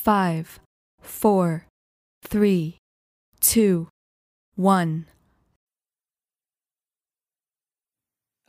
[0.00, 0.60] five,
[1.02, 1.66] four,
[2.22, 2.78] three,
[3.38, 3.86] two,
[4.54, 5.04] one.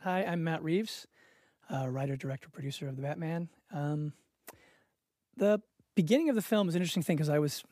[0.00, 1.06] Hi, I'm Matt Reeves,
[1.70, 3.50] uh, writer, director, producer of The Batman.
[3.70, 4.14] Um,
[5.36, 5.60] the
[5.94, 7.62] beginning of the film is an interesting thing because I was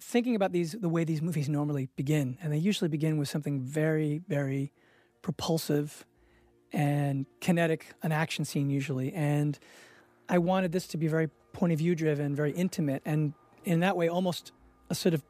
[0.00, 3.60] thinking about these the way these movies normally begin, and they usually begin with something
[3.60, 4.72] very, very
[5.22, 6.04] propulsive
[6.72, 9.12] and kinetic, an action scene usually.
[9.12, 9.56] And
[10.28, 13.32] I wanted this to be very point of view driven, very intimate, and
[13.64, 14.52] in that way, almost
[14.90, 15.22] a sort of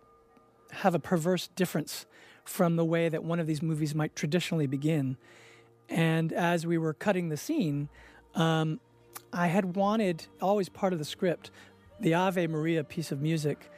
[0.72, 2.04] have a perverse difference
[2.44, 5.16] from the way that one of these movies might traditionally begin.
[5.88, 7.88] And as we were cutting the scene,
[8.34, 8.80] um,
[9.32, 11.52] I had wanted, always part of the script,
[12.00, 13.70] the Ave Maria piece of music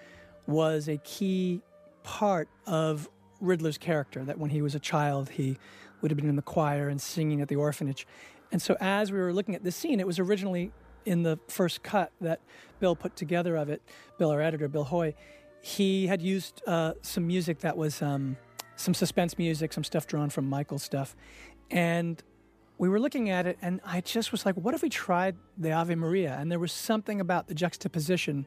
[0.46, 1.60] was a key
[2.02, 3.10] part of
[3.42, 5.58] Riddler's character, that when he was a child, he
[6.00, 8.06] would have been in the choir and singing at the orphanage.
[8.50, 10.72] And so as we were looking at this scene, it was originally
[11.04, 12.40] in the first cut that
[12.80, 13.82] Bill put together of it,
[14.18, 15.14] Bill, our editor, Bill Hoy,
[15.60, 18.36] he had used uh, some music that was um,
[18.76, 21.16] some suspense music, some stuff drawn from Michael's stuff.
[21.70, 22.22] And
[22.78, 25.72] we were looking at it, and I just was like, what if we tried the
[25.72, 26.36] Ave Maria?
[26.38, 28.46] And there was something about the juxtaposition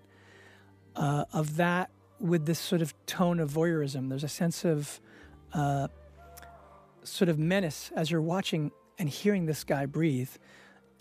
[0.95, 4.09] uh, of that with this sort of tone of voyeurism.
[4.09, 5.01] There's a sense of
[5.53, 5.89] uh,
[7.03, 10.29] sort of menace as you're watching and hearing this guy breathe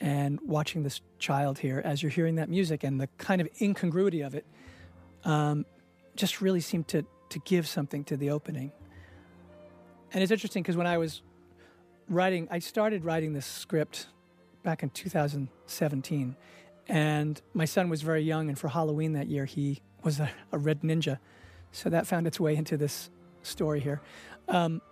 [0.01, 4.23] and watching this child here as you're hearing that music and the kind of incongruity
[4.23, 4.47] of it
[5.25, 5.67] um,
[6.17, 8.73] just really seemed to, to give something to the opening.
[10.13, 11.23] And it's interesting because when I was
[12.09, 14.09] writing, I started writing this script
[14.63, 16.37] back in 2017.
[16.89, 20.59] And my son was very young, and for Halloween that year, he was a, a
[20.59, 21.19] red ninja.
[21.73, 23.11] So that found its way into this
[23.43, 24.01] story here.
[24.49, 24.83] Um,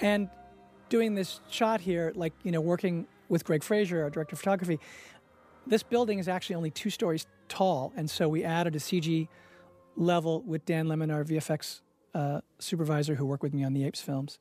[0.00, 0.30] and
[0.88, 4.78] doing this shot here, like, you know, working with Greig Fraser, our director of photography,
[5.66, 7.92] this building is actually only two stories tall.
[7.96, 9.28] And so we added a CG
[9.96, 11.80] level with Dan Lemmon, our VFX
[12.14, 14.38] uh, supervisor who worked with me on the Apes films.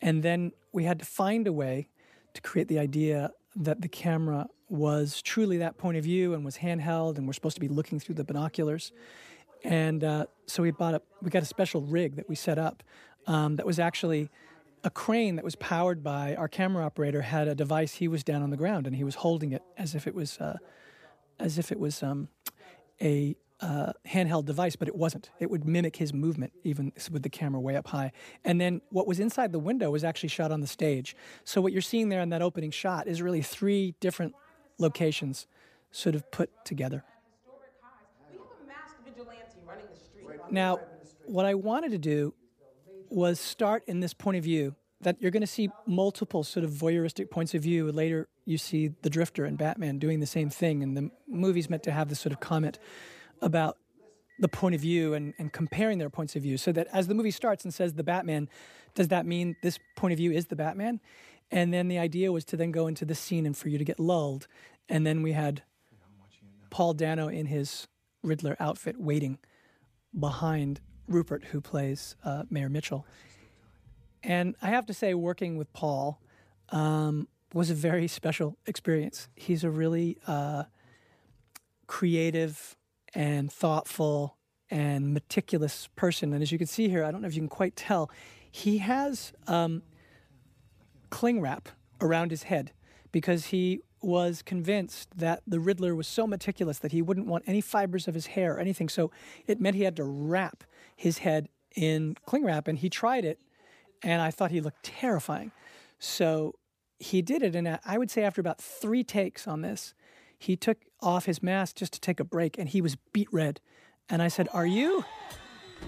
[0.00, 1.88] And then we had to find a way
[2.34, 6.56] to create the idea that the camera was truly that point of view and was
[6.56, 8.90] handheld, and we're supposed to be looking through the binoculars.
[9.64, 12.82] And uh, so we bought a we got a special rig that we set up
[13.26, 14.30] um, that was actually
[14.84, 17.94] a crane that was powered by our camera operator had a device.
[17.94, 20.38] He was down on the ground and he was holding it as if it was
[20.38, 20.58] uh,
[21.38, 22.28] as if it was um,
[23.00, 25.30] a uh, handheld device, but it wasn't.
[25.38, 28.12] It would mimic his movement, even with the camera way up high.
[28.44, 31.14] And then what was inside the window was actually shot on the stage.
[31.44, 34.34] So what you're seeing there in that opening shot is really three different
[34.78, 35.46] locations,
[35.92, 37.04] sort of put together.
[40.50, 40.80] Now,
[41.26, 42.34] what I wanted to do
[43.12, 46.70] was start in this point of view that you're going to see multiple sort of
[46.70, 47.90] voyeuristic points of view.
[47.90, 51.82] Later, you see the Drifter and Batman doing the same thing, and the movie's meant
[51.84, 52.78] to have this sort of comment
[53.40, 53.78] about
[54.38, 56.56] the point of view and, and comparing their points of view.
[56.56, 58.48] So that as the movie starts and says the Batman,
[58.94, 61.00] does that mean this point of view is the Batman?
[61.50, 63.84] And then the idea was to then go into the scene and for you to
[63.84, 64.46] get lulled.
[64.88, 65.62] And then we had
[66.70, 67.88] Paul Dano in his
[68.22, 69.38] Riddler outfit waiting
[70.18, 73.06] behind Rupert, who plays uh, Mayor Mitchell.
[74.22, 76.20] And I have to say, working with Paul
[76.70, 79.28] um, was a very special experience.
[79.34, 80.64] He's a really uh,
[81.86, 82.76] creative
[83.14, 84.36] and thoughtful
[84.70, 86.32] and meticulous person.
[86.32, 88.10] And as you can see here, I don't know if you can quite tell,
[88.50, 89.82] he has um,
[91.10, 91.68] cling wrap
[92.00, 92.72] around his head
[93.10, 97.60] because he was convinced that the Riddler was so meticulous that he wouldn't want any
[97.60, 98.88] fibers of his hair or anything.
[98.88, 99.10] So
[99.46, 100.64] it meant he had to wrap
[100.96, 103.38] his head in cling wrap, and he tried it,
[104.02, 105.52] and I thought he looked terrifying.
[105.98, 106.54] So
[106.98, 109.94] he did it, and I would say after about three takes on this,
[110.38, 113.60] he took off his mask just to take a break, and he was beet red.
[114.08, 115.04] And I said, "Are you,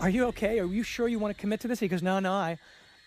[0.00, 0.58] are you okay?
[0.60, 2.58] Are you sure you want to commit to this?" He goes, "No, no, I,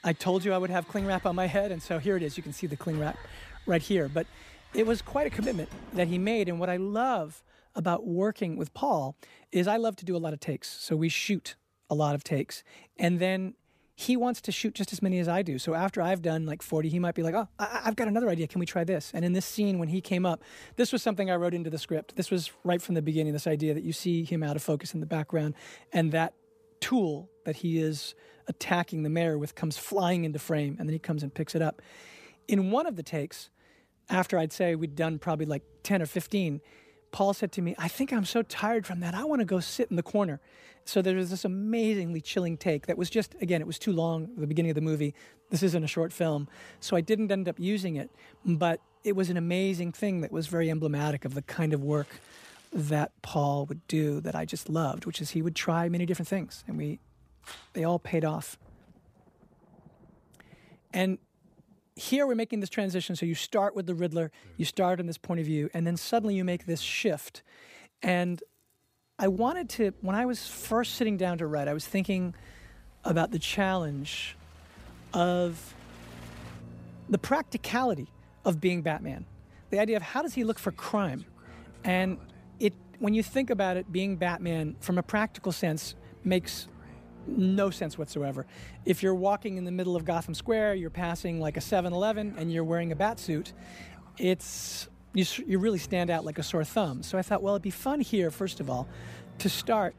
[0.03, 2.23] I told you I would have cling wrap on my head, and so here it
[2.23, 2.37] is.
[2.37, 3.17] You can see the cling wrap
[3.65, 4.07] right here.
[4.07, 4.27] But
[4.73, 6.49] it was quite a commitment that he made.
[6.49, 7.43] And what I love
[7.75, 9.15] about working with Paul
[9.51, 10.67] is I love to do a lot of takes.
[10.67, 11.55] So we shoot
[11.89, 12.63] a lot of takes.
[12.97, 13.53] And then
[13.99, 15.57] he wants to shoot just as many as I do.
[15.57, 18.29] So after I've done like 40, he might be like, oh, I- have got another
[18.29, 18.47] idea.
[18.47, 19.11] Can we try this?
[19.13, 20.43] And in this scene, when he came up,
[20.75, 22.15] this was something I wrote into the script.
[22.15, 24.93] This was right from the beginning this idea that you see him out of focus
[24.93, 25.55] in the background.
[25.91, 26.33] And that
[26.79, 28.13] tool that he is
[28.47, 30.75] attacking the mayor with comes flying into frame.
[30.79, 31.81] And then he comes and picks it up.
[32.47, 33.49] In one of the takes,
[34.09, 36.61] after I'd say we'd done probably like 10 or 15,
[37.11, 39.13] Paul said to me, I think I'm so tired from that.
[39.13, 40.39] I want to go sit in the corner.
[40.85, 44.29] So there was this amazingly chilling take that was just, again, it was too long
[44.37, 45.13] the beginning of the movie.
[45.49, 46.47] This isn't a short film.
[46.79, 48.09] So I didn't end up using it.
[48.45, 52.07] But it was an amazing thing that was very emblematic of the kind of work
[52.73, 56.27] that Paul would do that I just loved, which is he would try many different
[56.27, 56.99] things, and we
[57.73, 58.57] they all paid off.
[60.93, 61.17] And
[61.97, 63.15] here we're making this transition.
[63.15, 64.69] So you start with the Riddler, you mm-hmm.
[64.69, 67.41] start in this point of view, and then suddenly you make this shift.
[68.01, 68.41] And
[69.17, 72.35] I wanted to, when I was first sitting down to write, I was thinking
[73.03, 74.35] about the challenge
[75.13, 75.73] of
[77.09, 78.07] the practicality
[78.45, 79.25] of being Batman.
[79.71, 81.25] The idea of how does he look for crime?
[81.83, 82.19] And
[82.59, 86.67] it, when you think about it, being Batman from a practical sense makes
[87.27, 88.45] no sense whatsoever.
[88.85, 92.35] If you're walking in the middle of Gotham Square, you're passing like a 7 Eleven,
[92.37, 93.53] and you're wearing a bat suit,
[94.17, 97.03] it's you, you really stand out like a sore thumb.
[97.03, 98.87] So I thought, well, it'd be fun here, first of all,
[99.39, 99.95] to start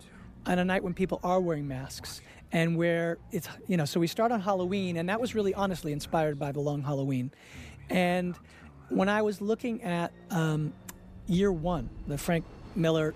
[0.47, 2.21] on a night when people are wearing masks
[2.53, 5.93] and where it's, you know, so we start on Halloween, and that was really honestly
[5.93, 7.31] inspired by The Long Halloween.
[7.91, 8.37] And
[8.89, 10.73] when I was looking at um,
[11.27, 13.15] year one, the Frank Miller,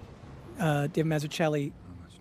[0.59, 1.73] uh, Dave Mazzucchelli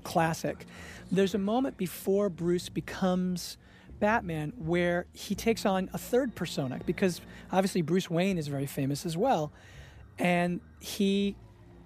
[0.04, 0.66] classic,
[1.12, 3.58] there's a moment before Bruce becomes
[4.00, 7.22] Batman where he takes on a third persona because
[7.52, 9.52] obviously Bruce Wayne is very famous as well.
[10.18, 11.36] And he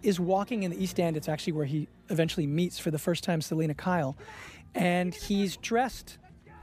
[0.01, 1.17] is walking in the East End.
[1.17, 4.15] It's actually where he eventually meets for the first time Selina Kyle.
[4.73, 6.17] And he's dressed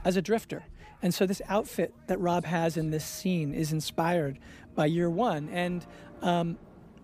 [0.05, 0.65] as a drifter.
[1.03, 4.39] And so this outfit that Rob has in this scene is inspired
[4.75, 5.49] by year one.
[5.49, 5.85] And
[6.23, 6.59] um,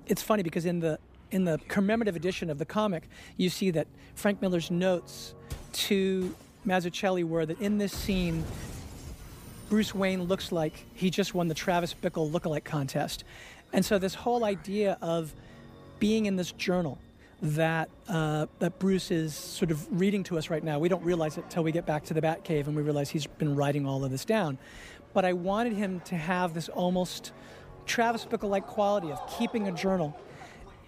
[0.07, 0.99] it's funny because in the
[1.31, 5.35] in the commemorative edition of the comic, you see that Frank Miller's notes
[5.73, 6.35] to
[6.67, 8.45] Mazzucchelli were that in this scene,
[9.69, 13.25] Bruce Wayne looks like he just won the Travis Bickle lookalike contest.
[13.73, 15.35] And so this whole idea of
[15.99, 16.99] being in this journal
[17.41, 20.79] that uh, that Bruce is sort of reading to us right now.
[20.79, 23.27] We don't realize it until we get back to the Batcave and we realize he's
[23.27, 24.59] been writing all of this down.
[25.15, 27.33] But I wanted him to have this almost
[27.87, 30.19] Travis Bickle-like quality of keeping a journal,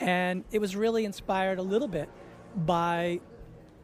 [0.01, 2.09] and it was really inspired a little bit
[2.57, 3.21] by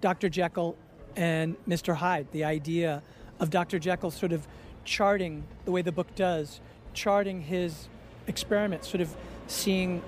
[0.00, 0.28] Dr.
[0.28, 0.76] Jekyll
[1.14, 1.94] and Mr.
[1.94, 2.26] Hyde.
[2.32, 3.02] The idea
[3.38, 3.78] of Dr.
[3.78, 4.46] Jekyll sort of
[4.84, 6.60] charting the way the book does,
[6.94, 7.88] charting his
[8.26, 9.14] experiments, sort of
[9.46, 10.02] seeing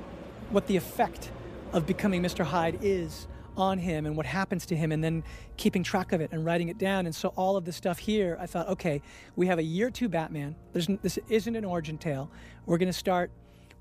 [0.50, 1.30] what the effect
[1.72, 2.44] of becoming Mr.
[2.44, 5.22] Hyde is on him and what happens to him, and then
[5.56, 7.06] keeping track of it and writing it down.
[7.06, 9.02] And so all of this stuff here, I thought, okay,
[9.36, 10.54] we have a year two Batman.
[10.72, 12.30] There's, this isn't an origin tale.
[12.66, 13.30] We're going to start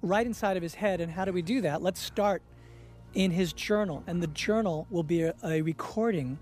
[0.01, 1.01] right inside of his head.
[1.01, 1.81] And how do we do that?
[1.81, 2.41] Let's start
[3.13, 6.37] in his journal, and the journal will be a, a recording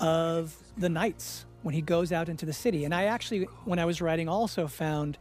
[0.00, 2.84] of the nights when he goes out into the city.
[2.84, 5.18] And I actually, when I was writing, also found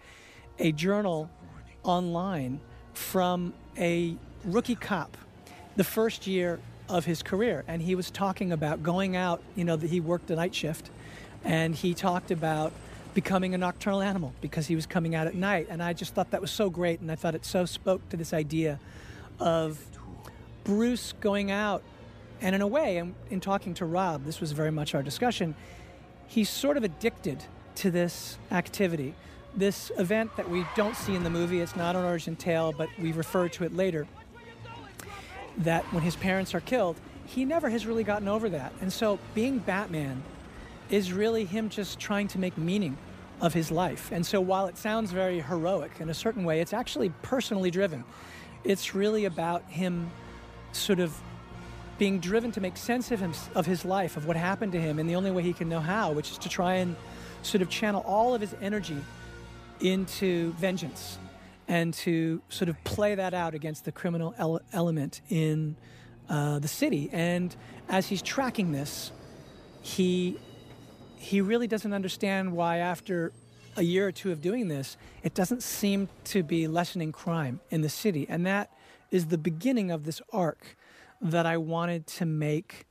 [0.59, 1.29] a journal
[1.83, 2.59] online
[2.93, 5.17] from a rookie cop
[5.75, 6.59] the first year
[6.89, 7.63] of his career.
[7.67, 10.89] And he was talking about going out, you know, that he worked a night shift.
[11.43, 12.73] And he talked about
[13.17, 15.65] becoming a nocturnal animal because he was coming out at night.
[15.71, 16.99] And I just thought that was so great.
[16.99, 18.79] And I thought it so spoke to this idea
[19.39, 19.83] of
[20.63, 21.81] Bruce going out.
[22.41, 25.55] And in a way, in talking to Rob, this was very much our discussion,
[26.27, 27.43] he's sort of addicted
[27.77, 29.15] to this activity.
[29.55, 32.87] This event that we don't see in the movie, it's not an origin tale, but
[32.99, 34.05] we refer to it later
[35.57, 38.73] that when his parents are killed, he never has really gotten over that.
[38.79, 40.21] And so being Batman
[40.91, 42.95] is really him just trying to make meaning
[43.41, 44.11] of his life.
[44.11, 48.03] And so while it sounds very heroic in a certain way, it's actually personally driven.
[48.63, 50.09] It's really about him
[50.71, 51.15] sort of
[51.97, 54.99] being driven to make sense of, him, of his life, of what happened to him,
[54.99, 56.95] and the only way he can know how, which is to try and
[57.41, 58.97] sort of channel all of his energy
[59.79, 61.17] into vengeance
[61.67, 65.75] and to sort of play that out against the criminal ele- element in
[66.29, 67.09] uh, the city.
[67.11, 67.55] And
[67.89, 69.11] as he's tracking this,
[69.81, 70.37] he
[71.17, 73.31] he really doesn't understand why after
[73.75, 77.81] a year or two of doing this, it doesn't seem to be lessening crime in
[77.81, 78.25] the city.
[78.29, 78.71] And that
[79.11, 80.75] is the beginning of this arc
[81.21, 82.85] that I wanted to make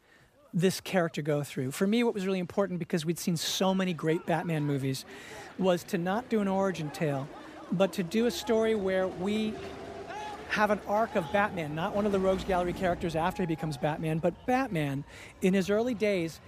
[0.53, 1.71] this character go through.
[1.71, 5.05] For me, what was really important because we'd seen so many great Batman movies
[5.59, 7.29] was to not do an origin tale,
[7.73, 9.55] but to do a story where we
[10.49, 13.77] have an arc of Batman, not one of the Rogues Gallery characters after he becomes
[13.77, 15.05] Batman, but Batman
[15.43, 16.41] in his early days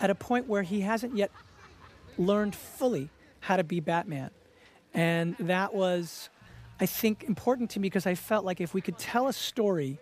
[0.00, 1.30] at a point where he hasn't yet
[2.18, 4.30] learned fully how to be Batman.
[4.92, 6.30] And that was,
[6.80, 9.98] I think, important to me because I felt like if we could tell a story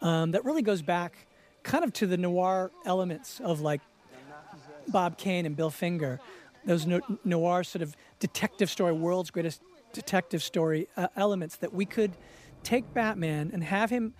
[0.00, 1.26] um, that really goes back
[1.62, 3.80] kind of to the noir elements of like
[4.88, 6.20] Bob Kane and Bill Finger,
[6.64, 11.84] those no- noir sort of detective story, world's greatest detective story uh, elements that we
[11.84, 12.12] could
[12.62, 14.14] take Batman and have him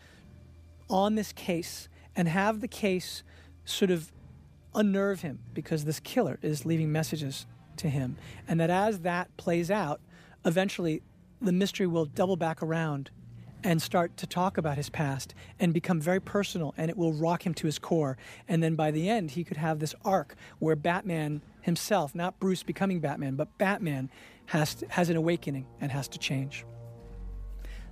[0.88, 3.22] on this case and have the case
[3.64, 4.10] sort of
[4.74, 7.46] unnerve him because this killer is leaving messages
[7.76, 8.16] to him.
[8.46, 10.00] And that as that plays out,
[10.44, 11.02] eventually
[11.40, 13.10] the mystery will double back around
[13.62, 17.44] and start to talk about his past and become very personal and it will rock
[17.44, 18.16] him to his core
[18.48, 22.62] and then by the end he could have this arc where batman himself not bruce
[22.62, 24.10] becoming batman but batman
[24.46, 26.64] has to, has an awakening and has to change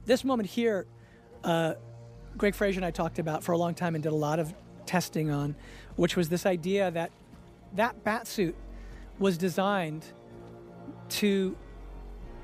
[0.06, 0.87] this moment here
[1.44, 1.75] uh,
[2.37, 4.54] greig fraser and i talked about for a long time and did a lot of
[4.87, 5.54] testing on
[5.99, 7.11] which was this idea that
[7.75, 8.55] that bat suit
[9.19, 10.07] was designed
[11.09, 11.57] to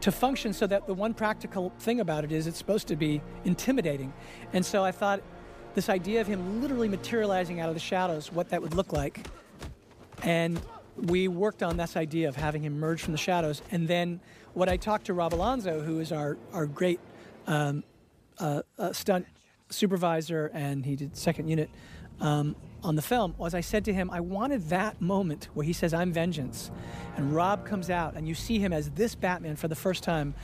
[0.00, 3.22] to function so that the one practical thing about it is it's supposed to be
[3.46, 4.12] intimidating.
[4.52, 5.22] And so I thought
[5.74, 9.26] this idea of him literally materializing out of the shadows, what that would look like.
[10.22, 10.60] And
[10.96, 13.62] we worked on this idea of having him emerge from the shadows.
[13.70, 14.20] And then
[14.52, 17.00] what I talked to Rob Alonzo, who is our, our great
[17.46, 17.82] um,
[18.38, 19.26] uh, uh, stunt
[19.70, 21.70] supervisor, and he did second unit
[22.20, 25.72] um, on the film, was I said to him, I wanted that moment where he
[25.72, 26.70] says, I'm vengeance,
[27.16, 30.34] and Rob comes out, and you see him as this Batman for the first time.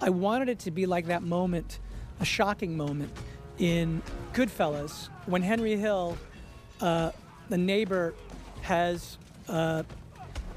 [0.00, 1.80] I wanted it to be like that moment,
[2.20, 3.12] a shocking moment
[3.58, 4.00] in
[4.32, 6.16] Goodfellas when Henry Hill,
[6.80, 7.10] uh,
[7.48, 8.14] the neighbor,
[8.62, 9.82] has uh,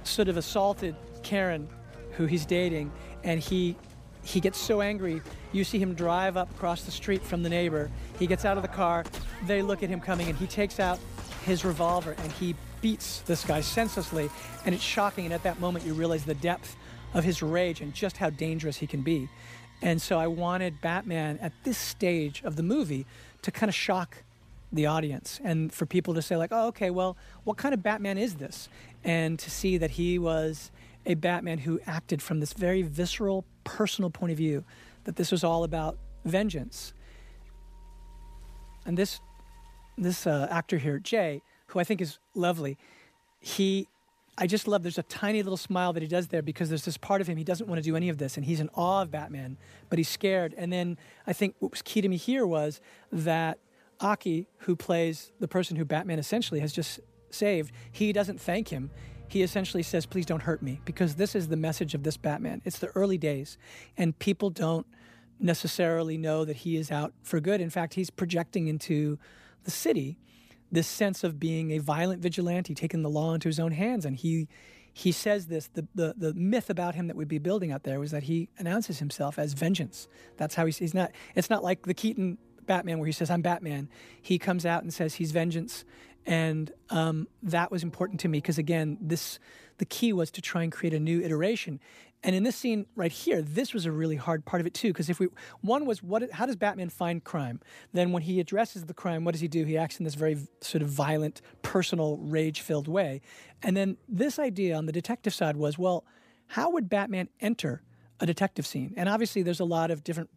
[0.04, 1.68] sort of assaulted Karen,
[2.12, 2.92] who he's dating,
[3.24, 3.76] and he
[4.24, 5.20] he gets so angry.
[5.52, 7.90] You see him drive up across the street from the neighbor.
[8.20, 9.04] He gets out of the car.
[9.48, 11.00] They look at him coming, and he takes out
[11.46, 14.30] his revolver and he beats this guy senselessly.
[14.66, 15.26] And it's shocking.
[15.26, 16.76] And at that moment, you realize the depth
[17.14, 19.30] of his rage and just how dangerous he can be.
[19.82, 23.06] And so I wanted Batman at this stage of the movie
[23.42, 24.24] to kind of shock
[24.72, 28.18] the audience and for people to say, like, oh, okay, well, what kind of Batman
[28.18, 28.70] is this?
[29.04, 30.72] And to see that he was
[31.06, 34.64] a Batman who acted from this very visceral, personal point of view,
[35.04, 36.94] that this was all about vengeance.
[38.86, 39.20] And this
[39.98, 42.78] this uh, actor here, Jay, who I think is lovely,
[43.40, 43.88] he,
[44.38, 44.84] I just love.
[44.84, 47.38] There's a tiny little smile that he does there because there's this part of him
[47.38, 49.58] he doesn't want to do any of this, and he's in awe of Batman,
[49.90, 50.54] but he's scared.
[50.58, 52.82] And then I think what was key to me here was
[53.12, 53.60] that
[54.00, 58.90] Aki, who plays the person who Batman essentially has just saved, he doesn't thank him.
[59.28, 62.62] He essentially says, "Please don't hurt me," because this is the message of this Batman.
[62.66, 63.58] It's the early days,
[63.98, 64.86] and people don't
[65.40, 67.62] necessarily know that he is out for good.
[67.62, 69.18] In fact, he's projecting into
[69.64, 70.18] the city
[70.72, 74.06] this sense of being a violent vigilante, taking the law into his own hands.
[74.06, 74.48] And he
[74.94, 78.00] he says this the, the, the myth about him that we'd be building out there
[78.00, 80.08] was that he announces himself as vengeance.
[80.38, 83.42] That's how he's, he's not, it's not like the Keaton Batman where he says, I'm
[83.42, 83.90] Batman.
[84.22, 85.86] He comes out and says he's vengeance.
[86.26, 89.40] And um, that was important to me because, again, this
[89.78, 91.80] the key was to try and create a new iteration.
[92.24, 94.90] And in this scene right here, this was a really hard part of it too,
[94.90, 95.28] because if we
[95.62, 97.60] one was what how does Batman find crime?
[97.94, 99.66] Then when he addresses the crime, what does he do?
[99.66, 103.22] He acts in this very sort of violent, personal, rage-filled way.
[103.64, 106.06] And then this idea on the detective side was, well,
[106.48, 107.82] how would Batman enter
[108.20, 108.94] a detective scene?
[108.98, 110.30] And obviously, there's a lot of different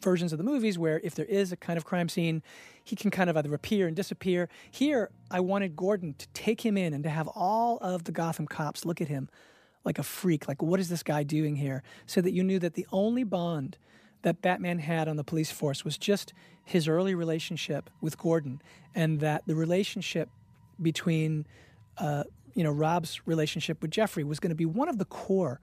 [0.00, 2.42] versions of the movies where if there is a kind of crime scene,
[2.82, 4.48] he can kind of either appear and disappear.
[4.70, 8.46] Here, I wanted Gordon to take him in and to have all of the Gotham
[8.46, 9.28] cops look at him
[9.88, 11.82] like a freak, like what is this guy doing here?
[12.04, 13.78] So that you knew that the only bond
[14.20, 18.60] that Batman had on the police force was just his early relationship with Gordon,
[18.94, 20.28] and that the relationship
[20.82, 21.46] between,
[21.96, 25.58] uh, you know, Rob's relationship with Jeffrey was going to be one of the core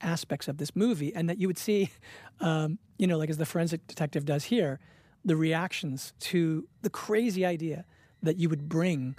[0.00, 1.90] aspects of this movie, and that you would see,
[2.40, 4.80] um, you know, like as the forensic detective does here,
[5.22, 7.84] the reactions to the crazy idea
[8.22, 9.16] that you would bring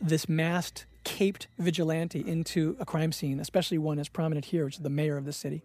[0.00, 4.82] this masked, caped vigilante into a crime scene, especially one as prominent here, which is
[4.82, 5.62] the mayor of the city.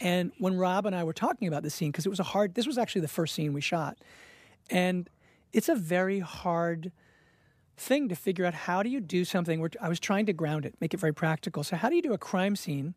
[0.00, 2.54] And when Rob and I were talking about this scene, because it was a hard,
[2.54, 3.98] this was actually the first scene we shot,
[4.70, 5.08] and
[5.52, 6.92] it's a very hard
[7.76, 10.66] thing to figure out how do you do something where I was trying to ground
[10.66, 11.64] it, make it very practical.
[11.64, 12.94] So how do you do a crime scene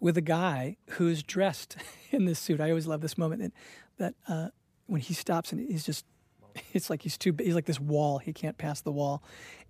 [0.00, 1.76] with a guy who's dressed
[2.10, 2.60] in this suit.
[2.60, 3.52] I always love this moment that,
[3.98, 4.48] that uh,
[4.86, 6.04] when he stops and he's just,
[6.72, 8.18] it's like he's too, he's like this wall.
[8.18, 9.22] He can't pass the wall.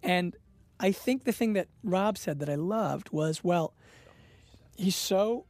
[0.03, 0.37] And
[0.81, 3.75] I think the thing that Rob said that I loved was, well,
[4.77, 5.47] he's so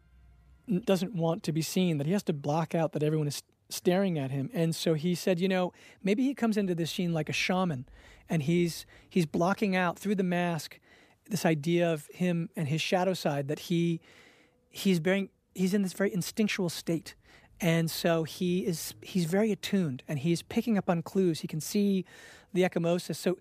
[0.84, 4.18] doesn't want to be seen that he has to block out that everyone is staring
[4.18, 4.50] at him.
[4.54, 7.86] And so he said, you know, maybe he comes into this scene like a shaman
[8.28, 10.78] and he's he's blocking out through the mask
[11.28, 14.00] this idea of him and his shadow side that he
[14.70, 17.14] he's bearing he's in this very instinctual state.
[17.60, 21.40] And so he is he's very attuned and he's picking up on clues.
[21.40, 22.04] He can see
[22.52, 23.38] the ecchymosis so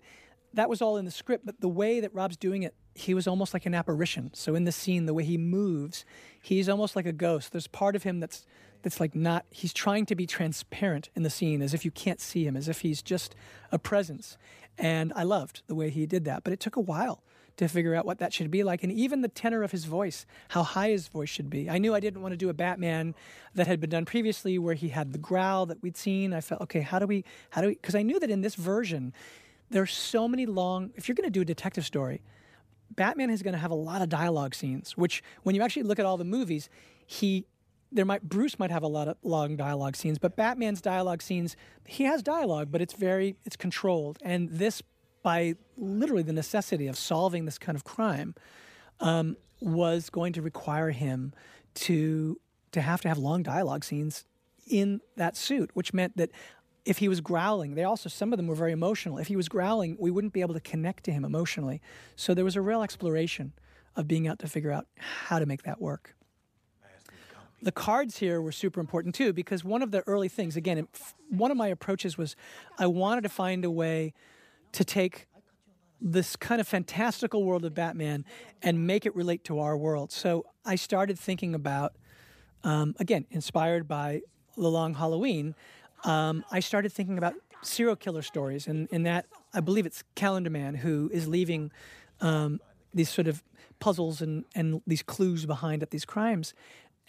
[0.54, 3.26] that was all in the script but the way that rob's doing it he was
[3.26, 6.04] almost like an apparition so in the scene the way he moves
[6.42, 8.46] he's almost like a ghost there's part of him that's
[8.82, 12.20] that's like not he's trying to be transparent in the scene as if you can't
[12.20, 13.34] see him as if he's just
[13.72, 14.36] a presence
[14.78, 17.22] and i loved the way he did that but it took a while
[17.56, 20.26] to figure out what that should be like, and even the tenor of his voice,
[20.48, 21.70] how high his voice should be.
[21.70, 23.14] I knew I didn't want to do a Batman
[23.54, 26.32] that had been done previously, where he had the growl that we'd seen.
[26.32, 26.80] I felt okay.
[26.80, 27.24] How do we?
[27.50, 27.74] How do we?
[27.74, 29.12] Because I knew that in this version,
[29.70, 30.90] there's so many long.
[30.94, 32.22] If you're going to do a detective story,
[32.90, 34.96] Batman is going to have a lot of dialogue scenes.
[34.96, 36.68] Which, when you actually look at all the movies,
[37.06, 37.46] he
[37.92, 41.56] there might Bruce might have a lot of long dialogue scenes, but Batman's dialogue scenes
[41.86, 44.18] he has dialogue, but it's very it's controlled.
[44.22, 44.82] And this,
[45.22, 48.34] by literally the necessity of solving this kind of crime,
[49.00, 51.32] um, was going to require him
[51.74, 52.38] to
[52.72, 54.24] to have to have long dialogue scenes
[54.66, 56.30] in that suit, which meant that
[56.84, 59.18] if he was growling, they also some of them were very emotional.
[59.18, 61.80] If he was growling, we wouldn't be able to connect to him emotionally.
[62.16, 63.52] So there was a real exploration
[63.96, 66.14] of being out to figure out how to make that work
[67.64, 70.86] the cards here were super important too because one of the early things again
[71.30, 72.36] one of my approaches was
[72.78, 74.12] i wanted to find a way
[74.72, 75.26] to take
[76.00, 78.24] this kind of fantastical world of batman
[78.62, 81.94] and make it relate to our world so i started thinking about
[82.64, 84.20] um, again inspired by
[84.56, 85.54] the long halloween
[86.04, 90.50] um, i started thinking about serial killer stories and in that i believe it's calendar
[90.50, 91.70] man who is leaving
[92.20, 92.60] um,
[92.92, 93.42] these sort of
[93.80, 96.54] puzzles and, and these clues behind at these crimes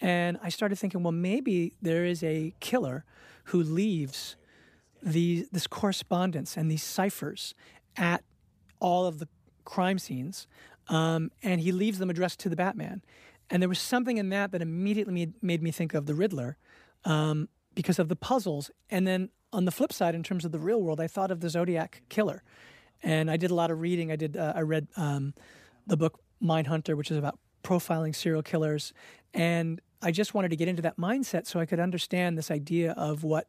[0.00, 3.04] and I started thinking, well, maybe there is a killer
[3.44, 4.36] who leaves
[5.02, 7.54] the, this correspondence and these ciphers
[7.96, 8.22] at
[8.80, 9.28] all of the
[9.64, 10.46] crime scenes,
[10.88, 13.02] um, and he leaves them addressed to the Batman.
[13.48, 16.56] And there was something in that that immediately made, made me think of the Riddler
[17.04, 18.72] um, because of the puzzles.
[18.90, 21.38] And then on the flip side, in terms of the real world, I thought of
[21.38, 22.42] the Zodiac killer.
[23.04, 24.10] And I did a lot of reading.
[24.10, 24.36] I did.
[24.36, 25.34] Uh, I read um,
[25.86, 28.92] the book Mindhunter, which is about profiling serial killers,
[29.34, 32.92] and I just wanted to get into that mindset so I could understand this idea
[32.92, 33.48] of what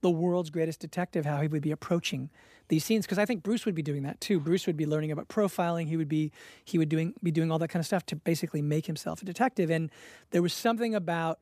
[0.00, 2.30] the world's greatest detective, how he would be approaching
[2.68, 3.06] these scenes.
[3.06, 4.40] Because I think Bruce would be doing that too.
[4.40, 5.88] Bruce would be learning about profiling.
[5.88, 6.32] He would be
[6.64, 9.24] he would doing be doing all that kind of stuff to basically make himself a
[9.24, 9.70] detective.
[9.70, 9.90] And
[10.30, 11.38] there was something about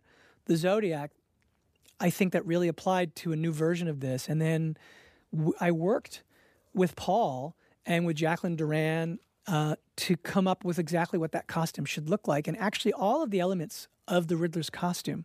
[0.46, 1.12] the Zodiac,
[2.00, 4.28] I think, that really applied to a new version of this.
[4.28, 4.76] And then
[5.32, 6.22] w- I worked
[6.74, 11.84] with Paul and with Jacqueline Duran uh, to come up with exactly what that costume
[11.84, 12.48] should look like.
[12.48, 15.24] And actually, all of the elements of the Riddler's costume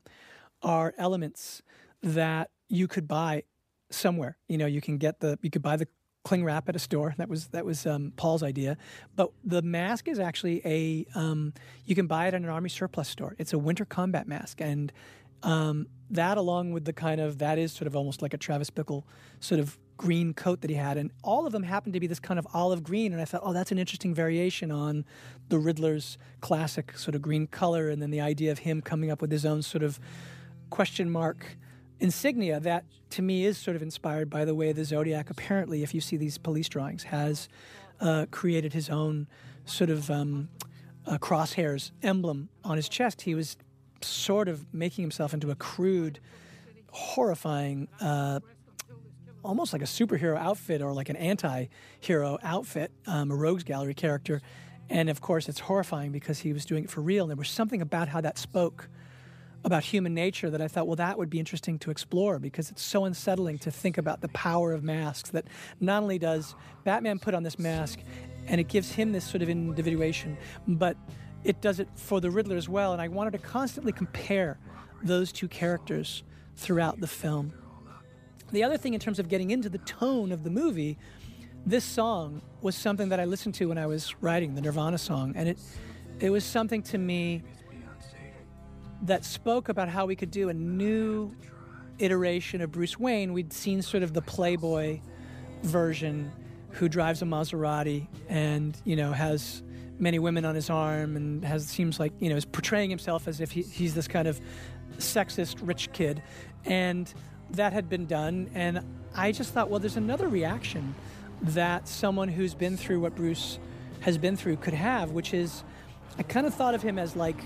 [0.62, 1.62] are elements
[2.02, 3.44] that you could buy
[3.90, 4.38] somewhere.
[4.48, 5.88] You know, you can get the you could buy the
[6.24, 7.14] cling wrap at a store.
[7.18, 8.78] That was that was um, Paul's idea.
[9.16, 11.54] But the mask is actually a um,
[11.86, 13.36] you can buy it at an army surplus store.
[13.38, 14.92] It's a winter combat mask, and
[15.46, 18.70] um, that along with the kind of that is sort of almost like a Travis
[18.70, 19.04] Bickle
[19.40, 22.20] sort of green coat that he had, and all of them happened to be this
[22.20, 23.14] kind of olive green.
[23.14, 25.06] And I thought, oh, that's an interesting variation on
[25.48, 29.22] the Riddler's classic sort of green color, and then the idea of him coming up
[29.22, 30.00] with his own sort of
[30.70, 31.58] question mark
[32.00, 35.94] insignia that to me is sort of inspired by the way the Zodiac apparently, if
[35.94, 37.48] you see these police drawings, has
[38.02, 39.28] uh, created his own
[39.66, 40.50] sort of um,
[41.08, 43.22] uh, crosshairs emblem on his chest.
[43.22, 43.56] He was
[44.06, 46.20] sort of making himself into a crude,
[46.92, 48.40] horrifying uh,
[49.44, 54.42] almost like a superhero outfit or like an anti-hero outfit, um, a rogues gallery character.
[54.90, 57.24] And of course, it's horrifying because he was doing it for real.
[57.24, 58.90] And there was something about how that spoke
[59.64, 62.84] about human nature that I thought, well, that would be interesting to explore because it's
[62.84, 65.32] so unsettling to think about the power of masks.
[65.32, 65.46] That
[65.80, 68.00] not only does Batman put on this mask
[68.48, 70.38] and it gives him this sort of individuation,
[70.68, 70.98] but
[71.46, 72.92] it does it for the Riddler as well.
[72.92, 74.58] And I wanted to constantly compare
[75.04, 76.24] those two characters
[76.56, 77.54] throughout the film.
[78.52, 80.98] The other thing, in terms of getting into the tone of the movie,
[81.66, 85.34] this song was something that I listened to when I was writing the Nirvana song,
[85.36, 85.58] and it
[86.20, 87.44] it was something to me
[89.02, 91.36] that spoke about how we could do a new
[92.00, 93.34] iteration of Bruce Wayne.
[93.34, 95.02] We'd seen sort of the Playboy
[95.64, 96.32] version,
[96.70, 99.64] who drives a Maserati and you know has
[100.00, 103.42] many women on his arm and has seems like you know is portraying himself as
[103.42, 104.40] if he, he's this kind of
[104.98, 106.22] sexist rich kid,
[106.66, 107.14] and
[107.52, 108.50] that had been done.
[108.54, 108.82] And
[109.14, 110.96] I just thought, well, there's another reaction
[111.42, 113.60] that someone who's been through what Bruce
[114.02, 115.64] has been through could have, which is
[116.18, 117.38] I kind of thought of him as like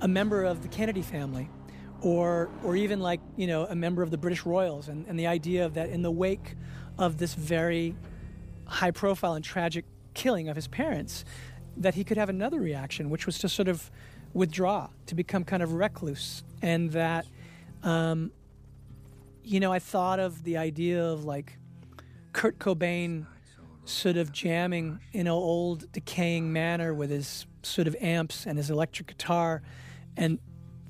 [0.00, 1.48] a member of the Kennedy family.
[2.00, 5.28] Or, or even like you know a member of the British Royals, and, and the
[5.28, 6.56] idea of that in the wake
[6.98, 7.94] of this very
[8.66, 11.24] high profile and tragic killing of his parents,
[11.76, 13.90] that he could have another reaction, which was to sort of
[14.32, 17.26] withdraw, to become kind of recluse, and that
[17.82, 18.30] um,
[19.42, 21.58] you know, I thought of the idea of like
[22.32, 23.26] Kurt Cobain
[23.84, 28.70] sort of jamming in an old decaying manor with his sort of amps and his
[28.70, 29.62] electric guitar.
[30.16, 30.38] And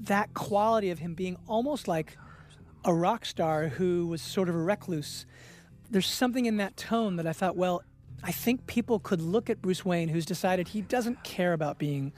[0.01, 2.19] that quality of him being almost like
[2.85, 5.25] a rock star who was sort of a recluse
[5.93, 7.83] there's something in that tone that I thought well
[8.23, 12.13] I think people could look at Bruce Wayne, who's decided he doesn't care about being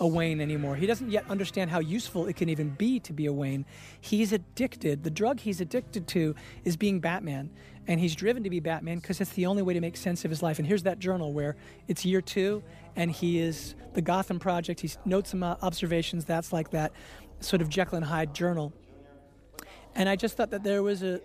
[0.00, 0.76] a Wayne anymore.
[0.76, 3.66] He doesn't yet understand how useful it can even be to be a Wayne.
[4.00, 5.04] He's addicted.
[5.04, 7.50] The drug he's addicted to is being Batman.
[7.86, 10.30] And he's driven to be Batman because it's the only way to make sense of
[10.30, 10.58] his life.
[10.58, 12.62] And here's that journal where it's year two
[12.96, 14.80] and he is the Gotham Project.
[14.80, 16.24] He notes some uh, observations.
[16.24, 16.92] That's like that
[17.40, 18.72] sort of Jekyll and Hyde journal.
[19.94, 21.20] And I just thought that there was a,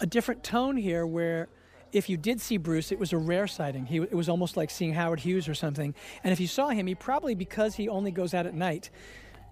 [0.00, 1.48] a different tone here where
[1.92, 3.86] if you did see Bruce, it was a rare sighting.
[3.86, 5.94] He, it was almost like seeing Howard Hughes or something.
[6.22, 8.90] And if you saw him, he probably, because he only goes out at night,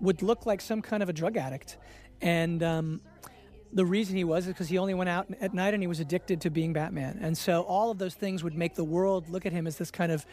[0.01, 1.79] would look like some kind of a drug addict.
[2.21, 3.01] And um,
[3.73, 6.01] the reason he was is because he only went out at night and he was
[6.01, 7.19] addicted to being Batman.
[7.21, 9.91] And so all of those things would make the world look at him as this
[9.91, 10.27] kind of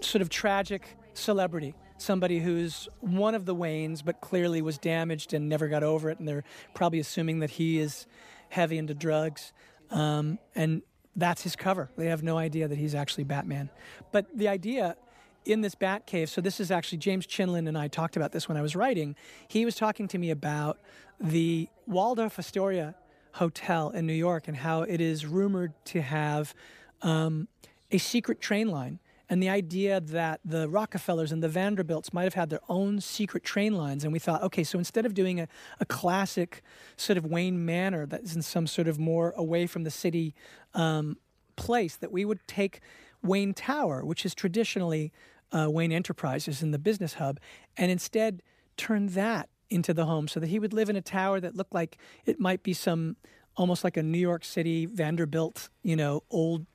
[0.00, 1.74] sort of tragic celebrity.
[1.98, 6.18] Somebody who's one of the Waynes, but clearly was damaged and never got over it.
[6.18, 8.06] And they're probably assuming that he is
[8.48, 9.52] heavy into drugs.
[9.90, 10.82] Um, and
[11.16, 11.90] that's his cover.
[11.96, 13.70] They have no idea that he's actually Batman.
[14.12, 14.96] But the idea
[15.44, 18.48] in this Bat Cave, so this is actually James Chinlund and I talked about this
[18.48, 19.16] when I was writing.
[19.48, 20.78] He was talking to me about
[21.20, 22.94] the Waldorf Astoria
[23.32, 26.54] Hotel in New York and how it is rumored to have
[27.02, 27.48] um,
[27.90, 28.98] a secret train line
[29.30, 33.44] and the idea that the Rockefellers and the Vanderbilts might have had their own secret
[33.44, 34.02] train lines.
[34.02, 35.46] And we thought, okay, so instead of doing a,
[35.78, 36.62] a classic
[36.96, 40.34] sort of Wayne Manor that's in some sort of more away from the city
[40.74, 41.16] um,
[41.54, 42.80] place, that we would take
[43.22, 45.12] Wayne Tower, which is traditionally
[45.52, 47.38] uh, Wayne Enterprises in the business hub,
[47.76, 48.42] and instead
[48.76, 51.72] turn that into the home so that he would live in a tower that looked
[51.72, 53.16] like it might be some
[53.56, 56.66] almost like a New York City Vanderbilt, you know, old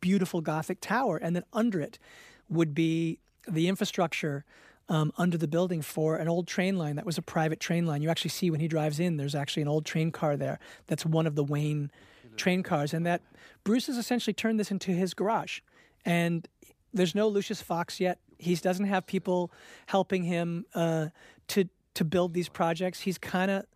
[0.00, 1.98] beautiful Gothic tower, and then under it
[2.48, 4.44] would be the infrastructure
[4.88, 8.02] um, under the building for an old train line that was a private train line.
[8.02, 10.58] You actually see when he drives in, there's actually an old train car there.
[10.88, 11.90] That's one of the Wayne
[12.36, 13.22] train cars, and that
[13.64, 15.60] Bruce has essentially turned this into his garage.
[16.04, 16.48] And
[16.92, 18.18] there's no Lucius Fox yet.
[18.38, 19.52] He doesn't have people
[19.86, 21.08] helping him uh,
[21.48, 23.00] to to build these projects.
[23.00, 23.66] He's kind of,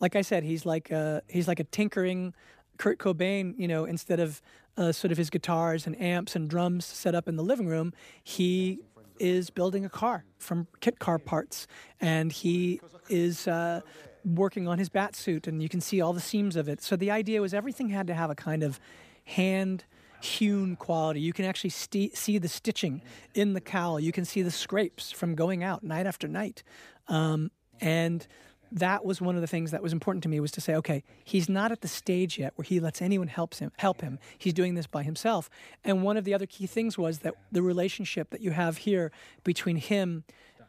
[0.00, 2.34] like I said, he's like a, he's like a tinkering
[2.78, 4.40] Kurt Cobain, you know, instead of
[4.76, 7.92] uh, sort of his guitars and amps and drums set up in the living room,
[8.22, 8.80] he
[9.18, 11.66] is building a car from kit car parts,
[12.00, 13.80] and he is uh,
[14.24, 16.82] working on his bat suit, and you can see all the seams of it.
[16.82, 18.80] So the idea was everything had to have a kind of
[19.24, 19.84] hand
[20.20, 21.20] hewn quality.
[21.20, 23.02] You can actually see the stitching
[23.34, 24.00] in the cowl.
[24.00, 26.62] You can see the scrapes from going out night after night,
[27.08, 28.26] um, and
[28.74, 31.04] that was one of the things that was important to me was to say, okay,
[31.24, 33.70] he's not at the stage yet where he lets anyone help him.
[33.78, 34.18] Help him.
[34.36, 35.48] He's doing this by himself.
[35.84, 39.12] And one of the other key things was that the relationship that you have here
[39.44, 40.24] between him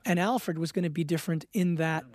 [0.05, 2.05] and Alfred was going to be different in that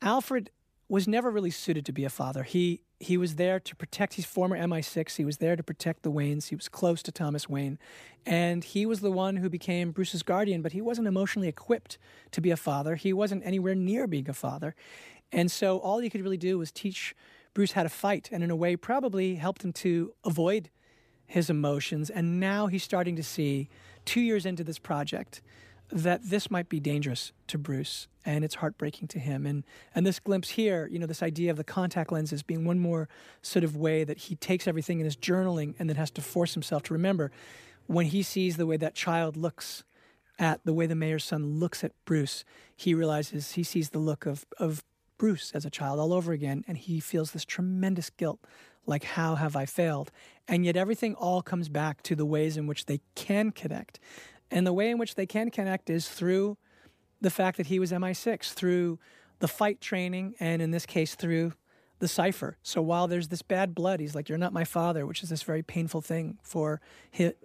[0.00, 0.50] Alfred
[0.90, 2.42] was never really suited to be a father.
[2.42, 5.16] He he was there to protect his former MI6.
[5.16, 6.48] He was there to protect the Waynes.
[6.48, 7.78] He was close to Thomas Wayne.
[8.26, 11.96] And he was the one who became Bruce's guardian, but he wasn't emotionally equipped
[12.32, 12.96] to be a father.
[12.96, 14.74] He wasn't anywhere near being a father.
[15.32, 17.14] And so all he could really do was teach
[17.54, 20.68] Bruce how to fight and, in a way, probably helped him to avoid
[21.26, 22.10] his emotions.
[22.10, 23.70] And now he's starting to see,
[24.04, 25.40] two years into this project,
[25.92, 29.46] that this might be dangerous to Bruce and it's heartbreaking to him.
[29.46, 32.78] And and this glimpse here, you know, this idea of the contact lenses being one
[32.78, 33.08] more
[33.42, 36.54] sort of way that he takes everything in his journaling and then has to force
[36.54, 37.30] himself to remember
[37.86, 39.84] when he sees the way that child looks
[40.38, 42.44] at the way the mayor's son looks at Bruce,
[42.76, 44.84] he realizes he sees the look of of
[45.18, 48.40] Bruce as a child all over again and he feels this tremendous guilt
[48.86, 50.10] like how have I failed?
[50.48, 54.00] And yet everything all comes back to the ways in which they can connect.
[54.50, 56.58] And the way in which they can connect is through
[57.20, 58.98] the fact that he was MI6, through
[59.38, 61.52] the fight training, and in this case, through
[61.98, 62.56] the cipher.
[62.62, 65.42] So while there's this bad blood, he's like, "You're not my father," which is this
[65.42, 66.80] very painful thing for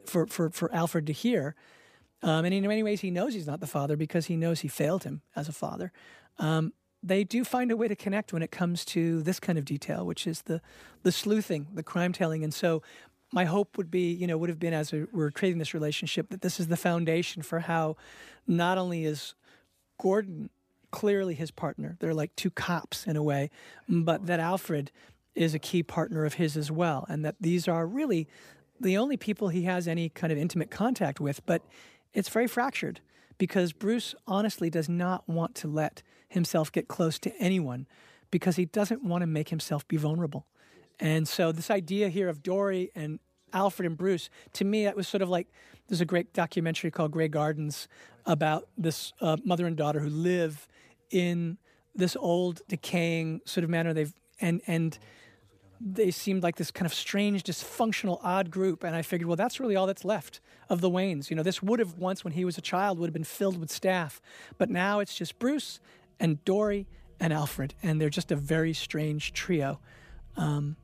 [0.06, 1.56] for for for Alfred to hear.
[2.24, 4.68] Um, and in many ways, he knows he's not the father because he knows he
[4.68, 5.92] failed him as a father.
[6.40, 9.66] Um, they do find a way to connect when it comes to this kind of
[9.66, 10.62] detail, which is the
[11.04, 12.44] the sleuthing, the crime telling.
[12.44, 12.82] And so
[13.32, 16.42] my hope would be, you know, would have been as we're creating this relationship that
[16.42, 17.96] this is the foundation for how
[18.48, 19.34] not only is
[20.00, 20.50] Gordon
[20.92, 23.50] clearly his partner, they're like two cops in a way,
[23.90, 24.92] but that Alfred
[25.34, 28.28] is a key partner of his as well, and that these are really
[28.80, 31.62] the only people he has any kind of intimate contact with, but
[32.14, 33.02] it's very fractured
[33.38, 37.88] because Bruce honestly does not want to let himself get close to anyone
[38.32, 40.46] because he doesn't want to make himself be vulnerable.
[41.00, 43.20] And so this idea here of Dory and
[43.54, 45.48] Alfred and Bruce, to me, that was sort of like
[45.88, 47.88] there's a great documentary called Grey Gardens
[48.26, 50.68] about this uh, mother and daughter who live
[51.12, 51.58] in
[51.94, 53.94] this old, decaying sort of manor.
[53.94, 54.98] They've and and
[55.80, 58.84] they seemed like this kind of strange, dysfunctional, odd group.
[58.84, 61.30] And I figured, well, that's really all that's left of the Waynes.
[61.30, 63.58] You know, this would have once, when he was a child, would have been filled
[63.58, 64.22] with staff.
[64.58, 65.80] But now it's just Bruce
[66.20, 66.88] and Dory
[67.20, 67.74] and Alfred.
[67.84, 69.80] And they're just a very strange trio.
[70.38, 70.78] Um,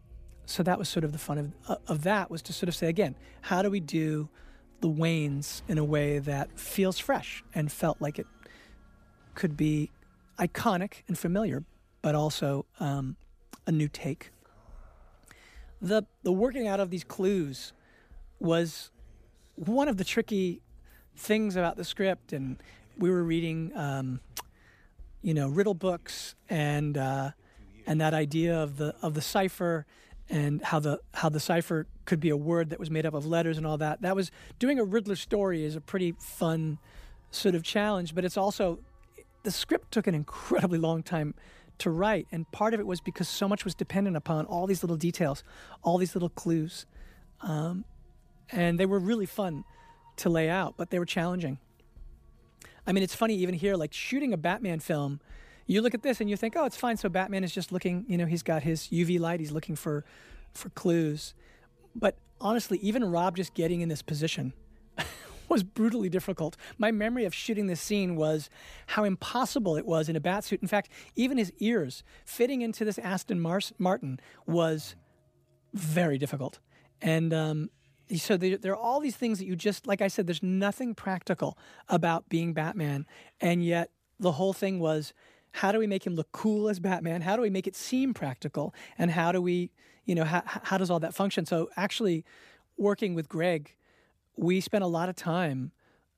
[0.52, 2.76] so that was sort of the fun of, uh, of that was to sort of
[2.76, 4.30] say, again, how do we do
[4.82, 8.28] the Waynes in a way that feels fresh and felt like it
[9.34, 9.92] could be
[10.38, 11.64] iconic and familiar,
[12.02, 13.16] but also um,
[13.66, 14.32] a new take?
[15.82, 17.74] The the working out of these clues
[18.40, 18.92] was
[19.56, 20.62] one of the tricky
[21.16, 22.58] things about the script and
[22.98, 24.20] we were reading um,
[25.22, 27.32] you know riddle books and uh,
[27.88, 29.86] and that idea of the of the cipher
[30.32, 33.26] and how the how the cipher could be a word that was made up of
[33.26, 36.80] letters and all that that was doing a riddler story is a pretty fun
[37.30, 38.80] sort of challenge but it's also
[39.44, 41.34] the script took an incredibly long time
[41.80, 42.28] to write.
[42.32, 45.44] And part of it was because so much was dependent upon all these little details,
[45.84, 46.86] all these little clues.
[47.42, 47.86] Um,
[48.52, 49.64] and they were really fun
[50.18, 51.58] to lay out, but they were challenging.
[52.86, 55.20] I mean, it's funny even here, like shooting a Batman film,
[55.72, 56.98] you look at this and you think, oh, it's fine.
[56.98, 60.04] So Batman is just looking, you know, he's got his UV light, he's looking for,
[60.54, 61.34] for clues.
[61.96, 64.52] But honestly, even Rob just getting in this position
[65.50, 66.58] was brutally difficult.
[66.78, 68.50] My memory of shooting this scene was
[68.88, 70.62] how impossible it was in a bat suit.
[70.62, 74.96] In fact, even his ears fitting into this Aston Martin was
[75.74, 76.60] very difficult.
[77.02, 77.70] And um,
[78.18, 81.58] so there, are all these things that you just, like I said, there's nothing practical
[81.88, 83.06] about being Batman.
[83.40, 85.14] And yet the whole thing was
[85.54, 87.22] how do we make him look cool as Batman?
[87.22, 88.74] How do we make it seem practical?
[88.98, 89.72] And how do we,
[90.06, 91.46] you know, how, how does all that function?
[91.46, 92.26] So actually,
[92.78, 93.76] working with Greig
[94.42, 95.72] we spent a lot of time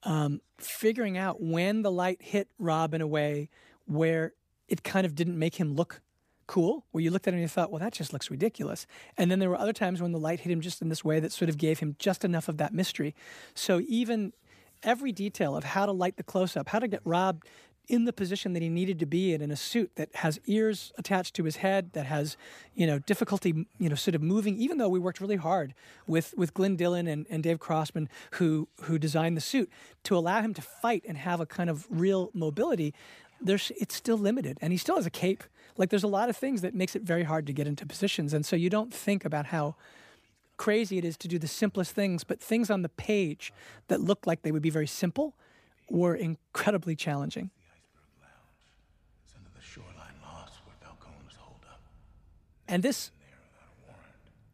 [0.03, 3.49] um, figuring out when the light hit Rob in a way
[3.85, 4.33] where
[4.67, 6.01] it kind of didn't make him look
[6.47, 8.85] cool, where you looked at him and you thought, well, that just looks ridiculous.
[9.17, 11.19] And then there were other times when the light hit him just in this way
[11.19, 13.15] that sort of gave him just enough of that mystery.
[13.53, 14.33] So even
[14.83, 17.43] every detail of how to light the close up, how to get Rob
[17.87, 20.93] in the position that he needed to be in in a suit that has ears
[20.97, 22.37] attached to his head that has
[22.75, 25.73] you know difficulty you know sort of moving even though we worked really hard
[26.07, 29.69] with with Glyn Dillon and, and Dave Crossman who who designed the suit
[30.03, 32.93] to allow him to fight and have a kind of real mobility
[33.43, 34.57] there's it's still limited.
[34.61, 35.43] And he still has a cape.
[35.77, 38.33] Like there's a lot of things that makes it very hard to get into positions.
[38.33, 39.75] And so you don't think about how
[40.57, 43.51] crazy it is to do the simplest things but things on the page
[43.87, 45.33] that look like they would be very simple
[45.89, 47.49] were incredibly challenging
[52.67, 53.11] And this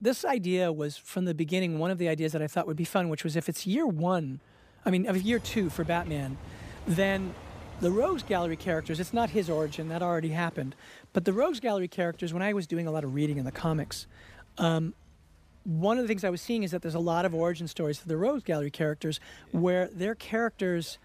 [0.01, 2.85] this idea was from the beginning one of the ideas that I thought would be
[2.85, 4.39] fun, which was if it's year one,
[4.85, 6.37] I mean, of year two for Batman,
[6.87, 7.33] then
[7.81, 10.75] the Rogues Gallery characters, it's not his origin, that already happened.
[11.11, 13.51] But the Rogues Gallery characters, when I was doing a lot of reading in the
[13.51, 14.07] comics,
[14.57, 14.93] um,
[15.63, 17.99] one of the things I was seeing is that there's a lot of origin stories
[17.99, 19.19] for the Rogues Gallery characters
[19.51, 20.97] where their characters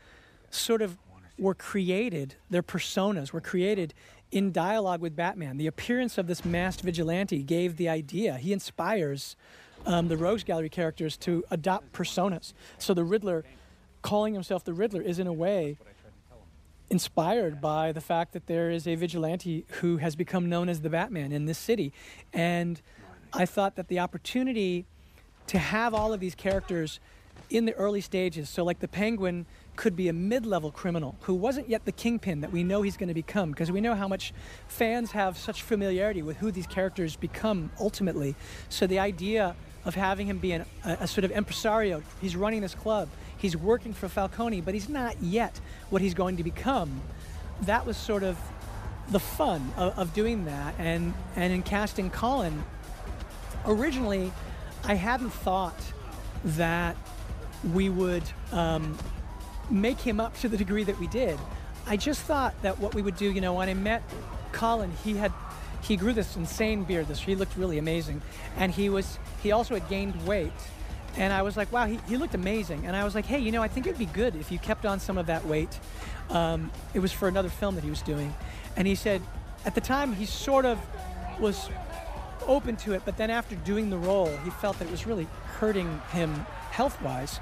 [0.50, 0.96] sort of
[1.38, 3.92] were created, their personas were created
[4.34, 5.56] in dialogue with Batman.
[5.58, 8.36] The appearance of this masked vigilante gave the idea.
[8.36, 9.36] He inspires
[9.86, 12.52] um, the Rogues Gallery characters to adopt personas.
[12.78, 13.44] So the Riddler,
[14.02, 15.78] calling himself the Riddler, is in a way
[16.90, 20.90] inspired by the fact that there is a vigilante who has become known as the
[20.90, 21.92] Batman in this city.
[22.32, 22.82] And
[23.32, 24.84] I thought that the opportunity
[25.46, 26.98] to have all of these characters
[27.50, 31.68] in the early stages, so like the Penguin could be a mid-level criminal who wasn't
[31.68, 34.32] yet the kingpin that we know he's going to become because we know how much
[34.68, 38.34] fans have such familiarity with who these characters become ultimately.
[38.68, 42.62] So the idea of having him be an, a, a, sort of impresario he's running
[42.62, 43.06] this club
[43.36, 45.60] he's working for falcone but he's not yet
[45.90, 47.02] what he's going to become.
[47.62, 48.38] That was sort of
[49.10, 52.64] the fun of, of doing that and and in casting colin
[53.66, 54.32] originally
[54.84, 55.78] i hadn't thought
[56.44, 56.96] that
[57.72, 58.96] we would um,
[59.70, 61.38] make him up to the degree that we did.
[61.86, 64.02] I just thought that what we would do, you know, when I met
[64.52, 65.32] Colin, he had
[65.82, 67.08] he grew this insane beard.
[67.08, 68.22] This he looked really amazing,
[68.56, 70.52] and he was he also had gained weight.
[71.16, 72.86] And I was like, wow, he, he looked amazing.
[72.86, 74.84] And I was like, hey, you know, I think it'd be good if you kept
[74.84, 75.78] on some of that weight.
[76.28, 78.34] Um, it was for another film that he was doing.
[78.76, 79.22] And he said,
[79.64, 80.78] at the time, he sort of
[81.38, 81.68] was
[82.46, 85.28] open to it, but then after doing the role, he felt that it was really
[85.58, 86.30] hurting him
[86.70, 87.40] health wise.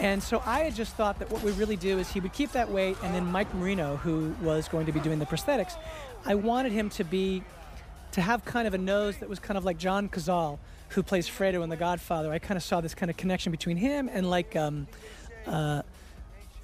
[0.00, 2.52] And so I had just thought that what we really do is he would keep
[2.52, 5.76] that weight, and then Mike Marino, who was going to be doing the prosthetics,
[6.24, 7.42] I wanted him to be
[8.12, 10.58] to have kind of a nose that was kind of like John Cazale,
[10.88, 12.32] who plays Fredo in The Godfather.
[12.32, 14.88] I kind of saw this kind of connection between him and like um,
[15.46, 15.82] uh,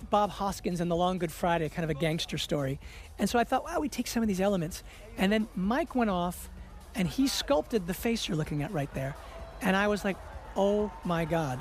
[0.08, 2.80] Bob Hoskins in The Long Good Friday, kind of a gangster story.
[3.18, 4.82] And so I thought, wow, we take some of these elements.
[5.18, 6.48] And then Mike went off
[6.94, 9.14] and he sculpted the face you're looking at right there.
[9.60, 10.16] And I was like,
[10.56, 11.60] oh my God.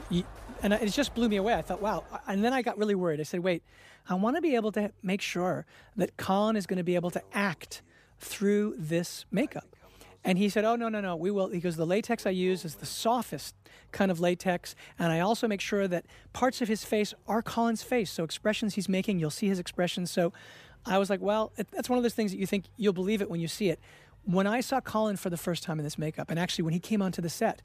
[0.66, 1.54] And it just blew me away.
[1.54, 2.04] I thought, wow.
[2.28, 3.20] And then I got really worried.
[3.20, 3.62] I said, wait,
[4.10, 7.12] I want to be able to make sure that Colin is going to be able
[7.12, 7.84] to act
[8.20, 9.76] through this makeup.
[10.24, 11.50] And he said, Oh, no, no, no, we will.
[11.50, 13.54] He goes, The latex I use is the softest
[13.92, 14.74] kind of latex.
[14.98, 18.10] And I also make sure that parts of his face are Colin's face.
[18.10, 20.10] So expressions he's making, you'll see his expressions.
[20.10, 20.34] So
[20.84, 23.22] I was like, Well, it, that's one of those things that you think you'll believe
[23.22, 23.80] it when you see it.
[24.24, 26.80] When I saw Colin for the first time in this makeup, and actually when he
[26.80, 27.62] came onto the set,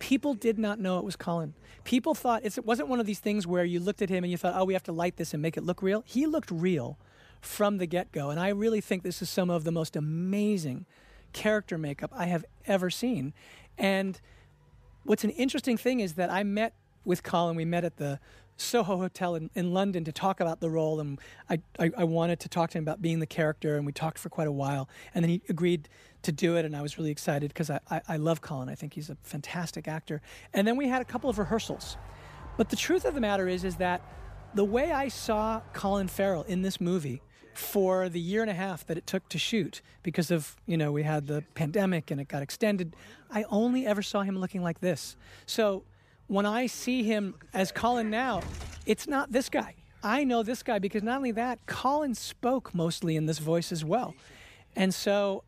[0.00, 1.54] people did not know it was Colin.
[1.84, 4.36] People thought it wasn't one of these things where you looked at him and you
[4.36, 6.02] thought, oh, we have to light this and make it look real.
[6.06, 6.98] He looked real
[7.40, 8.30] from the get go.
[8.30, 10.86] And I really think this is some of the most amazing
[11.32, 13.32] character makeup I have ever seen.
[13.76, 14.20] And
[15.04, 18.18] what's an interesting thing is that I met with Colin, we met at the
[18.58, 22.40] Soho Hotel in, in London to talk about the role, and I, I, I, wanted
[22.40, 24.88] to talk to him about being the character, and we talked for quite a while.
[25.14, 25.88] And then he agreed
[26.22, 28.68] to do it, and I was really excited because I, I, I love Colin.
[28.68, 30.20] I think he's a fantastic actor.
[30.52, 31.96] And then we had a couple of rehearsals.
[32.56, 34.02] But the truth of the matter is, is that
[34.54, 37.22] the way I saw Colin Farrell in this movie
[37.54, 40.92] for the year and a half that it took to shoot because of, you know,
[40.92, 42.94] we had the pandemic and it got extended,
[43.30, 45.16] I only ever saw him looking like this.
[45.46, 45.82] So
[46.28, 48.42] when I see him as Colin now,
[48.86, 49.74] it's not this guy.
[50.02, 53.84] I know this guy because not only that, Colin spoke mostly in this voice as
[53.84, 54.14] well.
[54.76, 55.42] And so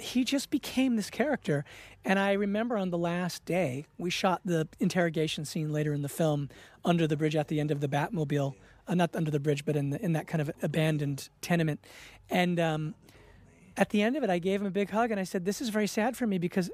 [0.00, 1.64] he just became this character.
[2.04, 6.08] And I remember on the last day, we shot the interrogation scene later in the
[6.08, 6.48] film
[6.84, 8.54] under the bridge at the end of the Batmobile
[8.90, 11.80] uh, not under the bridge, but in the, in that kind of abandoned tenement.
[12.28, 12.94] And um,
[13.76, 15.60] at the end of it, I gave him a big hug and I said, "This
[15.60, 16.70] is very sad for me because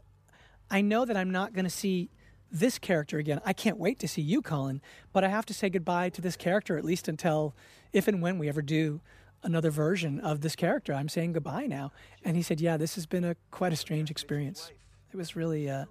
[0.70, 2.10] I know that I'm not going to see."
[2.48, 3.40] This character again.
[3.44, 4.80] I can't wait to see you, Colin,
[5.12, 7.56] but I have to say goodbye to this character at least until
[7.92, 9.00] if and when we ever do
[9.42, 10.92] another version of this character.
[10.92, 11.92] I'm saying goodbye now.
[12.24, 14.70] And he said, Yeah, this has been a quite a strange experience.
[15.12, 15.86] It was really uh,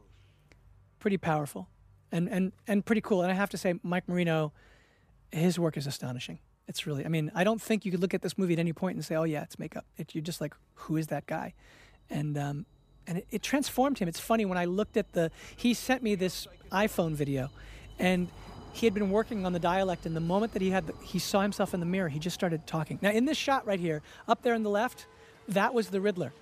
[0.99, 1.67] pretty powerful
[2.11, 3.21] and, and, and pretty cool.
[3.21, 4.51] And I have to say, Mike Marino
[5.31, 6.39] his work is astonishing.
[6.67, 8.73] It's really, I mean, I don't think you could look at this movie at any
[8.73, 9.85] point and say, oh, yeah, it's makeup.
[9.97, 11.53] It, you're just like, who is that guy?
[12.09, 12.65] And, um,
[13.05, 14.07] and it, it transformed him.
[14.07, 17.49] It's funny when I looked at the, he sent me this iPhone video
[17.99, 18.29] and
[18.75, 21.17] he had been working on the dialect and the moment that he had the, he
[21.17, 24.01] saw himself in the mirror he just started talking now in this shot right here
[24.27, 25.07] up there on the left
[25.47, 26.33] that was the riddler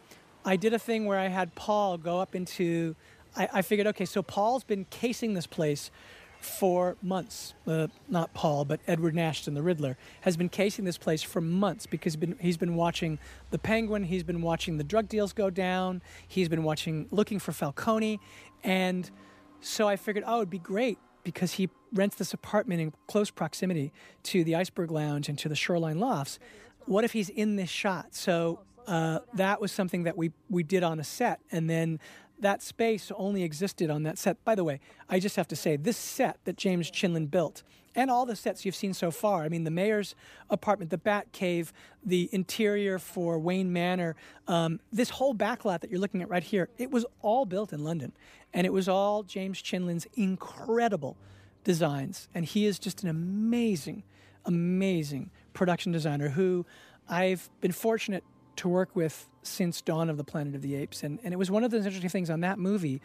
[0.44, 2.96] i did a thing where i had paul go up into
[3.38, 5.92] i, I figured okay so paul's been casing this place
[6.42, 7.54] for months.
[7.66, 11.86] Uh, not Paul, but Edward Nashton, the Riddler, has been casing this place for months
[11.86, 13.18] because he's been, he's been watching
[13.52, 17.54] the Penguin, he's been watching the drug deals go down, he's been watching, looking for
[17.54, 18.20] Falcone,
[18.62, 19.10] and
[19.62, 23.92] so I figured, oh, it'd be great because he rents this apartment in close proximity
[24.24, 26.40] to the Iceberg Lounge and to the Shoreline Lofts.
[26.86, 28.14] What if he's in this shot?
[28.16, 32.00] So uh, that was something that we we did on a set, and then
[32.40, 34.44] that space only existed on that set.
[34.44, 37.64] By the way, I just have to say, this set that James Chinlund built,
[37.96, 40.16] and all the sets you've seen so far, I mean, the mayor's
[40.50, 41.72] apartment, the Bat Cave,
[42.06, 44.16] the interior for Wayne Manor,
[44.48, 47.84] um, this whole backlot that you're looking at right here, it was all built in
[47.84, 48.12] London.
[48.54, 51.18] And it was all James Chinlund's incredible
[51.64, 52.28] designs.
[52.34, 54.04] And he is just an amazing,
[54.46, 56.66] amazing production designer who
[57.10, 58.24] I've been fortunate
[58.58, 61.04] to work with since Dawn of the Planet of the Apes.
[61.04, 63.02] And, and it was one of those interesting things on that movie.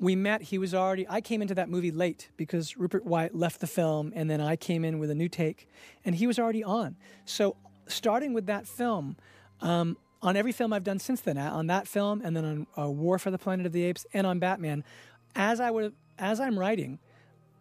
[0.00, 3.60] We met, he was already, I came into that movie late because Rupert Wyatt left
[3.60, 5.68] the film, and then I came in with a new take,
[6.04, 6.96] and he was already on.
[7.24, 7.56] So,
[7.88, 9.16] starting with that film,
[9.60, 12.90] um, on every film I've done since then, on that film, and then on uh,
[12.90, 14.84] War for the Planet of the Apes, and on Batman,
[15.34, 16.98] as I would, as I'm writing,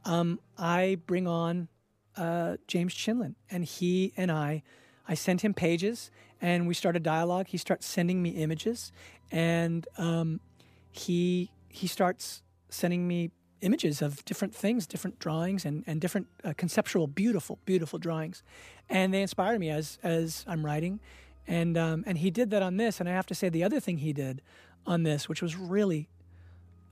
[0.06, 1.68] um, I bring on
[2.16, 4.64] uh, James Chinlund, and he and I,
[5.08, 6.10] I sent him pages,
[6.42, 7.48] and we started dialogue.
[7.48, 8.92] He starts sending me images,
[9.32, 10.40] and um,
[10.92, 16.54] he he starts sending me images of different things, different drawings, and and different uh,
[16.58, 18.42] conceptual, beautiful, beautiful drawings,
[18.90, 21.00] and they inspire me as as I'm writing,
[21.48, 23.00] and um, and he did that on this.
[23.00, 24.42] And I have to say, the other thing he did
[24.86, 26.10] on this, which was really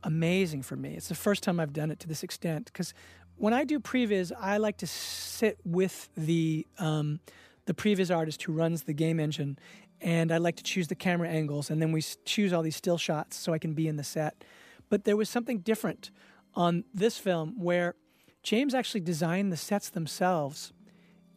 [0.04, 0.94] amazing for me.
[0.96, 2.94] It's the first time I've done it to this extent because
[3.38, 7.20] when I do previs, I like to sit with the um,
[7.66, 9.58] the previs artist who runs the game engine,
[10.00, 12.98] and I like to choose the camera angles, and then we choose all these still
[12.98, 14.44] shots so I can be in the set.
[14.90, 16.12] But there was something different
[16.54, 17.96] on this film where
[18.44, 20.72] James actually designed the sets themselves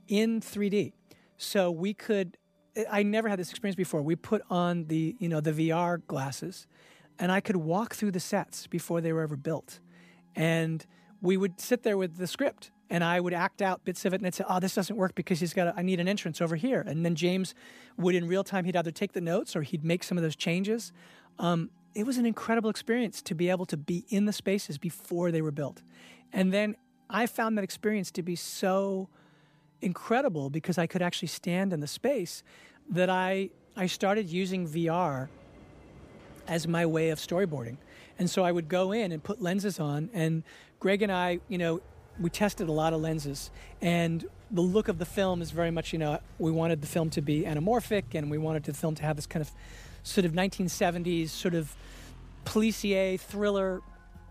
[0.07, 0.93] in 3D,
[1.37, 2.37] so we could.
[2.91, 4.03] I never had this experience before.
[4.03, 6.67] We put on the you know the VR glasses,
[7.19, 9.81] and I could walk through the sets before they were ever built,
[10.37, 10.85] and
[11.21, 14.17] we would sit there with the script and I would act out bits of it,
[14.17, 15.69] and I'd say, "Oh, this doesn't work because he's got.
[15.69, 17.55] A, I need an entrance over here." And then James
[17.97, 20.37] would, in real time, he'd either take the notes or he'd make some of those
[20.37, 20.93] changes.
[21.39, 25.31] Um, it was an incredible experience to be able to be in the spaces before
[25.31, 25.83] they were built.
[26.33, 26.77] And then
[27.11, 29.09] I found that experience to be so
[29.81, 32.43] incredible because I could actually stand in the space
[32.91, 35.29] that I I started using VR
[36.49, 37.77] as my way of storyboarding.
[38.19, 40.43] And so I would go in and put lenses on and
[40.81, 41.81] Greig and I, you know,
[42.19, 43.51] we tested a lot of lenses
[43.81, 47.11] and the look of the film is very much, you know, we wanted the film
[47.11, 49.53] to be anamorphic and we wanted the film to have this kind of
[50.03, 51.77] sort of 1970s sort of
[52.45, 53.83] policier thriller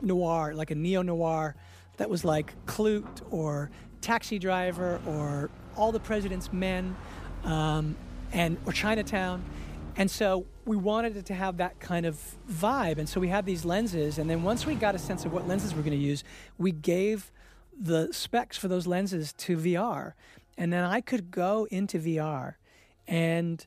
[0.01, 1.55] noir, like a neo noir
[1.97, 3.69] that was like Klute or
[4.07, 6.95] Taxi Driver or All the President's Men
[7.43, 7.97] um,
[8.31, 9.43] and or Chinatown.
[9.97, 12.17] And so we wanted it to have that kind of
[12.49, 12.99] vibe.
[12.99, 14.17] And so we had these lenses.
[14.17, 16.23] And then once we got a sense of what lenses we're going to use,
[16.57, 17.33] we gave
[17.77, 20.13] the specs for those lenses to VR.
[20.57, 22.53] And then I could go into VR
[23.09, 23.65] and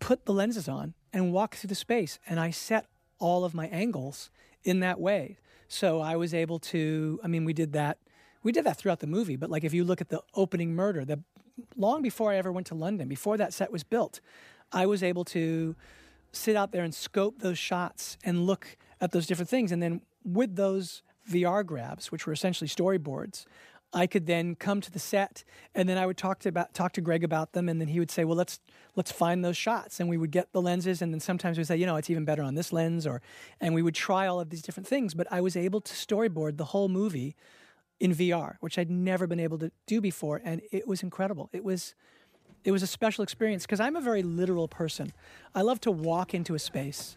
[0.00, 2.18] put the lenses on and walk through the space.
[2.28, 2.86] And I set
[3.20, 4.30] all of my angles
[4.64, 5.36] in that way.
[5.68, 7.98] So I was able to, I mean, we did that.
[8.48, 11.04] We did that throughout the movie, but like if you look at the opening murder,
[11.04, 11.22] the
[11.76, 14.20] long before I ever went to London, before that set was built,
[14.72, 15.76] I was able to
[16.32, 19.70] sit out there and scope those shots and look at those different things.
[19.70, 23.44] And then with those VR grabs, which were essentially storyboards,
[23.92, 25.44] I could then come to the set
[25.74, 27.98] and then I would talk to about talk to Greig about them and then he
[27.98, 28.60] would say, "Well, let's
[28.96, 31.76] let's find those shots." And we would get the lenses and then sometimes we'd say,
[31.76, 33.20] "You know, it's even better on this lens," or
[33.60, 36.56] and we would try all of these different things, but I was able to storyboard
[36.56, 37.36] the whole movie
[38.00, 41.50] in VR, which I'd never been able to do before and it was incredible.
[41.52, 41.94] It was
[42.64, 45.12] it was a special experience because I'm a very literal person.
[45.54, 47.16] I love to walk into a space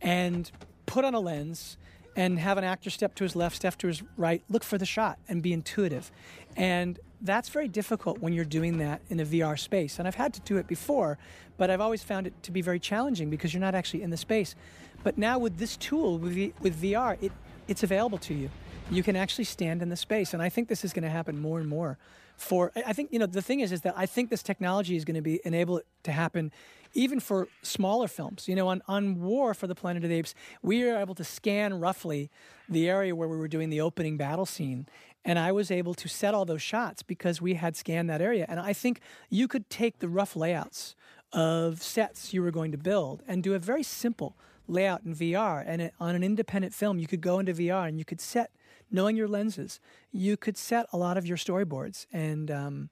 [0.00, 0.50] and
[0.86, 1.76] put on a lens
[2.14, 4.86] and have an actor step to his left, step to his right, look for the
[4.86, 6.12] shot and be intuitive.
[6.56, 9.98] And that's very difficult when you're doing that in a VR space.
[9.98, 11.18] And I've had to do it before,
[11.56, 14.16] but I've always found it to be very challenging because you're not actually in the
[14.16, 14.54] space.
[15.02, 17.32] But now with this tool, with, with VR, it,
[17.66, 18.50] it's available to you.
[18.92, 20.34] You can actually stand in the space.
[20.34, 21.98] And I think this is going to happen more and more
[22.36, 25.04] for I think you know the thing is is that I think this technology is
[25.04, 26.50] going to be enable it to happen
[26.94, 28.48] even for smaller films.
[28.48, 31.24] You know, on, on War for the Planet of the Apes, we were able to
[31.24, 32.30] scan roughly
[32.68, 34.86] the area where we were doing the opening battle scene.
[35.24, 38.44] And I was able to set all those shots because we had scanned that area.
[38.48, 40.94] And I think you could take the rough layouts
[41.32, 44.36] of sets you were going to build and do a very simple
[44.68, 45.62] layout in VR.
[45.66, 48.50] And it, on an independent film, you could go into VR and you could set,
[48.92, 49.80] knowing your lenses,
[50.12, 52.06] you could set a lot of your storyboards.
[52.12, 52.90] And um,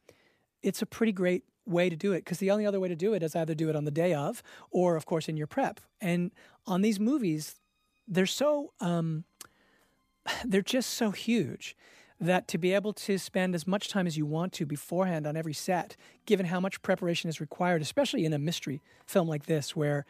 [0.63, 3.15] it's a pretty great way to do it because the only other way to do
[3.15, 5.79] it is either do it on the day of or of course in your prep
[6.01, 6.31] and
[6.67, 7.57] on these movies
[8.09, 9.25] they're so um,
[10.45, 11.77] they're just so huge
[12.19, 15.37] that to be able to spend as much time as you want to beforehand on
[15.37, 15.97] every set
[16.27, 20.05] given how much preparation is required especially in a mystery film like this where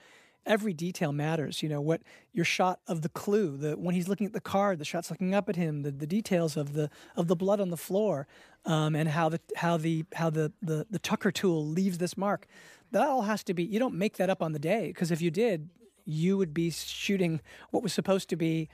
[0.47, 1.63] every detail matters.
[1.63, 4.79] You know, what your shot of the clue, the when he's looking at the card,
[4.79, 7.71] the shots looking up at him, the, the details of the of the blood on
[7.71, 8.27] the floor,
[8.65, 12.47] um, and how the how the how the, the the Tucker tool leaves this mark.
[12.93, 13.65] That all has to be.
[13.65, 15.69] You don't make that up on the day because if you did,
[16.05, 18.69] you would be shooting what was supposed to be,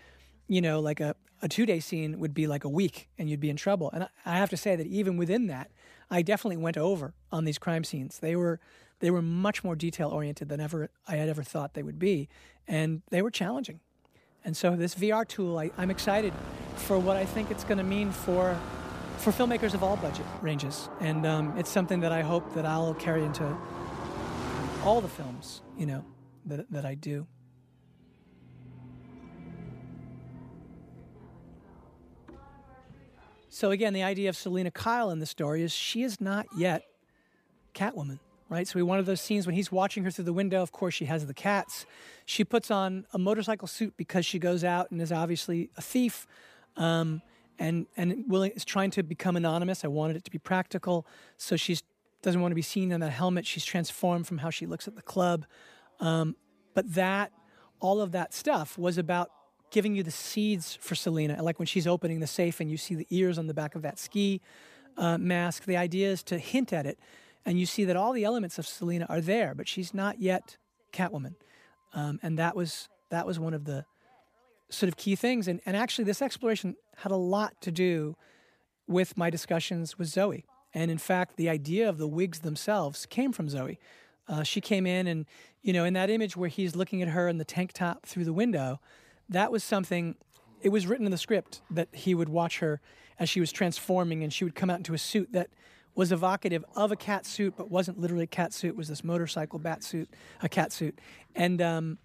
[0.49, 3.41] you know, like a a two day scene would be like a week, and you'd
[3.41, 3.91] be in trouble.
[3.93, 5.71] And I, I have to say that even within that,
[6.11, 8.19] I definitely went over on these crime scenes.
[8.21, 8.61] They were
[9.01, 12.29] they were much more detail oriented than ever I had ever thought they would be,
[12.67, 13.81] and they were challenging.
[14.45, 16.33] And so this VR tool, I, am excited
[16.77, 18.59] for what I think it's going to mean for
[19.19, 22.95] for filmmakers of all budget ranges, and um, it's something that I hope that I'll
[22.95, 23.57] carry into
[24.85, 26.05] all the films, you know,
[26.47, 27.27] that that I do.
[33.49, 36.85] So again, the idea of Selina Kyle in the story is she is not yet
[37.75, 38.19] Catwoman
[38.49, 38.67] right?
[38.67, 40.63] So we wanted those scenes when he's watching her through the window.
[40.63, 41.87] Of course, she has the cats.
[42.25, 46.27] She puts on a motorcycle suit because she goes out and is obviously a thief,
[46.77, 47.23] um,
[47.59, 49.85] and and willing is trying to become anonymous.
[49.85, 51.79] I wanted it to be practical, so she
[52.23, 53.47] doesn't want to be seen in that helmet.
[53.47, 55.47] She's transformed from how she looks at the club,
[56.01, 56.37] um,
[56.75, 57.33] but that
[57.81, 59.31] all of that stuff was about
[59.71, 61.43] giving you the seeds for Selina.
[61.43, 63.83] Like when she's opening the safe and you see the ears on the back of
[63.83, 64.41] that ski
[64.97, 65.65] uh, mask.
[65.65, 66.99] The idea is to hint at it
[67.47, 70.57] and you see that all the elements of Selina are there, but she's not yet
[70.93, 71.37] Catwoman.
[71.95, 73.85] Um, and that was that was one of the
[74.69, 75.47] sort of key things.
[75.47, 78.17] And, and actually, this exploration had a lot to do
[78.89, 80.45] with my discussions with Zoe.
[80.75, 83.79] And in fact, the idea of the wigs themselves came from Zoe.
[84.29, 85.25] Uh, she came in, and
[85.63, 88.25] you know, in that image where he's looking at her in the tank top through
[88.25, 88.81] the window,
[89.29, 90.17] that was something.
[90.63, 92.81] It was written in the script that he would watch her
[93.21, 95.49] as she was transforming, and she would come out into a suit that
[95.97, 98.69] was evocative of a cat suit, but wasn't literally a cat suit.
[98.69, 100.09] It was this motorcycle bat suit,
[100.43, 100.97] a cat suit,
[101.35, 101.99] and um,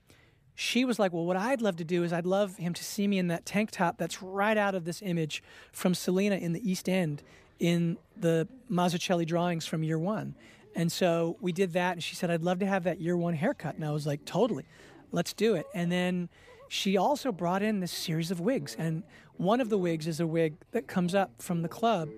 [0.56, 3.08] she was like, Well, what I'd love to do is I'd love him to see
[3.08, 6.70] me in that tank top that's right out of this image from Selina in the
[6.70, 7.22] East End
[7.60, 10.36] in the Mazzucchelli drawings from year one.
[10.74, 13.34] And so we did that, and she said, I'd love to have that year one
[13.34, 13.76] haircut.
[13.76, 14.66] And I was like, Totally,
[15.12, 15.66] let's do it.
[15.74, 16.30] And then
[16.70, 18.76] she also brought in this series of wigs.
[18.80, 19.04] And
[19.36, 22.10] one of the wigs is a wig that comes up from the club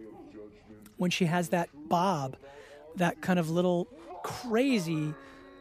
[0.97, 2.35] when she has that bob,
[2.95, 3.87] that kind of little
[4.23, 5.13] crazy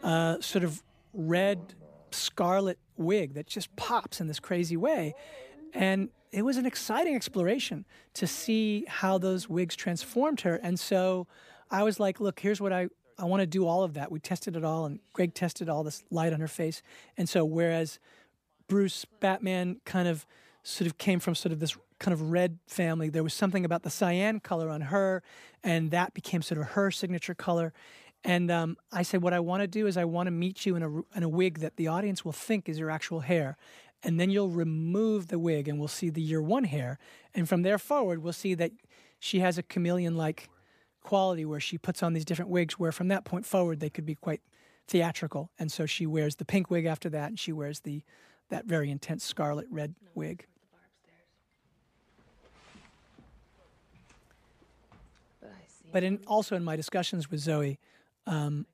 [0.02, 0.82] uh, sort of
[1.14, 1.74] red
[2.10, 5.14] scarlet wig that just pops in this crazy way.
[5.74, 10.56] And it was an exciting exploration to see how those wigs transformed her.
[10.56, 11.26] And so
[11.70, 14.10] I was like, look, here's what I, I want to do all of that.
[14.10, 16.82] We tested it all, and Greig tested all this light on her face.
[17.16, 17.98] And so, whereas
[18.68, 20.26] Bruce Batman kind of
[20.62, 23.84] sort of came from sort of this kind of red family, there was something about
[23.84, 25.22] the cyan color on her,
[25.62, 27.72] and that became sort of her signature color.
[28.24, 30.76] And um, I said, what I want to do is I want to meet you
[30.76, 33.56] in a, in a wig that the audience will think is your actual hair.
[34.02, 36.98] And then you'll remove the wig and we'll see the year one hair.
[37.34, 38.72] And from there forward, we'll see that
[39.20, 40.48] she has a chameleon like
[41.02, 44.06] quality where she puts on these different wigs, where from that point forward, they could
[44.06, 44.40] be quite
[44.88, 45.50] theatrical.
[45.58, 48.02] And so she wears the pink wig after that, and she wears the
[48.50, 50.46] that very intense scarlet red wig.
[55.92, 57.78] But in, also in my discussions with Zoe,
[58.26, 58.66] um,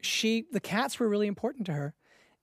[0.00, 1.94] she the cats were really important to her,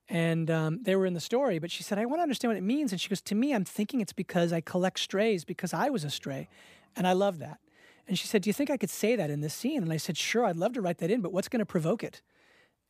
[0.09, 1.59] and um, they were in the story.
[1.59, 3.53] But she said, "I want to understand what it means." And she goes, "To me,
[3.53, 6.49] I'm thinking it's because I collect strays because I was a stray,
[6.95, 7.59] and I love that."
[8.07, 9.97] And she said, "Do you think I could say that in this scene?" And I
[9.97, 12.21] said, "Sure, I'd love to write that in, but what's going to provoke it?"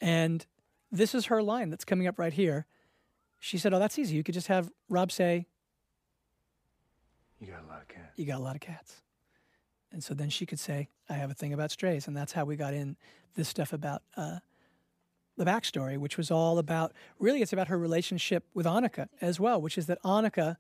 [0.02, 0.46] And
[0.92, 2.66] this is her line that's coming up right here.
[3.40, 4.16] She said, "Oh, that's easy.
[4.16, 5.46] You could just have Rob say."
[7.40, 8.18] You got a lot of cats.
[8.18, 9.02] You got a lot of cats.
[9.92, 12.08] And so then she could say, I have a thing about strays.
[12.08, 12.98] And that's how we got in
[13.36, 14.40] this stuff about uh,
[15.38, 19.62] the backstory, which was all about really, it's about her relationship with Annika as well,
[19.62, 20.58] which is that Annika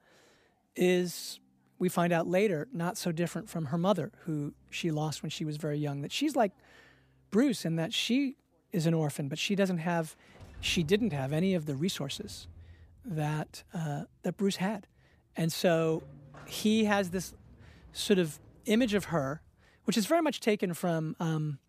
[0.75, 1.39] is,
[1.79, 5.43] we find out later, not so different from her mother, who she lost when she
[5.43, 6.01] was very young.
[6.01, 6.51] That she's like
[7.31, 8.37] Bruce in that she
[8.71, 10.15] is an orphan, but she doesn't have,
[10.61, 12.47] she didn't have any of the resources
[13.03, 14.87] that, uh, that Bruce had.
[15.35, 16.03] And so
[16.45, 17.33] he has this
[17.93, 19.41] sort of image of her,
[19.85, 21.59] which is very much taken from um,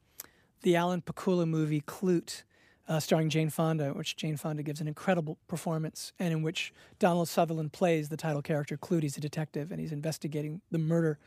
[0.63, 2.43] the Alan Pakula movie Klute,
[2.89, 7.29] uh, starring Jane Fonda, which Jane Fonda gives an incredible performance, and in which Donald
[7.29, 9.03] Sutherland plays the title character Klute.
[9.03, 11.19] He's a detective and he's investigating the murder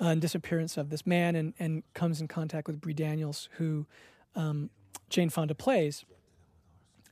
[0.00, 3.86] uh, and disappearance of this man, and, and comes in contact with Bree Daniels, who
[4.34, 4.70] um,
[5.10, 6.04] Jane Fonda plays.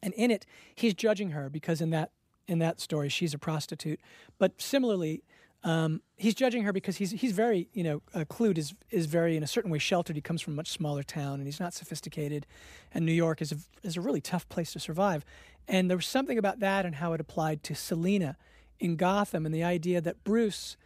[0.03, 2.13] And in it, he's judging her because in that
[2.47, 4.01] in that story she's a prostitute.
[4.39, 5.23] But similarly,
[5.65, 9.37] um, he's judging her because he's he's very you know uh, Klute is is very
[9.37, 10.17] in a certain way sheltered.
[10.17, 12.47] He comes from a much smaller town and he's not sophisticated,
[12.93, 15.25] and New York is a is a really tough place to survive.
[15.67, 18.37] And there was something about that and how it applied to Selina
[18.81, 20.77] in Gotham and the idea that Bruce,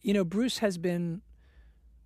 [0.00, 1.22] you know, Bruce has been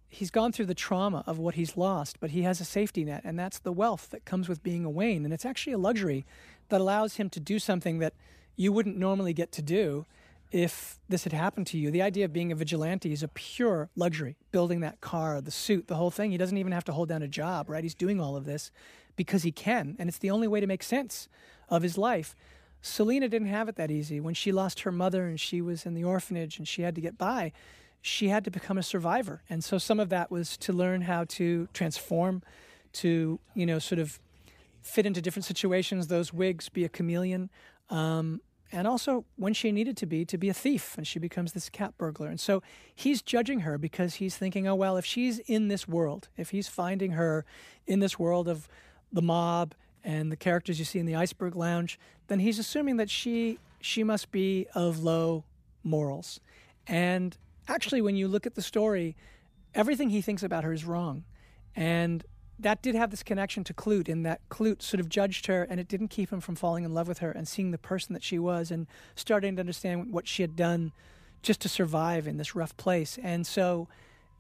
[0.09, 3.23] he's gone through the trauma of what he's lost, but he has a safety net,
[3.25, 6.25] and that's the wealth that comes with being a Wayne, and it's actually a luxury
[6.71, 8.15] that allows him to do something that
[8.57, 10.07] you wouldn't normally get to do
[10.53, 11.91] if this had happened to you.
[11.91, 14.37] The idea of being a vigilante is a pure luxury.
[14.53, 16.31] Building that car, the suit, the whole thing.
[16.31, 17.83] He doesn't even have to hold down a job, right?
[17.83, 18.71] He's doing all of this
[19.17, 21.29] because he can, and it's the only way to make sense
[21.69, 22.37] of his life.
[22.83, 24.21] Selina didn't have it that easy.
[24.21, 27.01] When she lost her mother and she was in the orphanage and she had to
[27.01, 27.53] get by,
[28.01, 29.43] she had to become a survivor.
[29.51, 32.43] And so some of that was to learn how to transform,
[32.93, 34.21] to, you know, sort of
[34.83, 37.51] fit into different situations, those wigs, be a chameleon.
[37.91, 38.41] Um,
[38.73, 41.69] and also when she needed to be to be a thief and she becomes this
[41.69, 42.29] cat burglar.
[42.29, 42.63] And so
[42.95, 46.69] he's judging her because he's thinking oh well if she's in this world if he's
[46.69, 47.45] finding her
[47.87, 48.69] in this world of
[49.13, 51.99] the mob and the characters you see in the iceberg lounge
[52.29, 55.45] then he's assuming that she she must be of low
[55.85, 56.41] morals.
[56.87, 57.37] And
[57.69, 59.17] actually when you look at the story
[59.75, 61.25] everything he thinks about her is wrong.
[61.75, 62.25] And
[62.59, 65.79] that did have this connection to Klute in that Klute sort of judged her and
[65.79, 68.23] it didn't keep him from falling in love with her and seeing the person that
[68.23, 70.93] she was and starting to understand what she had done
[71.43, 73.19] just to survive in this rough place.
[73.23, 73.89] And so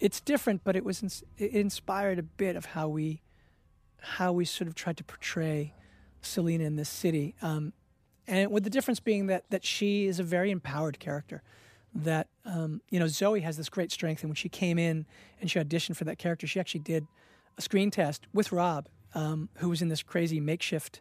[0.00, 3.22] it's different, but it was it inspired a bit of how we
[3.98, 5.74] how we sort of tried to portray
[6.22, 7.34] Selina in this city.
[7.42, 7.72] Um,
[8.26, 11.42] and with the difference being that that she is a very empowered character.
[11.94, 15.06] That um, you know Zoe has this great strength, and when she came in
[15.40, 17.06] and she auditioned for that character, she actually did
[17.58, 21.00] a screen test with Rob, um, who was in this crazy makeshift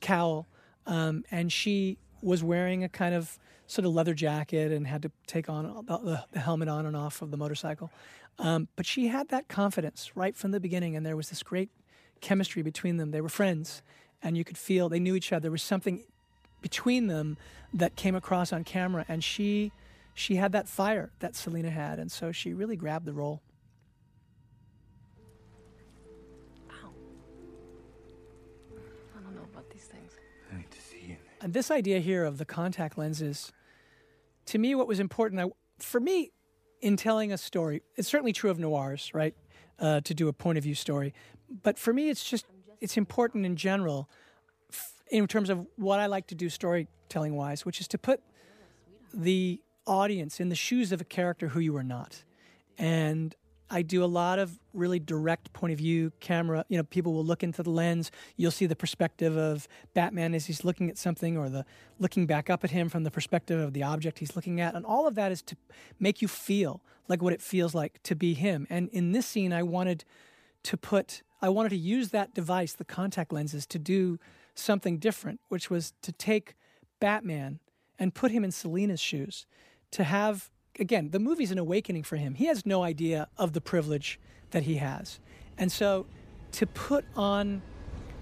[0.00, 0.46] cowl,
[0.86, 5.10] um, and she was wearing a kind of sort of leather jacket and had to
[5.26, 7.90] take on the, the helmet on and off of the motorcycle.
[8.38, 11.70] Um, but she had that confidence right from the beginning, and there was this great
[12.20, 13.10] chemistry between them.
[13.10, 13.82] They were friends,
[14.22, 15.42] and you could feel they knew each other.
[15.42, 16.04] There was something
[16.60, 17.36] between them
[17.74, 19.72] that came across on camera, and she
[20.14, 23.40] she had that fire that Selina had, and so she really grabbed the role.
[31.42, 33.52] This idea here of the contact lenses,
[34.46, 35.46] to me, what was important, I,
[35.78, 36.32] for me,
[36.80, 39.34] in telling a story, it's certainly true of noirs, right?
[39.78, 41.14] Uh, to do a point of view story,
[41.62, 42.46] but for me, it's just
[42.80, 44.08] it's important in general,
[44.72, 48.20] f- in terms of what I like to do storytelling wise, which is to put
[49.14, 52.24] the audience in the shoes of a character who you are not,
[52.76, 53.36] and
[53.70, 56.64] I do a lot of really direct point of view camera.
[56.68, 58.10] You know, people will look into the lens.
[58.36, 61.64] You'll see the perspective of Batman as he's looking at something, or the
[61.98, 64.74] looking back up at him from the perspective of the object he's looking at.
[64.74, 65.56] And all of that is to
[66.00, 68.66] make you feel like what it feels like to be him.
[68.70, 70.04] And in this scene, I wanted
[70.64, 74.18] to put, I wanted to use that device, the contact lenses, to do
[74.54, 76.54] something different, which was to take
[77.00, 77.60] Batman
[77.98, 79.46] and put him in Selina's shoes,
[79.90, 82.34] to have again, the movie's an awakening for him.
[82.34, 84.18] He has no idea of the privilege
[84.50, 85.20] that he has.
[85.56, 86.06] And so
[86.52, 87.62] to put on,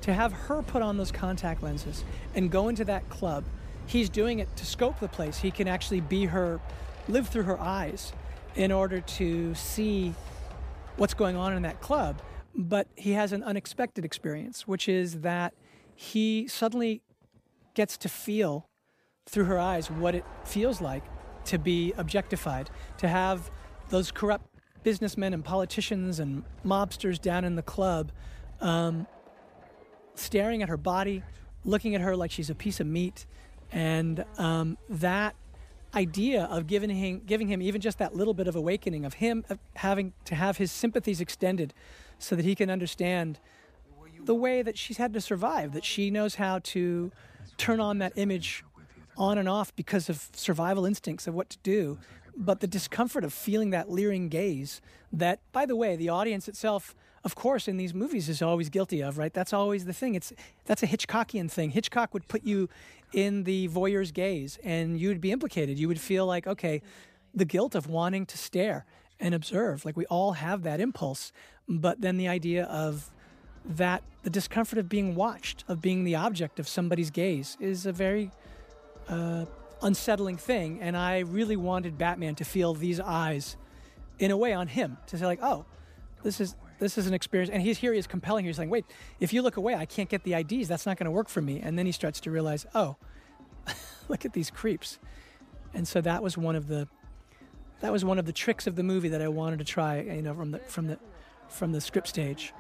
[0.03, 2.05] to have her put on those contact lenses
[2.35, 3.45] and go into that club,
[3.87, 5.39] he's doing it to scope the place.
[5.39, 6.61] He can actually be her,
[7.09, 8.13] live through her eyes
[8.55, 10.15] in order to see
[10.97, 12.21] what's going on in that club.
[12.55, 15.53] But he has an unexpected experience, which is that
[15.95, 17.03] he suddenly
[17.75, 18.69] gets to feel
[19.27, 21.03] through her eyes what it feels like
[21.47, 23.51] to be objectified, to have
[23.89, 24.47] those corrupt
[24.83, 28.13] businessmen and politicians and mobsters down in the club
[28.61, 29.07] um,
[30.15, 31.23] staring at her body,
[31.65, 33.27] looking at her like she's a piece of meat.
[33.73, 35.35] And um, that
[35.95, 39.45] idea of giving him, giving him even just that little bit of awakening of him
[39.75, 41.73] having to have his sympathies extended
[42.19, 43.41] so that he can understand
[44.25, 47.11] the way that she's had to survive, that she knows how to
[47.57, 48.65] turn on that image
[49.17, 51.99] on and off because of survival instincts of what to do,
[52.37, 54.81] but the discomfort of feeling that leering gaze
[55.13, 56.95] that, by the way, the audience itself,
[57.25, 59.33] of course, in these movies is always guilty of, right?
[59.33, 60.15] That's always the thing.
[60.15, 60.33] It's
[60.67, 61.71] that's a Hitchcockian thing.
[61.71, 62.69] Hitchcock would put you
[63.13, 65.79] in the voyeur's gaze and you would be implicated.
[65.79, 66.83] You would feel like, okay,
[67.35, 68.85] the guilt of wanting to stare
[69.19, 69.85] and observe.
[69.85, 71.33] Like we all have that impulse.
[71.69, 73.11] But then the idea of
[73.65, 77.93] that the discomfort of being watched, of being the object of somebody's gaze, is a
[77.93, 78.31] very
[79.09, 79.45] uh,
[79.83, 80.81] unsettling thing.
[80.81, 83.57] And I really wanted Batman to feel these eyes
[84.19, 85.65] in a way on him to say like, oh,
[86.23, 87.51] this is this is an experience.
[87.51, 88.45] And he's here, he's compelling.
[88.45, 88.85] He's like, wait,
[89.19, 90.69] if you look away, I can't get the IDs.
[90.69, 91.61] That's not going to work for me.
[91.61, 92.97] And then he starts to realize, oh,
[94.09, 94.99] look at these creeps.
[95.73, 96.89] And so that was one of the
[97.81, 100.23] that was one of the tricks of the movie that I wanted to try, you
[100.23, 100.99] know, from the from the
[101.49, 102.53] from the script stage,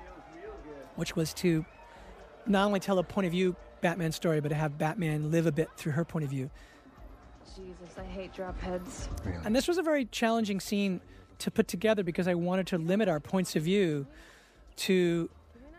[0.96, 1.64] which was to
[2.46, 5.52] not only tell a point of view Batman story, but to have Batman live a
[5.52, 6.50] bit through her point of view.
[7.56, 9.08] Jesus, I hate drop heads.
[9.24, 9.38] Really?
[9.44, 11.00] And this was a very challenging scene
[11.38, 14.06] to put together because I wanted to limit our points of view
[14.76, 15.30] to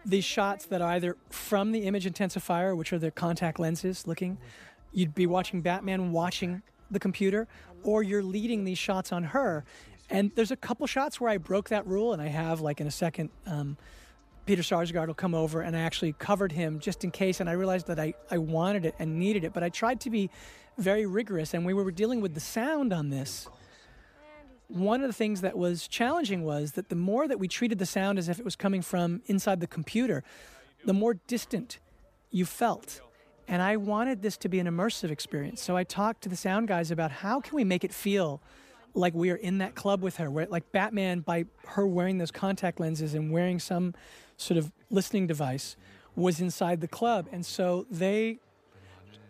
[0.05, 4.37] these shots that are either from the image intensifier, which are the contact lenses looking,
[4.93, 7.47] you'd be watching Batman watching the computer,
[7.83, 9.65] or you're leading these shots on her.
[10.09, 12.87] And there's a couple shots where I broke that rule, and I have, like, in
[12.87, 13.77] a second, um,
[14.47, 17.41] Peter Sarsgaard will come over, and I actually covered him just in case.
[17.41, 20.09] And I realized that I, I wanted it and needed it, but I tried to
[20.09, 20.29] be
[20.77, 21.53] very rigorous.
[21.53, 23.49] And we were dealing with the sound on this.
[24.69, 27.85] One of the things that was challenging was that the more that we treated the
[27.85, 30.23] sound as if it was coming from inside the computer,
[30.85, 31.79] the more distant
[32.31, 33.01] you felt.
[33.49, 35.61] And I wanted this to be an immersive experience.
[35.61, 38.41] So I talked to the sound guys about how can we make it feel
[38.93, 42.31] like we are in that club with her, where like Batman by her wearing those
[42.31, 43.93] contact lenses and wearing some
[44.37, 45.75] sort of listening device
[46.15, 47.27] was inside the club.
[47.31, 48.39] And so they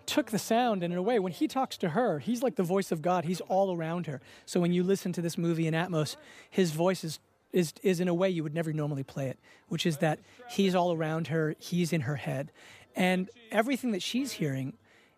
[0.05, 1.19] took the sound and in a way.
[1.19, 3.25] When he talks to her he's like the voice of god.
[3.25, 4.21] He's all around her.
[4.45, 6.15] So when you listen to this movie in atmos
[6.49, 7.19] his voice is
[7.53, 9.39] is, is in a way you would never normally play it
[9.69, 12.51] which is that he's all around her he's in her head.
[12.95, 14.73] And everything that she's hearing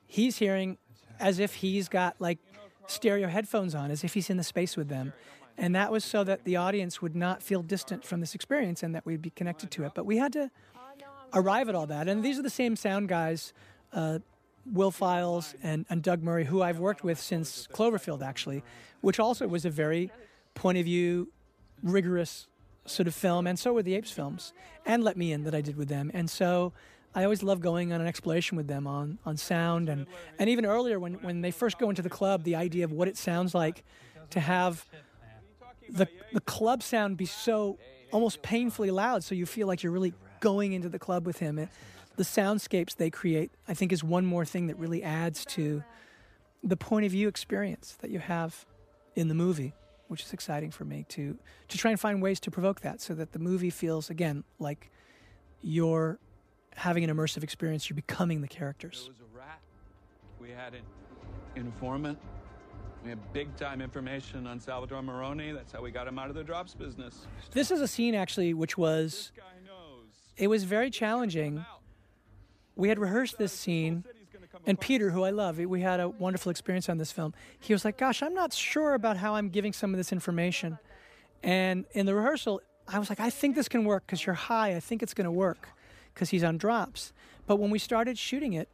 [0.05, 0.77] he's hearing
[1.19, 2.39] as if he's got like
[2.87, 5.13] stereo headphones on as if he's in the space with them
[5.59, 8.95] and that was so that the audience would not feel distant from this experience and
[8.95, 10.49] that we'd be connected to it but we had to
[11.33, 13.53] arrive at all that and these are the same sound guys
[13.93, 14.19] uh,
[14.71, 18.63] Will Files and, and Doug Murray, who I've worked with since Cloverfield, actually,
[19.01, 20.11] which also was a very
[20.53, 21.31] point of view,
[21.81, 22.47] rigorous
[22.85, 24.53] sort of film, and so were the Apes films,
[24.85, 26.11] and Let Me In that I did with them.
[26.13, 26.73] And so
[27.15, 29.89] I always love going on an exploration with them on, on sound.
[29.89, 30.05] And,
[30.37, 33.07] and even earlier, when, when they first go into the club, the idea of what
[33.07, 33.83] it sounds like
[34.31, 34.85] to have
[35.91, 37.77] the, the club sound be so
[38.11, 41.59] almost painfully loud, so you feel like you're really going into the club with him.
[41.59, 41.69] It,
[42.15, 45.83] the soundscapes they create, I think, is one more thing that really adds to
[46.63, 48.65] the point of view experience that you have
[49.15, 49.73] in the movie,
[50.07, 51.37] which is exciting for me to
[51.69, 54.91] to try and find ways to provoke that, so that the movie feels again like
[55.61, 56.19] you're
[56.75, 57.89] having an immersive experience.
[57.89, 59.09] You're becoming the characters.
[60.39, 60.83] We had an
[61.55, 62.17] informant.
[63.03, 65.51] We had big time information on Salvatore Moroni.
[65.51, 67.25] That's how we got him out of the drops business.
[67.51, 70.05] This is a scene actually, which was This guy knows.
[70.37, 71.63] it was very challenging.
[72.75, 74.05] We had rehearsed this scene,
[74.65, 77.33] and Peter, who I love, we had a wonderful experience on this film.
[77.59, 80.77] He was like, "Gosh, I'm not sure about how I'm giving some of this information."
[81.43, 84.75] And in the rehearsal, I was like, "I think this can work because you're high.
[84.75, 85.69] I think it's going to work
[86.13, 87.11] because he's on drops."
[87.47, 88.69] But when we started shooting it,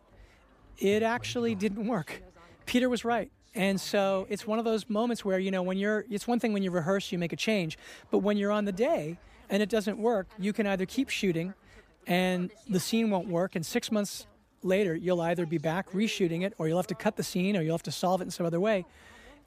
[0.77, 2.21] it actually didn't work.
[2.65, 3.31] Peter was right.
[3.55, 6.51] And so it's one of those moments where, you know, when you're, it's one thing
[6.51, 7.77] when you rehearse, you make a change.
[8.11, 9.17] But when you're on the day
[9.49, 11.53] and it doesn't work, you can either keep shooting
[12.05, 13.55] and the scene won't work.
[13.55, 14.27] And six months
[14.61, 17.61] later, you'll either be back reshooting it or you'll have to cut the scene or
[17.61, 18.85] you'll have to solve it in some other way.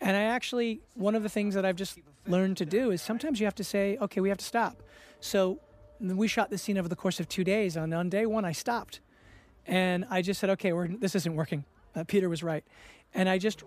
[0.01, 3.41] And I actually, one of the things that I've just learned to do is sometimes
[3.41, 4.83] you have to say, okay, we have to stop.
[5.21, 5.59] So
[6.01, 7.77] we shot this scene over the course of two days.
[7.77, 9.01] And on day one, I stopped.
[9.67, 11.65] And I just said, okay, this isn't working.
[11.95, 12.65] Uh, Peter was right.
[13.13, 13.65] And I just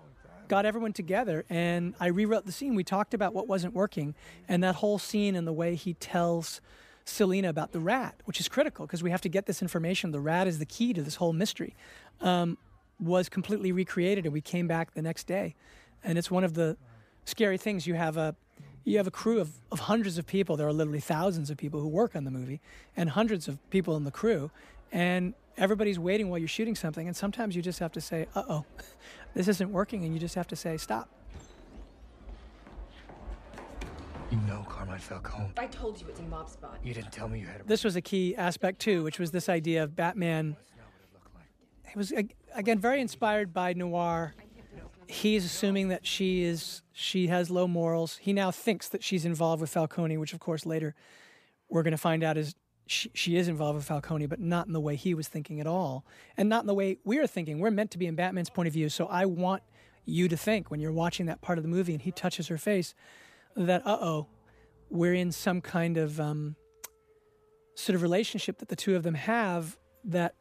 [0.51, 2.75] got everyone together and I rewrote the scene.
[2.75, 4.15] We talked about what wasn't working
[4.49, 6.59] and that whole scene and the way he tells
[7.05, 10.11] Selina about the rat, which is critical because we have to get this information.
[10.11, 11.73] The rat is the key to this whole mystery,
[12.19, 12.57] um,
[12.99, 15.55] was completely recreated and we came back the next day.
[16.03, 16.75] And it's one of the
[17.23, 17.87] scary things.
[17.87, 18.35] You have a
[18.83, 20.57] you have a crew of, of hundreds of people.
[20.57, 22.59] There are literally thousands of people who work on the movie
[22.97, 24.51] and hundreds of people in the crew.
[24.91, 27.07] And everybody's waiting while you're shooting something.
[27.07, 28.65] And sometimes you just have to say, uh oh,
[29.33, 30.03] this isn't working.
[30.03, 31.09] And you just have to say, stop.
[34.31, 35.51] You know Carmine Falcone.
[35.57, 36.79] I told you it's a mob spot.
[36.83, 39.31] You didn't tell me you had a This was a key aspect too, which was
[39.31, 40.55] this idea of Batman.
[41.89, 42.13] It was
[42.55, 44.33] again very inspired by noir.
[45.07, 48.17] He's assuming that she is she has low morals.
[48.21, 50.95] He now thinks that she's involved with Falcone, which of course later
[51.67, 52.55] we're going to find out is
[52.87, 55.67] she, she is involved with Falcone, but not in the way he was thinking at
[55.67, 56.05] all,
[56.37, 57.59] and not in the way we're thinking.
[57.59, 59.63] We're meant to be in Batman's point of view, so I want
[60.05, 62.57] you to think when you're watching that part of the movie and he touches her
[62.57, 62.93] face
[63.55, 64.27] that uh oh,
[64.89, 66.55] we're in some kind of um,
[67.75, 70.35] sort of relationship that the two of them have that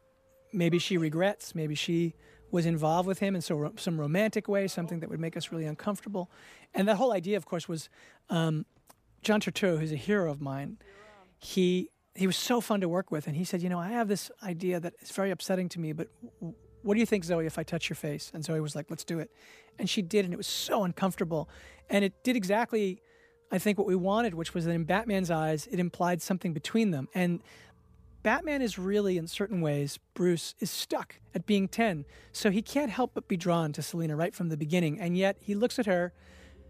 [0.53, 2.13] maybe she regrets, maybe she
[2.51, 5.65] was involved with him in so some romantic way, something that would make us really
[5.65, 6.29] uncomfortable.
[6.73, 7.89] And that whole idea, of course, was
[8.29, 8.65] um,
[9.21, 10.77] John Turturro, who's a hero of mine.
[11.39, 14.07] He he was so fun to work with, and he said, you know, I have
[14.07, 16.09] this idea that is very upsetting to me, but
[16.39, 18.31] w- what do you think, Zoe, if I touch your face?
[18.33, 19.31] And Zoe was like, let's do it.
[19.79, 21.47] And she did, and it was so uncomfortable.
[21.89, 23.01] And it did exactly,
[23.51, 26.91] I think, what we wanted, which was that in Batman's eyes, it implied something between
[26.91, 27.07] them.
[27.13, 27.41] And
[28.23, 32.05] Batman is really, in certain ways, Bruce is stuck at being 10.
[32.31, 34.99] So he can't help but be drawn to Selina right from the beginning.
[34.99, 36.13] And yet he looks at her,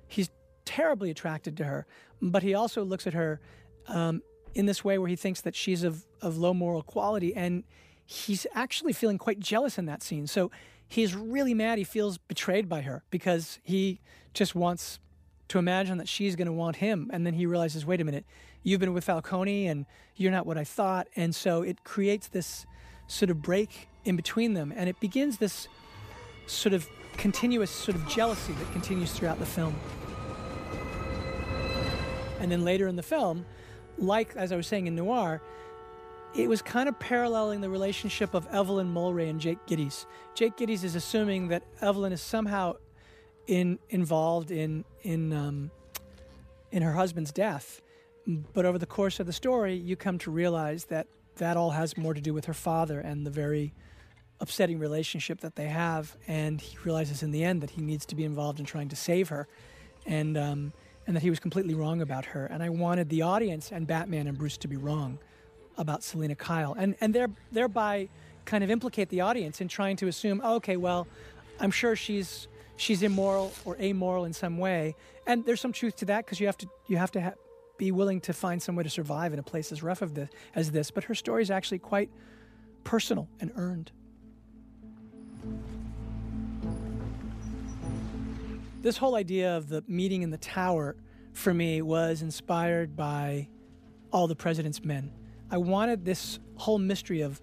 [0.07, 0.29] he's
[0.65, 1.85] terribly attracted to her,
[2.21, 3.41] but he also looks at her
[3.87, 4.21] um,
[4.53, 7.35] in this way where he thinks that she's of, of low moral quality.
[7.35, 7.63] And
[8.05, 10.27] he's actually feeling quite jealous in that scene.
[10.27, 10.51] So
[10.87, 11.77] he's really mad.
[11.77, 13.99] He feels betrayed by her because he
[14.33, 14.99] just wants
[15.49, 17.09] to imagine that she's going to want him.
[17.13, 18.25] And then he realizes, wait a minute,
[18.63, 19.85] you've been with Falcone and
[20.15, 21.07] you're not what I thought.
[21.15, 22.65] And so it creates this
[23.07, 24.73] sort of break in between them.
[24.75, 25.67] And it begins this
[26.47, 26.87] sort of
[27.17, 29.75] continuous sort of jealousy that continues throughout the film.
[32.39, 33.45] And then later in the film,
[33.97, 35.41] like as I was saying in Noir,
[36.33, 40.05] it was kind of paralleling the relationship of Evelyn Mulwray and Jake Gittes.
[40.33, 42.75] Jake Gittes is assuming that Evelyn is somehow
[43.47, 45.71] in involved in in um,
[46.71, 47.81] in her husband's death,
[48.53, 51.97] but over the course of the story, you come to realize that that all has
[51.97, 53.73] more to do with her father and the very
[54.39, 56.15] upsetting relationship that they have.
[56.27, 58.95] And he realizes in the end that he needs to be involved in trying to
[58.95, 59.47] save her,
[60.05, 60.73] and um,
[61.07, 62.45] and that he was completely wrong about her.
[62.45, 65.19] And I wanted the audience and Batman and Bruce to be wrong
[65.77, 68.09] about Selina Kyle, and and there, thereby
[68.45, 71.07] kind of implicate the audience in trying to assume, oh, okay, well,
[71.59, 74.95] I'm sure she's she's immoral or amoral in some way,
[75.25, 77.33] and there's some truth to that because you have to you have to ha-
[77.77, 80.29] be willing to find some way to survive in a place as rough of this,
[80.53, 80.91] as this.
[80.91, 82.09] But her story is actually quite
[82.83, 83.91] personal and earned.
[88.81, 90.95] This whole idea of the meeting in the tower
[91.33, 93.47] for me was inspired by
[94.11, 95.13] all the president's men.
[95.49, 97.41] I wanted this whole mystery of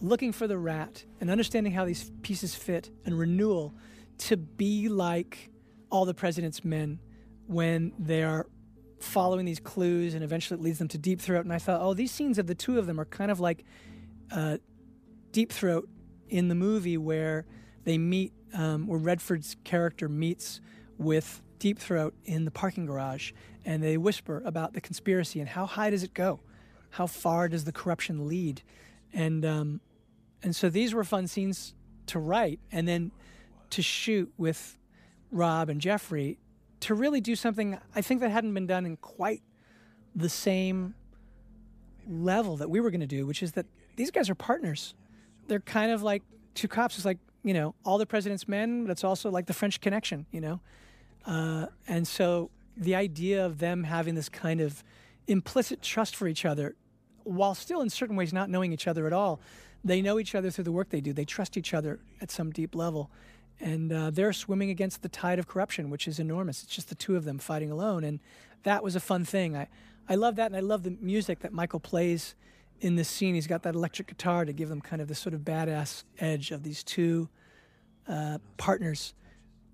[0.00, 3.74] looking for the rat and understanding how these pieces fit and renewal
[4.18, 5.50] to be like
[5.90, 6.98] all the president's men
[7.46, 8.46] when they are
[8.98, 11.92] following these clues and eventually it leads them to deep throat and i thought oh
[11.92, 13.64] these scenes of the two of them are kind of like
[14.32, 14.58] uh,
[15.32, 15.88] Deep Throat
[16.28, 17.46] in the movie where
[17.84, 20.60] they meet, um, where Redford's character meets
[20.98, 23.32] with Deep Throat in the parking garage,
[23.64, 26.40] and they whisper about the conspiracy and how high does it go,
[26.90, 28.62] how far does the corruption lead,
[29.12, 29.80] and um,
[30.42, 31.74] and so these were fun scenes
[32.06, 33.12] to write, and then
[33.70, 34.76] to shoot with
[35.30, 36.38] Rob and Jeffrey
[36.80, 39.42] to really do something I think that hadn't been done in quite
[40.14, 40.94] the same
[42.08, 44.94] level that we were going to do, which is that these guys are partners.
[45.46, 46.22] They're kind of like
[46.54, 46.96] two cops.
[46.96, 50.26] It's like you know all the president's men, but it's also like the French Connection,
[50.30, 50.60] you know.
[51.26, 54.82] Uh, and so the idea of them having this kind of
[55.26, 56.74] implicit trust for each other,
[57.24, 59.40] while still in certain ways not knowing each other at all,
[59.84, 61.12] they know each other through the work they do.
[61.12, 63.10] They trust each other at some deep level.
[63.60, 66.62] And uh, they're swimming against the tide of corruption, which is enormous.
[66.64, 68.02] It's just the two of them fighting alone.
[68.04, 68.20] And
[68.64, 69.56] that was a fun thing.
[69.56, 69.68] I,
[70.08, 70.46] I love that.
[70.46, 72.34] And I love the music that Michael plays
[72.82, 73.34] in this scene.
[73.34, 76.50] He's got that electric guitar to give them kind of this sort of badass edge
[76.50, 77.28] of these two
[78.08, 79.14] uh, partners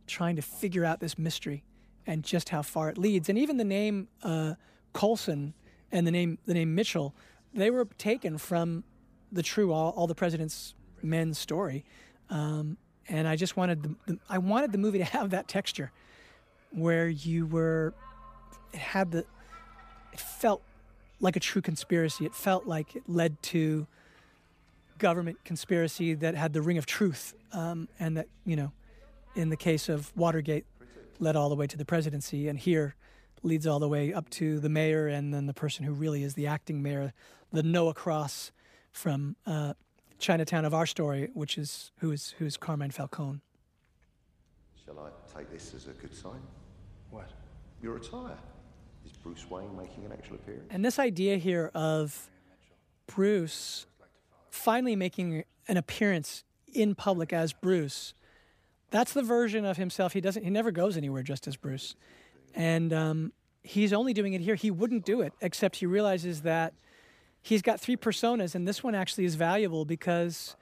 [0.06, 1.64] trying to figure out this mystery
[2.06, 3.28] and just how far it leads.
[3.28, 4.54] And even the name uh,
[4.92, 5.54] Colson
[5.90, 7.14] and the name the name Mitchell,
[7.54, 8.84] they were taken from
[9.32, 11.84] the true all, all the president's men story.
[12.30, 12.76] Um,
[13.08, 15.92] and I just wanted the, the, I wanted the movie to have that texture,
[16.70, 17.94] where you were,
[18.74, 19.24] it had the,
[20.12, 20.62] it felt
[21.20, 22.24] like a true conspiracy.
[22.24, 23.86] It felt like it led to
[24.98, 28.72] government conspiracy that had the ring of truth, um, and that you know,
[29.34, 30.64] in the case of Watergate,
[31.18, 32.94] led all the way to the presidency, and here
[33.42, 36.34] leads all the way up to the mayor, and then the person who really is
[36.34, 37.12] the acting mayor,
[37.52, 38.50] the Noah Cross
[38.90, 39.74] from uh,
[40.18, 43.40] Chinatown of our story, which is who is who is Carmine Falcone.
[44.84, 46.40] Shall I take this as a good sign?
[47.10, 47.30] What?
[47.82, 48.32] Your attire.
[48.32, 48.57] Is
[49.28, 50.68] Bruce Wayne making an actual appearance?
[50.70, 52.30] And this idea here of
[53.06, 53.86] Bruce
[54.48, 58.14] finally making an appearance in public as Bruce,
[58.90, 60.14] that's the version of himself.
[60.14, 60.44] He doesn't.
[60.44, 61.94] He never goes anywhere just as Bruce,
[62.54, 64.54] and um, he's only doing it here.
[64.54, 66.72] He wouldn't do it except he realizes that
[67.42, 70.56] he's got three personas, and this one actually is valuable because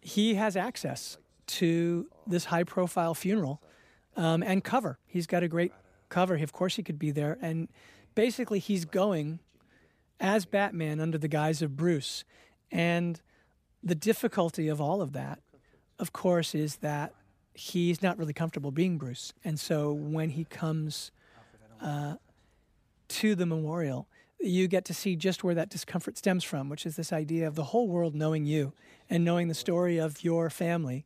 [0.00, 1.18] he has access
[1.48, 3.60] to this high profile funeral
[4.16, 5.00] um, and cover.
[5.08, 5.72] He's got a great
[6.10, 6.36] cover.
[6.36, 7.38] Of course, he could be there.
[7.40, 7.68] And
[8.14, 9.38] basically, he's going
[10.20, 12.24] as Batman under the guise of Bruce.
[12.70, 13.20] And
[13.82, 15.40] the difficulty of all of that,
[15.98, 17.14] of course, is that
[17.54, 19.32] he's not really comfortable being Bruce.
[19.44, 21.10] And so when he comes
[21.80, 22.16] uh,
[23.08, 24.06] to the memorial,
[24.38, 27.54] you get to see just where that discomfort stems from, which is this idea of
[27.54, 28.72] the whole world knowing you
[29.08, 31.04] and knowing the story of your family,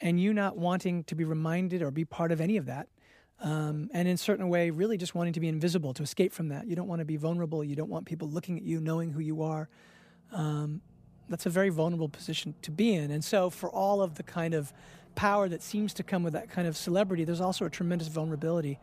[0.00, 2.88] and you not wanting to be reminded or be part of any of that.
[3.40, 6.48] Um, and in a certain way, really just wanting to be invisible, to escape from
[6.48, 6.66] that.
[6.66, 7.62] You don't want to be vulnerable.
[7.64, 9.68] You don't want people looking at you, knowing who you are.
[10.32, 10.80] Um,
[11.28, 13.10] that's a very vulnerable position to be in.
[13.10, 14.72] And so, for all of the kind of
[15.14, 18.78] power that seems to come with that kind of celebrity, there's also a tremendous vulnerability.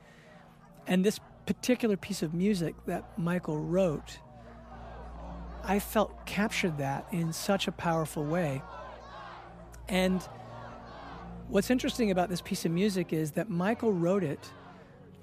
[0.88, 4.20] And this particular piece of music that Michael wrote,
[5.64, 8.62] I felt captured that in such a powerful way.
[9.88, 10.22] And
[11.52, 14.52] what's interesting about this piece of music is that Michael wrote it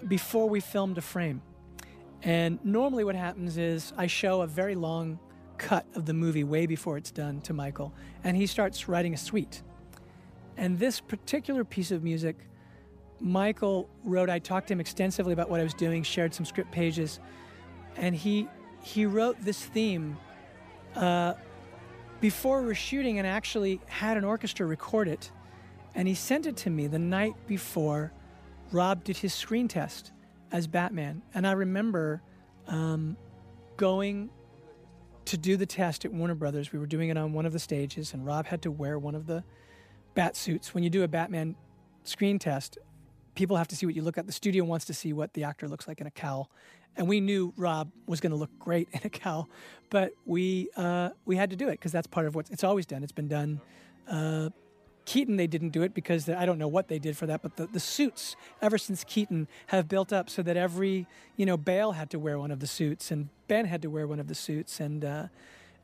[0.06, 1.40] before we filmed a frame.
[2.22, 5.18] And normally, what happens is I show a very long
[5.56, 9.16] cut of the movie way before it's done to Michael, and he starts writing a
[9.16, 9.62] suite.
[10.56, 12.36] And this particular piece of music
[13.20, 16.70] Michael wrote, I talked to him extensively about what I was doing, shared some script
[16.70, 17.20] pages,
[17.96, 18.48] and he
[18.82, 20.16] he wrote this theme
[20.94, 21.34] uh,
[22.20, 25.32] before we were shooting and actually had an orchestra record it.
[25.98, 28.12] And he sent it to me the night before
[28.70, 30.12] Rob did his screen test
[30.52, 31.22] as Batman.
[31.34, 32.22] And I remember
[32.68, 33.16] um,
[33.76, 34.30] going
[35.24, 36.72] to do the test at Warner Brothers.
[36.72, 39.16] We were doing it on one of the stages, and Rob had to wear one
[39.16, 39.42] of the
[40.14, 40.72] bat suits.
[40.72, 41.56] When you do a Batman
[42.04, 42.78] screen test,
[43.34, 44.26] people have to see what you look at.
[44.26, 46.48] The studio wants to see what the actor looks like in a cowl,
[46.96, 49.48] and we knew Rob was going to look great in a cowl,
[49.90, 52.86] but we uh, we had to do it because that's part of what it's always
[52.86, 53.02] done.
[53.02, 53.60] It's been done.
[54.08, 54.50] Uh,
[55.08, 57.56] Keaton, they didn't do it because I don't know what they did for that, but
[57.56, 61.92] the, the suits ever since Keaton have built up so that every you know Bale
[61.92, 64.34] had to wear one of the suits, and Ben had to wear one of the
[64.34, 65.28] suits, and uh,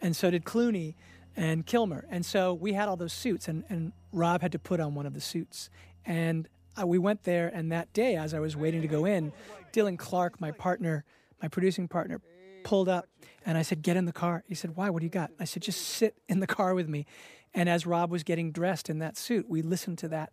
[0.02, 0.92] and so did Clooney
[1.34, 4.78] and Kilmer, and so we had all those suits, and and Rob had to put
[4.78, 5.70] on one of the suits,
[6.04, 6.46] and
[6.78, 9.32] uh, we went there, and that day, as I was waiting to go in,
[9.72, 11.02] Dylan Clark, my partner,
[11.40, 12.20] my producing partner,
[12.62, 13.08] pulled up,
[13.46, 14.90] and I said, "Get in the car." He said, "Why?
[14.90, 17.06] What do you got?" I said, "Just sit in the car with me."
[17.54, 20.32] And as Rob was getting dressed in that suit, we listened to that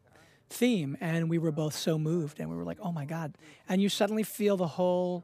[0.49, 3.38] theme, and we were both so moved, and we were like, "Oh my God!"
[3.69, 5.24] And you suddenly feel the whole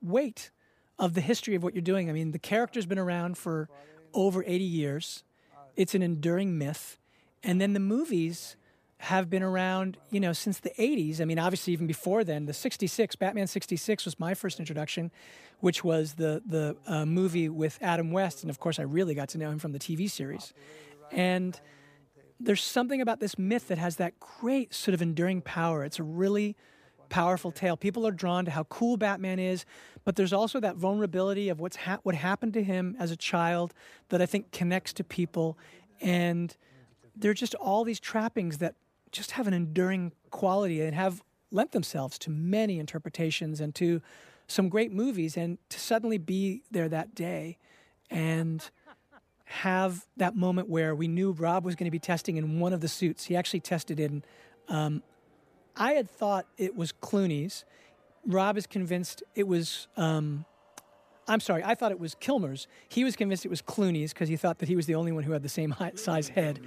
[0.00, 0.50] weight
[0.98, 2.08] of the history of what you're doing.
[2.08, 3.68] I mean, the character's been around for
[4.14, 5.22] over 80 years.
[5.74, 6.98] it's an enduring myth.
[7.42, 8.56] And then the movies
[8.98, 11.20] have been around, you know, since the 80s.
[11.20, 15.10] I mean, obviously even before then, the 66, Batman 66 was my first introduction,
[15.60, 19.28] which was the the uh, movie with Adam West, and of course I really got
[19.30, 20.54] to know him from the TV series.
[21.12, 21.58] And
[22.38, 25.84] there's something about this myth that has that great sort of enduring power.
[25.84, 26.56] It's a really
[27.08, 27.76] powerful tale.
[27.76, 29.64] People are drawn to how cool Batman is,
[30.04, 33.72] but there's also that vulnerability of what's ha- what happened to him as a child
[34.08, 35.56] that I think connects to people,
[36.00, 36.56] and
[37.14, 38.74] there are just all these trappings that
[39.12, 44.02] just have an enduring quality and have lent themselves to many interpretations and to
[44.46, 45.36] some great movies.
[45.36, 47.56] And to suddenly be there that day
[48.10, 48.68] and
[49.46, 52.80] have that moment where we knew Rob was going to be testing in one of
[52.80, 53.24] the suits.
[53.24, 54.24] He actually tested in.
[54.68, 55.02] Um,
[55.76, 57.64] I had thought it was Clooney's.
[58.26, 59.86] Rob is convinced it was.
[59.96, 60.44] Um,
[61.28, 62.68] I'm sorry, I thought it was Kilmer's.
[62.88, 65.24] He was convinced it was Clooney's because he thought that he was the only one
[65.24, 66.60] who had the same size head.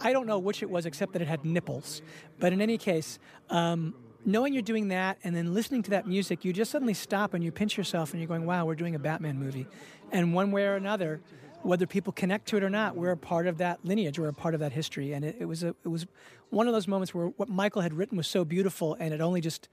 [0.00, 2.00] I don't know which it was, except that it had nipples.
[2.38, 3.18] But in any case,
[3.50, 3.94] um,
[4.24, 7.44] knowing you're doing that and then listening to that music, you just suddenly stop and
[7.44, 9.66] you pinch yourself and you're going, wow, we're doing a Batman movie.
[10.10, 11.20] And one way or another,
[11.62, 14.32] whether people connect to it or not, we're a part of that lineage, we're a
[14.32, 15.12] part of that history.
[15.12, 16.06] And it, it was a, it was
[16.50, 19.40] one of those moments where what Michael had written was so beautiful and it only
[19.40, 19.68] just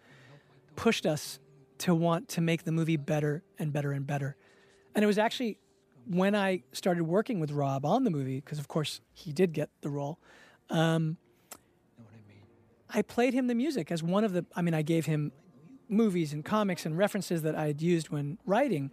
[0.76, 1.40] pushed us
[1.80, 4.36] to want to make the movie better and better and better.
[4.96, 5.58] And it was actually
[6.10, 9.70] when I started working with Rob on the movie, because of course he did get
[9.82, 10.20] the role,
[10.70, 11.18] um,
[12.90, 14.46] I played him the music as one of the.
[14.56, 15.34] I mean, I gave him
[15.90, 18.92] movies and comics and references that I had used when writing,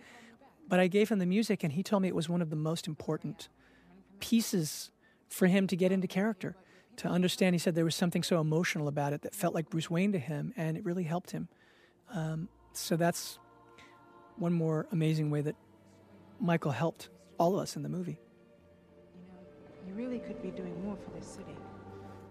[0.69, 2.57] but I gave him the music, and he told me it was one of the
[2.57, 3.49] most important
[4.21, 4.91] pieces
[5.29, 6.57] for him to get into character,
[6.97, 7.55] to understand.
[7.55, 10.19] He said there was something so emotional about it that felt like Bruce Wayne to
[10.19, 11.49] him, and it really helped him.
[12.13, 13.39] Um, so that's
[14.37, 15.57] one more amazing way that
[16.41, 17.09] Michael helped
[17.39, 18.19] all of us in the movie.
[19.15, 21.57] You know, you really could be doing more for this city.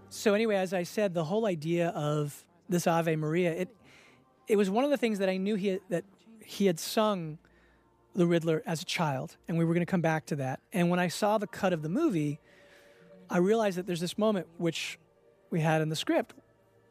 [0.08, 3.68] So anyway, as I said, the whole idea of this Ave Maria, it
[4.46, 6.04] it was one of the things that I knew he that
[6.44, 7.38] he had sung
[8.14, 10.60] the Riddler as a child, and we were going to come back to that.
[10.72, 12.40] And when I saw the cut of the movie,
[13.28, 14.98] I realized that there's this moment which
[15.50, 16.34] we had in the script,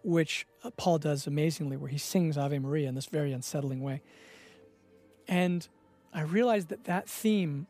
[0.03, 4.01] which uh, Paul does amazingly, where he sings Ave Maria in this very unsettling way.
[5.27, 5.67] And
[6.13, 7.67] I realized that that theme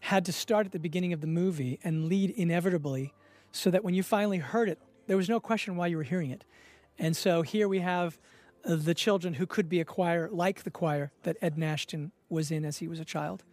[0.00, 3.12] had to start at the beginning of the movie and lead inevitably
[3.52, 6.30] so that when you finally heard it, there was no question why you were hearing
[6.30, 6.44] it.
[6.98, 8.18] And so here we have
[8.64, 12.64] the children who could be a choir like the choir that Ed Nashton was in
[12.64, 13.44] as he was a child.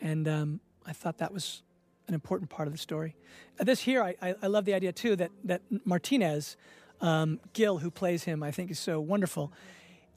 [0.00, 1.62] And um, I thought that was
[2.08, 3.14] an important part of the story.
[3.60, 6.56] Uh, this here, I, I, I, love the idea too that, that Martinez,
[7.00, 9.52] um, Gil, who plays him, I think is so wonderful.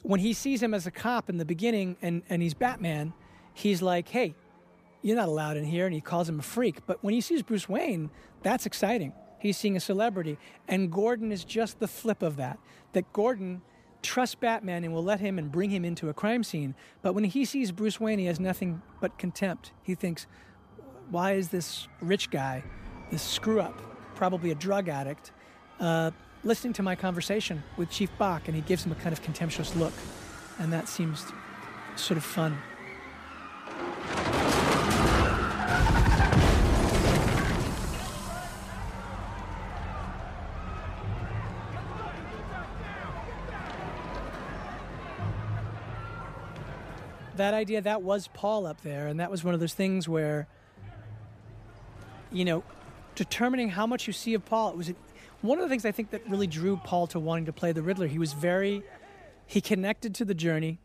[0.01, 3.13] When he sees him as a cop in the beginning and, and he's Batman,
[3.53, 4.33] he's like, hey,
[5.01, 5.85] you're not allowed in here.
[5.85, 6.85] And he calls him a freak.
[6.85, 8.09] But when he sees Bruce Wayne,
[8.41, 9.13] that's exciting.
[9.39, 10.37] He's seeing a celebrity.
[10.67, 12.59] And Gordon is just the flip of that.
[12.93, 13.61] That Gordon
[14.02, 16.76] trusts Batman and will let him and bring him into a crime scene.
[17.02, 19.72] But when he sees Bruce Wayne, he has nothing but contempt.
[19.84, 20.28] He thinks,
[21.10, 22.64] why is this rich guy,
[23.12, 23.80] this screw up,
[24.16, 25.32] probably a drug addict,
[25.80, 26.12] uh,
[26.43, 28.47] listening to my conversation with Chief Bock?
[28.47, 29.93] And he gives him a kind of contemptuous look.
[30.60, 31.26] And that seems
[31.95, 32.58] sort of fun.
[47.41, 50.47] That idea that was Paul up there, and that was one of those things where,
[52.31, 52.63] you know,
[53.15, 54.69] determining how much you see of Paul.
[54.69, 54.93] It was
[55.41, 57.81] one of the things I think that really drew Paul to wanting to play the
[57.81, 58.05] Riddler.
[58.05, 58.83] He was very,
[59.47, 60.79] he connected to the journey,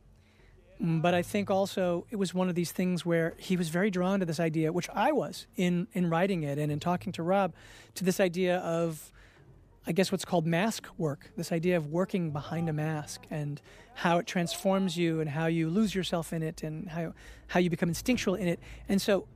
[0.81, 4.21] but I think also it was one of these things where he was very drawn
[4.21, 7.53] to this idea, which I was in in writing it and in talking to Rob,
[7.97, 9.13] to this idea of
[9.87, 13.61] I guess what's called mask work, this idea of working behind a mask and
[13.97, 17.15] how it transforms you and how you lose yourself in it and how,
[17.49, 18.61] how you become instinctual in it.
[18.91, 19.27] And so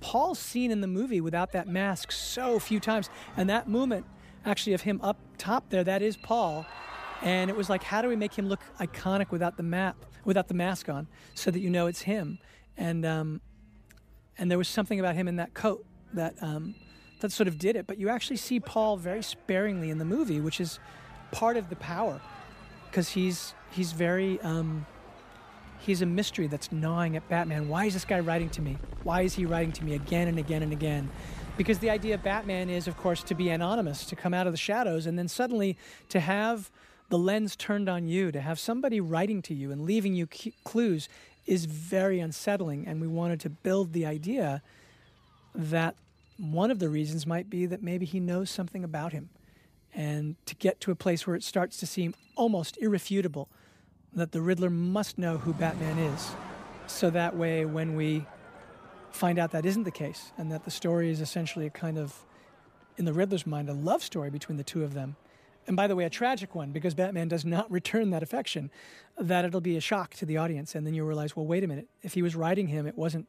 [0.00, 3.08] Paul's seen in the movie without that mask so few times.
[3.38, 4.04] And that moment,
[4.44, 6.66] actually, of him up top there, that is Paul.
[7.22, 10.48] And it was like, how do we make him look iconic without the map, without
[10.48, 12.38] the mask on, so that you know it's him?
[12.76, 13.40] And um,
[14.38, 16.74] and there was something about him in that coat that um,
[17.20, 17.86] that sort of did it.
[17.86, 20.78] But you actually see Paul very sparingly in the movie, which is
[21.30, 22.20] part of the power,
[22.90, 24.86] because he's he's very um,
[25.80, 27.68] he's a mystery that's gnawing at Batman.
[27.68, 28.78] Why is this guy writing to me?
[29.02, 31.10] Why is he writing to me again and again and again?
[31.56, 34.52] Because the idea of Batman is, of course, to be anonymous, to come out of
[34.52, 35.76] the shadows, and then suddenly
[36.08, 36.70] to have
[37.08, 40.28] the lens turned on you, to have somebody writing to you and leaving you
[40.64, 41.08] clues
[41.46, 42.86] is very unsettling.
[42.86, 44.62] And we wanted to build the idea
[45.54, 45.96] that
[46.38, 49.28] one of the reasons might be that maybe he knows something about him.
[49.92, 53.48] And to get to a place where it starts to seem almost irrefutable
[54.14, 56.32] that the Riddler must know who Batman is.
[56.86, 58.26] So that way, when we
[59.12, 62.14] find out that isn't the case, and that the story is essentially a kind of,
[62.96, 65.16] in the Riddler's mind, a love story between the two of them,
[65.66, 68.70] and by the way, a tragic one because Batman does not return that affection,
[69.18, 70.74] that it'll be a shock to the audience.
[70.74, 71.88] And then you realize, well, wait a minute.
[72.02, 73.28] If he was writing him, it wasn't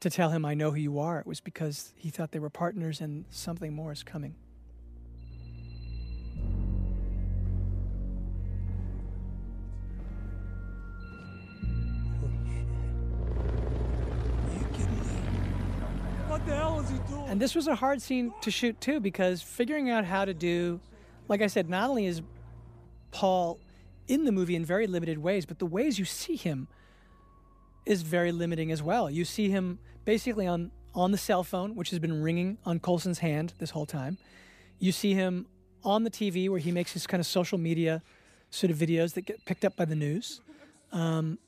[0.00, 1.20] to tell him, I know who you are.
[1.20, 4.34] It was because he thought they were partners and something more is coming.
[16.40, 17.28] What the hell is he doing?
[17.28, 20.80] And this was a hard scene to shoot too because figuring out how to do,
[21.28, 22.22] like I said, not only is
[23.10, 23.58] Paul
[24.08, 26.66] in the movie in very limited ways, but the ways you see him
[27.84, 29.10] is very limiting as well.
[29.10, 33.18] You see him basically on on the cell phone, which has been ringing on Colson's
[33.18, 34.18] hand this whole time.
[34.78, 35.46] You see him
[35.84, 38.02] on the TV where he makes his kind of social media
[38.50, 40.40] sort of videos that get picked up by the news.
[40.90, 41.38] Um,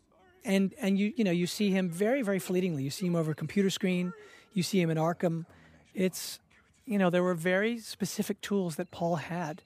[0.45, 2.82] and and you you know you see him very very fleetingly.
[2.82, 4.12] You see him over a computer screen.
[4.53, 5.46] You see him in Arkham.
[5.94, 6.40] It's
[6.84, 9.62] you know there were very specific tools that Paul had,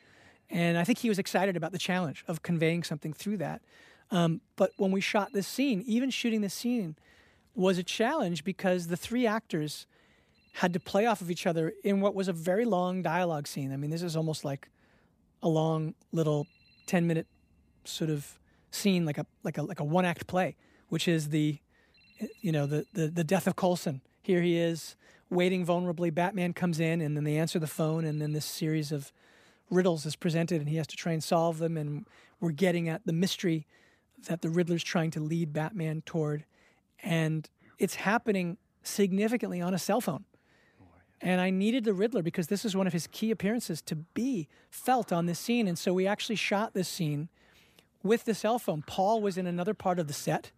[0.50, 3.62] and I think he was excited about the challenge of conveying something through that.
[4.10, 6.96] Um, but when we shot this scene, even shooting this scene
[7.54, 9.86] was a challenge because the three actors
[10.54, 13.72] had to play off of each other in what was a very long dialogue scene.
[13.72, 14.68] I mean, this is almost like
[15.42, 16.46] a long little
[16.86, 17.26] 10 minute
[17.84, 18.38] sort of
[18.70, 20.56] scene like a like a like a one act play,
[20.88, 21.58] which is the
[22.40, 24.00] you know, the the, the death of Colson.
[24.26, 24.96] Here he is
[25.30, 26.12] waiting vulnerably.
[26.12, 29.12] Batman comes in and then they answer the phone and then this series of
[29.70, 32.06] riddles is presented and he has to try and solve them and
[32.40, 33.68] we're getting at the mystery
[34.26, 36.44] that the Riddler's trying to lead Batman toward
[37.04, 37.48] and
[37.78, 40.24] it's happening significantly on a cell phone.
[41.20, 44.48] And I needed the Riddler because this is one of his key appearances to be
[44.70, 45.68] felt on this scene.
[45.68, 47.28] And so we actually shot this scene
[48.02, 48.82] with the cell phone.
[48.88, 50.50] Paul was in another part of the set,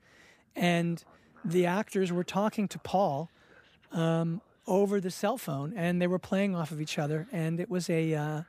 [0.57, 1.05] and
[1.45, 3.31] the actors were talking to Paul
[3.93, 7.27] um, over the cell phone, and they were playing off of each other.
[7.33, 8.43] And it was a uh,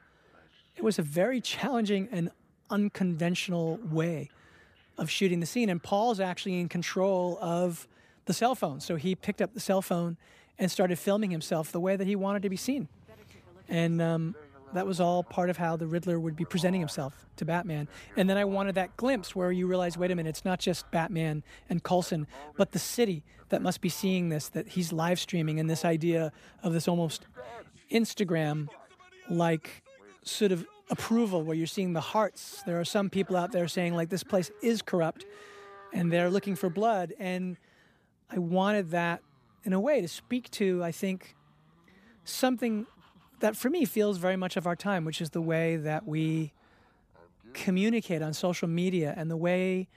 [0.76, 2.32] it was a very challenging and
[2.70, 4.30] unconventional way
[4.98, 5.70] of shooting the scene.
[5.70, 7.88] And Paul's actually in control of
[8.26, 10.18] the cell phone, so he picked up the cell phone
[10.60, 12.88] and started filming himself the way that he wanted to be seen.
[13.70, 14.36] And um,
[14.74, 17.88] that was all part of how the Riddler would be presenting himself to Batman.
[18.16, 20.90] And then I wanted that glimpse where you realize, wait a minute, it's not just
[20.92, 25.60] Batman and Colson, but the city that must be seeing this, that he's live streaming,
[25.60, 27.26] and this idea of this almost
[27.92, 28.70] Instagram
[29.30, 29.84] like
[30.24, 32.64] sort of approval where you're seeing the hearts.
[32.66, 35.26] There are some people out there saying, like, this place is corrupt
[35.94, 37.14] and they're looking for blood.
[37.20, 37.58] And
[38.30, 39.22] I wanted that
[39.64, 41.36] in a way to speak to, I think,
[42.24, 42.86] something
[43.40, 46.54] that for me feels very much of our time, which is the way that we
[47.54, 49.88] communicate on social media and the way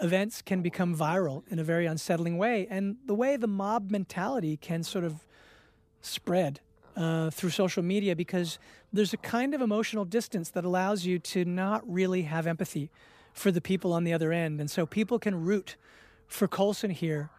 [0.00, 4.56] events can become viral in a very unsettling way, and the way the mob mentality
[4.56, 5.26] can sort of
[6.02, 6.60] spread
[6.96, 8.58] uh, through social media because
[8.92, 12.90] there's a kind of emotional distance that allows you to not really have empathy
[13.32, 14.60] for the people on the other end.
[14.60, 15.76] And so people can root
[16.26, 17.30] for Colson here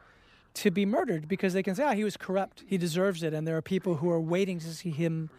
[0.57, 3.33] to be murdered because they can say, ah, he was corrupt, he deserves it.
[3.33, 5.29] And there are people who are waiting to see him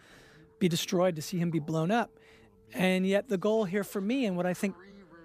[0.59, 2.11] be destroyed, to see him be blown up.
[2.73, 4.75] And yet, the goal here for me, and what I think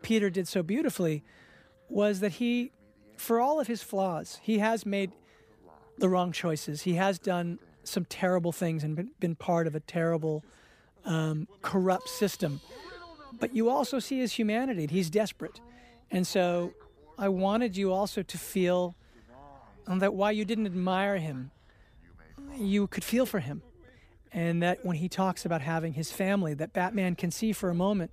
[0.02, 1.22] Peter did so beautifully,
[1.88, 2.72] was that he,
[3.16, 5.12] for all of his flaws, he has made
[5.98, 6.82] the wrong choices.
[6.82, 10.42] He has done some terrible things and been, been part of a terrible,
[11.04, 12.60] um, corrupt system.
[13.38, 14.86] But you also see his humanity.
[14.86, 15.60] He's desperate.
[16.10, 16.72] And so
[17.18, 18.96] I wanted you also to feel
[19.86, 21.50] that while you didn't admire him,
[22.56, 23.62] you could feel for him.
[24.32, 27.74] And that when he talks about having his family, that Batman can see for a
[27.74, 28.10] moment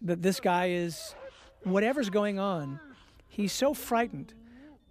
[0.00, 1.14] that this guy is,
[1.64, 2.80] whatever's going on,
[3.28, 4.32] he's so frightened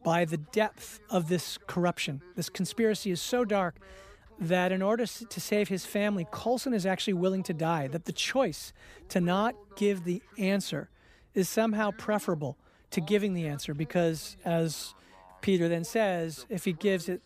[0.03, 2.21] by the depth of this corruption.
[2.35, 3.77] This conspiracy is so dark
[4.39, 7.87] that in order to save his family, Colson is actually willing to die.
[7.87, 8.73] That the choice
[9.09, 10.89] to not give the answer
[11.33, 12.57] is somehow preferable
[12.91, 14.93] to giving the answer because, as
[15.41, 17.21] Peter then says, if he gives it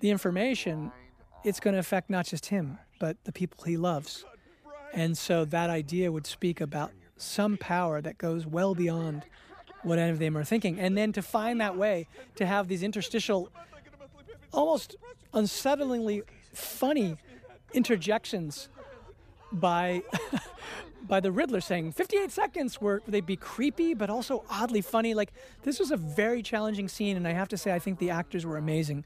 [0.00, 0.92] the information,
[1.44, 4.24] it's going to affect not just him, but the people he loves.
[4.92, 9.24] And so that idea would speak about some power that goes well beyond
[9.82, 10.78] what any of them are thinking.
[10.78, 13.50] And then to find that way to have these interstitial,
[14.52, 14.96] almost
[15.32, 17.16] unsettlingly funny
[17.72, 18.68] interjections
[19.52, 20.02] by
[21.06, 25.14] by the Riddler saying 58 seconds where they'd be creepy but also oddly funny.
[25.14, 28.10] Like this was a very challenging scene, and I have to say I think the
[28.10, 29.04] actors were amazing.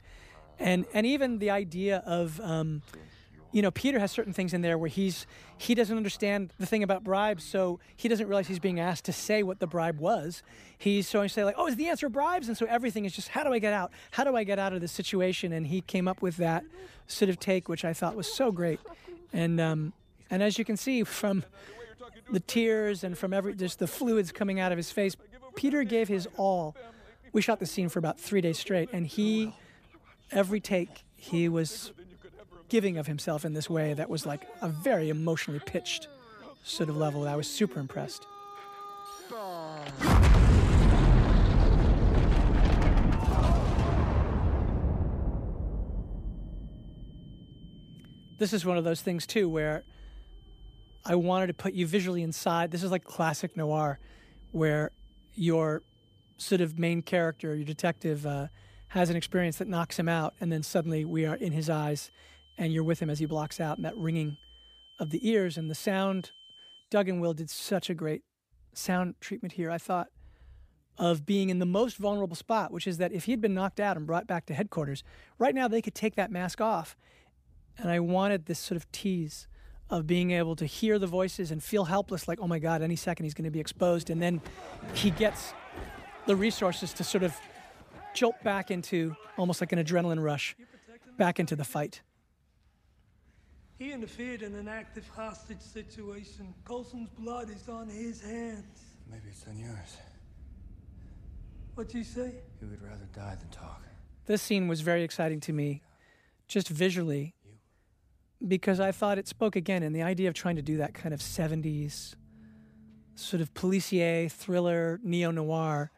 [0.59, 2.81] and and even the idea of um,
[3.51, 5.25] you know Peter has certain things in there where he's
[5.57, 9.13] he doesn't understand the thing about bribes, so he doesn't realize he's being asked to
[9.13, 10.43] say what the bribe was.
[10.77, 13.29] He's so he say like, "Oh, is the answer bribes?" And so everything is just,
[13.29, 13.91] "How do I get out?
[14.11, 16.63] How do I get out of this situation?" And he came up with that
[17.07, 18.79] sort of take, which I thought was so great.
[19.33, 19.93] And um,
[20.29, 21.43] and as you can see from
[22.31, 25.15] the tears and from every just the fluids coming out of his face,
[25.55, 26.75] Peter gave his all.
[27.33, 29.53] We shot the scene for about three days straight, and he
[30.31, 31.91] every take he was
[32.69, 36.07] giving of himself in this way that was like a very emotionally pitched
[36.63, 37.27] sort of level.
[37.27, 38.25] I was super impressed.
[48.37, 49.83] This is one of those things too where
[51.05, 52.71] I wanted to put you visually inside.
[52.71, 53.99] This is like classic noir,
[54.51, 54.91] where
[55.33, 55.81] your
[56.37, 58.47] sort of main character, your detective, uh,
[58.89, 62.11] has an experience that knocks him out, and then suddenly we are in his eyes,
[62.57, 64.37] and you're with him as he blocks out, and that ringing
[64.99, 66.31] of the ears and the sound.
[66.89, 68.23] Doug and Will did such a great
[68.73, 69.71] sound treatment here.
[69.71, 70.09] I thought
[70.97, 73.79] of being in the most vulnerable spot, which is that if he had been knocked
[73.79, 75.03] out and brought back to headquarters,
[75.39, 76.95] right now they could take that mask off.
[77.77, 79.47] And I wanted this sort of tease
[79.91, 82.95] of being able to hear the voices and feel helpless, like, oh my God, any
[82.95, 84.09] second he's going to be exposed.
[84.09, 84.41] And then
[84.93, 85.53] he gets
[86.25, 87.35] the resources to sort of
[88.15, 90.55] jolt back into almost like an adrenaline rush,
[91.17, 92.01] back into the fight.
[93.77, 96.53] He interfered in an active hostage situation.
[96.63, 98.85] Colson's blood is on his hands.
[99.09, 99.97] Maybe it's on yours.
[101.75, 102.31] What'd you say?
[102.59, 103.81] He would rather die than talk.
[104.25, 105.81] This scene was very exciting to me,
[106.47, 107.33] just visually
[108.47, 111.13] because I thought it spoke again in the idea of trying to do that kind
[111.13, 112.15] of 70s
[113.15, 115.91] sort of policier thriller neo noir.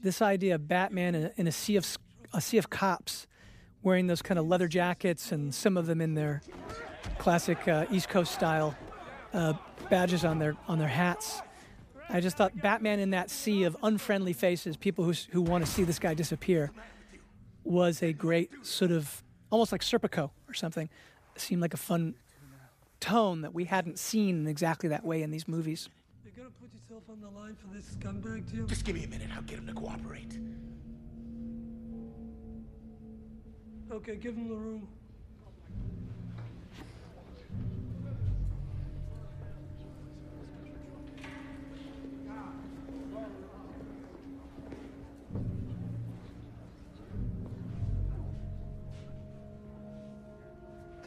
[0.00, 1.86] This idea of Batman in a, in a sea of
[2.34, 3.26] a sea of cops
[3.82, 6.42] wearing those kind of leather jackets and some of them in their
[7.18, 8.74] classic uh, East Coast style
[9.32, 9.54] uh,
[9.90, 11.42] badges on their on their hats.
[12.08, 15.70] I just thought Batman in that sea of unfriendly faces, people who who want to
[15.70, 16.70] see this guy disappear,
[17.64, 20.88] was a great sort of almost like Serpico or something
[21.40, 22.14] seemed like a fun
[23.00, 25.88] tone that we hadn't seen in exactly that way in these movies.
[26.24, 28.66] You're gonna put yourself on the line for this scumbag, Jim?
[28.68, 29.28] Just give me a minute.
[29.34, 30.38] I'll get him to cooperate.
[33.90, 34.88] Okay, give him the room.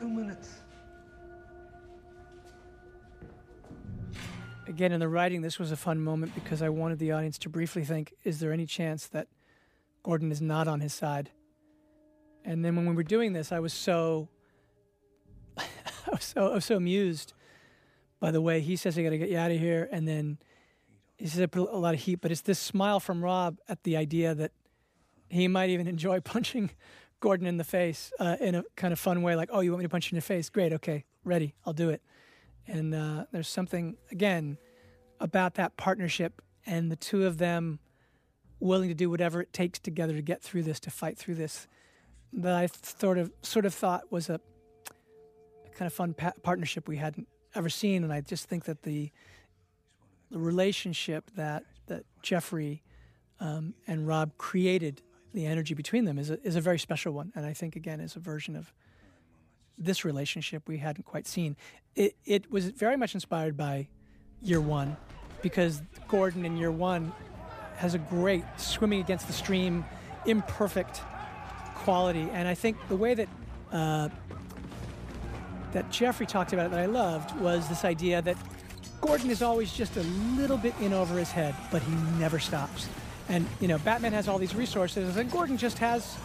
[0.06, 0.62] Two minutes.
[4.68, 7.50] Again, in the writing, this was a fun moment because I wanted the audience to
[7.50, 9.28] briefly think is there any chance that
[10.04, 11.32] Gordon is not on his side?
[12.44, 14.30] And then when we were doing this, I was so.
[15.58, 15.64] I
[16.12, 17.34] was so, I was so amused
[18.20, 19.90] by the way he says, I got to get you out of here.
[19.92, 20.38] And then
[21.18, 23.82] he says, I put a lot of heat, but it's this smile from Rob at
[23.82, 24.52] the idea that
[25.30, 26.70] he might even enjoy punching
[27.20, 29.80] Gordon in the face uh, in a kind of fun way, like, "Oh, you want
[29.80, 30.50] me to punch you in the face?
[30.50, 32.02] Great, okay, ready, I'll do it."
[32.68, 34.58] And uh, there's something again
[35.20, 37.80] about that partnership and the two of them
[38.60, 41.68] willing to do whatever it takes together to get through this, to fight through this,
[42.34, 44.40] that I sort of sort of thought was a,
[45.66, 48.84] a kind of fun pa- partnership we hadn't ever seen, and I just think that
[48.84, 49.12] the
[50.32, 52.82] the relationship that that Jeffrey
[53.40, 55.02] um, and Rob created
[55.36, 57.32] the energy between them is a, is a very special one.
[57.36, 58.74] And I think, again, is a version of
[59.78, 61.56] this relationship we hadn't quite seen.
[61.96, 63.88] It, it was very much inspired by
[64.42, 64.96] Year One
[65.42, 67.12] because Gordon in Year One
[67.76, 69.86] has a great swimming against the stream,
[70.26, 71.02] imperfect
[71.76, 72.30] quality.
[72.32, 73.30] And I think the way that
[73.72, 74.10] uh,
[75.74, 78.38] that Jeffrey talked about it that I loved was this idea that
[79.02, 80.04] Gordon is always just a
[80.38, 82.88] little bit in over his head, but he never stops.
[83.28, 86.16] And, you know, Batman has all these resources, and Gordon just has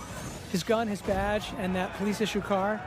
[0.52, 2.80] his gun, his badge, and that police issue car.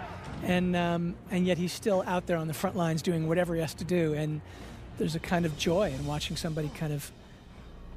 [0.43, 3.61] And, um, and yet he's still out there on the front lines doing whatever he
[3.61, 4.13] has to do.
[4.13, 4.41] And
[4.97, 7.11] there's a kind of joy in watching somebody kind of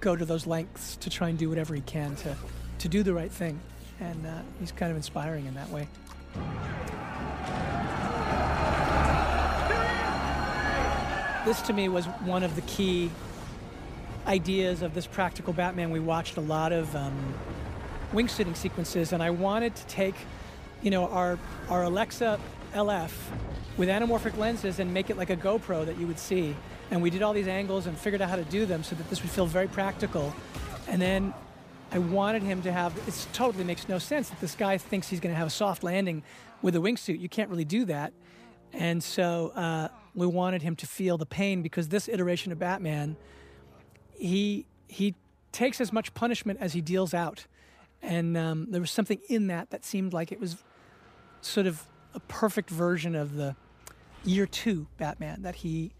[0.01, 2.37] go to those lengths to try and do whatever he can to,
[2.79, 3.59] to do the right thing.
[4.01, 5.89] And uh, he's kind of inspiring in that way.
[11.45, 13.11] This to me was one of the key
[14.27, 17.35] ideas of this practical Batman, we watched a lot of um,
[18.13, 20.15] wing sitting sequences, and I wanted to take,
[20.83, 21.39] you know, our
[21.69, 22.39] our Alexa
[22.75, 23.13] LF
[23.77, 26.57] with anamorphic lenses and make it like a GoPro that you would see.
[26.91, 29.09] And we did all these angles and figured out how to do them so that
[29.11, 30.35] this would feel very practical.
[30.89, 31.35] And then
[31.93, 32.97] I wanted him to have.
[33.07, 35.83] It totally makes no sense that this guy thinks he's going to have a soft
[35.83, 36.23] landing
[36.63, 37.21] with a wingsuit.
[37.21, 38.13] You can't really do that.
[38.73, 43.17] And so uh, we wanted him to feel the pain because this iteration of Batman,
[44.19, 45.15] he he
[45.53, 47.47] takes as much punishment as he deals out,
[48.03, 50.57] and um, there was something in that that seemed like it was
[51.41, 51.85] sort of
[52.15, 53.55] a perfect version of the
[54.25, 55.93] year two Batman that he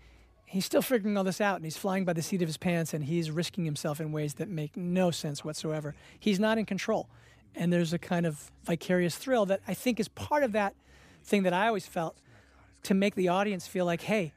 [0.47, 2.95] he's still figuring all this out and he's flying by the seat of his pants
[2.95, 5.95] and he's risking himself in ways that make no sense whatsoever.
[6.19, 7.09] He's not in control.
[7.55, 10.75] And there's a kind of vicarious thrill that I think is part of that
[11.25, 12.17] thing that I always felt
[12.85, 14.33] to make the audience feel like, hey,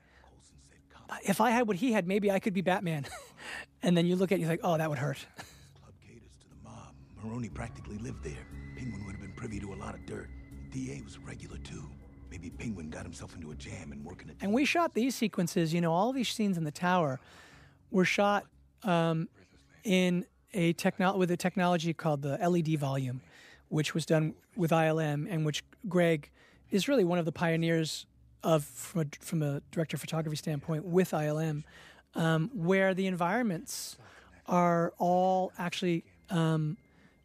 [1.24, 3.06] if I had what he had, maybe I could be Batman.
[3.84, 5.26] and then you look at it, you're like, oh, that would hurt.
[5.36, 6.94] Club caters to the mob.
[7.24, 8.46] Maroni practically lived there.
[8.78, 10.30] Penguin would have been privy to a lot of dirt.
[10.72, 11.90] The DA was a regular too.
[12.30, 14.36] Maybe Penguin got himself into a jam and working it.
[14.42, 17.20] And we shot these sequences, you know, all these scenes in the tower
[17.92, 18.46] were shot
[18.84, 19.28] um,
[19.84, 23.22] in a techno- with a technology called the LED volume,
[23.70, 26.30] which was done with ILM and which Greig
[26.70, 28.06] is really one of the pioneers
[28.44, 31.64] of from a, from a director of photography standpoint with ILM,
[32.16, 33.98] um, where the environments
[34.48, 36.78] are all actually um,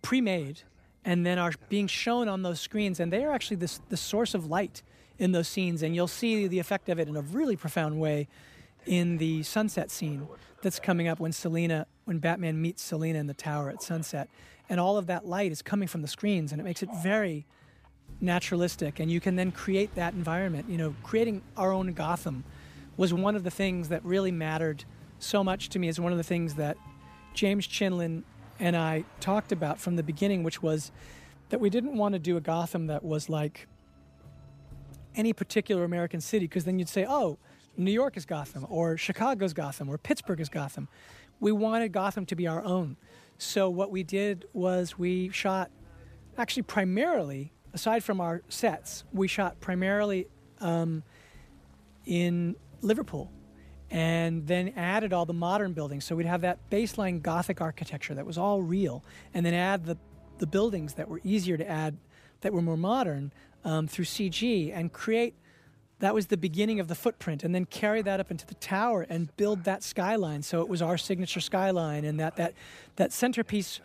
[0.03, 0.63] pre-made
[1.05, 4.35] and then are being shown on those screens, and they are actually this the source
[4.35, 4.83] of light
[5.19, 8.27] in those scenes, and you'll see the effect of it in a really profound way
[8.87, 10.27] in the sunset scene
[10.63, 14.29] that's coming up when Selina, when Batman meets Selina in the tower at sunset,
[14.69, 17.47] and all of that light is coming from the screens, and it makes it very
[18.21, 20.69] naturalistic, and you can then create that environment.
[20.69, 22.45] You know, creating our own Gotham
[22.97, 24.85] was one of the things that really mattered
[25.19, 25.89] so much to me.
[25.89, 26.77] Is one of the things that
[27.35, 28.23] James Chinlund
[28.61, 30.93] and I talked about from the beginning, which was
[31.49, 33.67] that we didn't want to do a Gotham that was like
[35.15, 37.39] any particular American city, because then you'd say, oh,
[37.77, 40.89] New York is Gotham, or Chicago's Gotham, or Pittsburgh is Gotham.
[41.41, 42.97] We wanted Gotham to be our own.
[43.39, 45.71] So what we did was we shot,
[46.39, 50.29] actually primarily, aside from our sets, we shot primarily
[50.61, 51.03] um,
[52.07, 52.55] in
[52.85, 53.31] Liverpool
[53.91, 56.05] and then added all the modern buildings.
[56.05, 59.97] So we'd have that baseline Gothic architecture that was all real, and then add the,
[60.39, 61.97] the buildings that were easier to add,
[62.41, 63.33] that were more modern
[63.65, 65.35] um, through CG, and create
[66.01, 69.07] that was the beginning of the footprint, and then carry that up into the tower
[69.09, 70.43] and build that skyline.
[70.43, 72.55] So it was our signature skyline, and that, that,
[72.97, 73.81] that centerpiece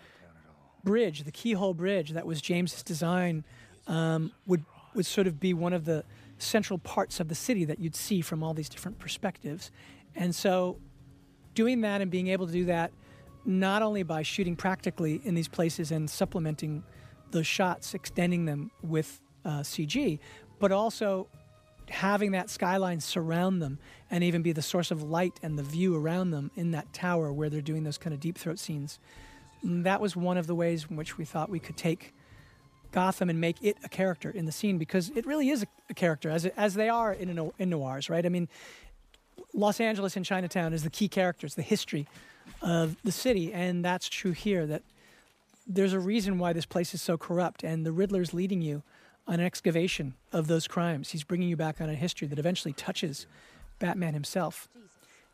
[0.84, 3.44] bridge, the keyhole bridge that was James's design,
[3.88, 4.66] um, would,
[4.96, 6.04] would sort of be one of the
[6.42, 9.72] central parts of the city that you'd see from all these different perspectives.
[10.16, 10.80] And so,
[11.54, 12.92] doing that and being able to do that,
[13.46, 16.84] not only by shooting practically in these places and supplementing
[17.32, 20.20] those shots, extending them with uh, CG,
[20.60, 21.28] but also
[21.90, 23.80] having that skyline surround them
[24.12, 27.34] and even be the source of light and the view around them in that tower
[27.34, 29.00] where they're doing those kind of deep throat scenes.
[29.64, 32.14] That was one of the ways in which we thought we could take
[32.92, 35.94] Gotham and make it a character in the scene because it really is a, a
[35.94, 38.26] character as, as they are in, in noirs, right?
[38.26, 38.48] I mean,
[39.54, 42.08] Los Angeles and Chinatown is the key characters, the history
[42.62, 44.66] of the city, and that's true here.
[44.66, 44.84] That
[45.68, 48.84] there's a reason why this place is so corrupt, and the Riddler's leading you
[49.28, 51.12] on an excavation of those crimes.
[51.12, 53.28] He's bringing you back on a history that eventually touches
[53.78, 54.68] Batman himself.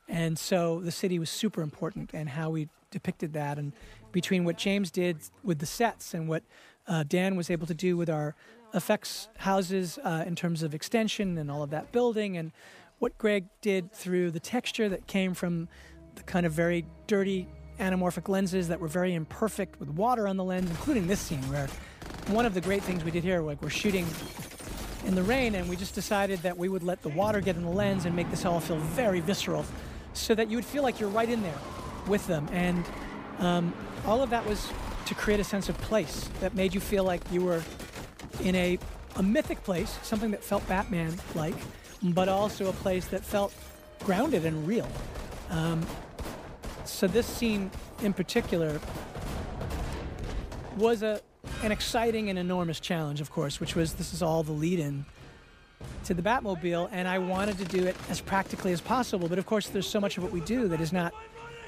[0.07, 3.73] And so the city was super important, and how we depicted that, and
[4.11, 6.44] between what James did with the sets and what
[6.88, 8.36] uh, Dan was able to do with our
[8.74, 12.52] effects houses uh, in terms of extension and all of that building, and
[12.99, 15.68] what Greig did through the texture that came from
[16.16, 17.48] the kind of very dirty
[17.80, 21.68] anamorphic lenses that were very imperfect with water on the lens, including this scene where
[22.28, 24.07] one of the great things we did here, like we're shooting
[25.06, 27.64] in the rain, and we just decided that we would let the water get in
[27.64, 29.66] the lens and make this all feel very visceral,
[30.14, 31.60] so that you would feel like you're right in there
[32.07, 32.48] with them.
[32.52, 32.86] And
[33.40, 33.74] um,
[34.06, 34.72] all of that was
[35.06, 37.64] to create a sense of place that made you feel like you were
[38.44, 38.77] in a,
[39.15, 41.56] a mythic place, something that felt Batman like,
[42.02, 43.53] but also a place that felt
[44.03, 44.88] grounded and real.
[45.49, 45.86] Um,
[46.86, 47.72] so this scene
[48.02, 48.80] in particular
[50.77, 51.22] was a
[51.64, 55.06] an exciting and enormous challenge, of course, which was this is all the lead in
[56.06, 59.27] to the Batmobile, and I wanted to do it as practically as possible.
[59.27, 61.14] But of course, there's so much of what we do that is not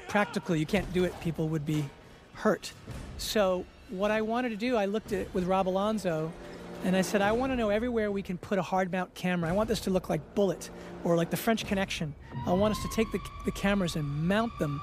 [0.08, 0.56] practical.
[0.56, 1.84] You can't do it, people would be
[2.38, 2.72] hurt.
[3.18, 6.30] So, what I wanted to do, I looked at with Rob Alonzo
[6.84, 9.48] and I said, I want to know everywhere we can put a hard mount camera.
[9.48, 10.70] I want this to look like Bullitt
[11.04, 12.14] or like the French Connection.
[12.46, 14.80] I want us to take the, the cameras and mount them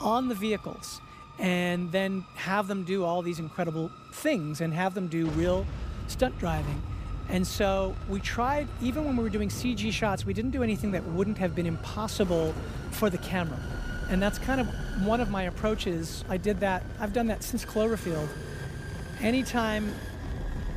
[0.00, 1.00] on the vehicles
[1.38, 5.66] and then have them do all these incredible things and have them do real
[6.06, 6.80] stunt driving.
[7.28, 10.92] And so we tried, even when we were doing CG shots, we didn't do anything
[10.92, 12.54] that wouldn't have been impossible
[12.90, 13.58] for the camera.
[14.12, 14.68] And that's kind of
[15.06, 16.22] one of my approaches.
[16.28, 18.28] I did that, I've done that since Cloverfield.
[19.22, 19.90] Anytime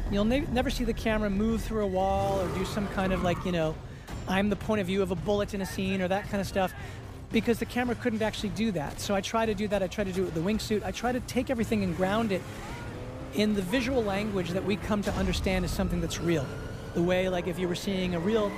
[0.10, 3.24] you'll ne- never see the camera move through a wall or do some kind of
[3.24, 3.76] like, you know,
[4.30, 6.48] I'm the point of view of a bullet in a scene or that kind of
[6.48, 6.74] stuff
[7.34, 9.02] because the camera couldn't actually do that.
[9.02, 9.84] So I try to do that.
[9.84, 10.86] I try to do it with the wingsuit.
[10.86, 12.42] I try to take everything and ground it
[13.34, 16.46] in the visual language that we come to understand as something that's real.
[16.94, 18.50] The way, like, if you were seeing a real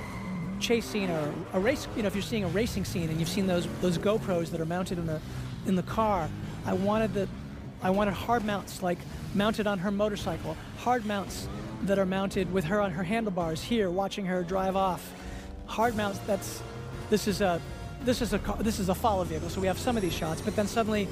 [0.59, 3.29] chase scene or a race, you know, if you're seeing a racing scene and you've
[3.29, 5.21] seen those those GoPros that are mounted in the
[5.65, 6.29] in the car,
[6.65, 7.27] I wanted the
[7.81, 8.97] I wanted hard mounts like
[9.33, 11.47] mounted on her motorcycle, hard mounts
[11.83, 15.13] that are mounted with her on her handlebars here, watching her drive off.
[15.67, 16.19] Hard mounts.
[16.19, 16.61] That's
[17.09, 17.61] this is a
[18.03, 20.41] this is a this is a follow vehicle, so we have some of these shots,
[20.41, 21.07] but then suddenly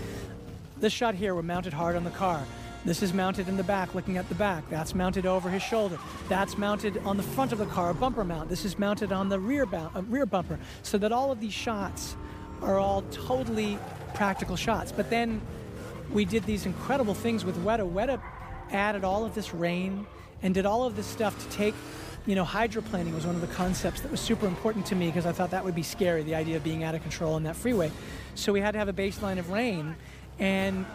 [0.79, 2.43] this shot here we're mounted hard on the car.
[2.85, 4.69] This is mounted in the back, looking at the back.
[4.69, 5.97] That's mounted over his shoulder.
[6.29, 8.47] That's mounted on the front of the car, a bumper mount.
[8.47, 10.59] This is mounted on the rear, bou- uh, rear bumper.
[10.83, 12.15] So that all of these shots
[12.61, 13.79] are all totally
[14.13, 14.91] practical shots.
[14.91, 15.41] But then
[16.11, 17.91] we did these incredible things with Weta.
[17.91, 18.21] Weta
[18.71, 20.05] added all of this rain
[20.43, 21.73] and did all of this stuff to take,
[22.27, 25.25] you know, hydroplaning was one of the concepts that was super important to me because
[25.25, 27.55] I thought that would be scary, the idea of being out of control on that
[27.55, 27.91] freeway.
[28.35, 29.95] So we had to have a baseline of rain.
[30.37, 30.85] And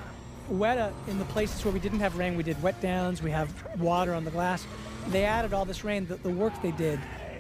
[0.51, 3.51] Weta, in the places where we didn't have rain, we did wet downs, we have
[3.79, 4.67] water on the glass.
[5.09, 6.07] They added all this rain.
[6.07, 6.99] The, the work they did,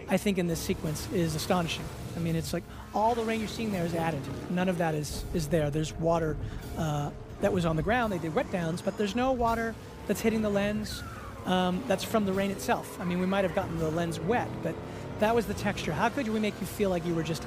[0.08, 1.84] I think, in this sequence is astonishing.
[2.16, 2.62] I mean, it's like
[2.94, 4.20] all the rain you're seeing there is added.
[4.50, 5.70] None of that is, is there.
[5.70, 6.36] There's water
[6.78, 7.10] uh,
[7.40, 8.12] that was on the ground.
[8.12, 9.74] They did wet downs, but there's no water
[10.06, 11.02] that's hitting the lens
[11.46, 13.00] um, that's from the rain itself.
[13.00, 14.74] I mean, we might have gotten the lens wet, but
[15.18, 15.92] that was the texture.
[15.92, 17.44] How could we make you feel like you were just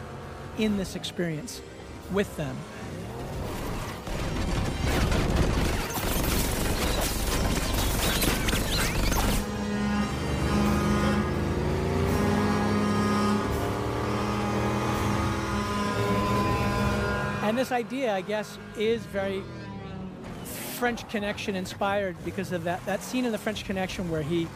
[0.58, 1.62] in this experience
[2.12, 2.56] with them?
[17.54, 19.44] And this idea, I guess, is very
[20.80, 24.48] French Connection inspired because of that that scene in the French Connection where he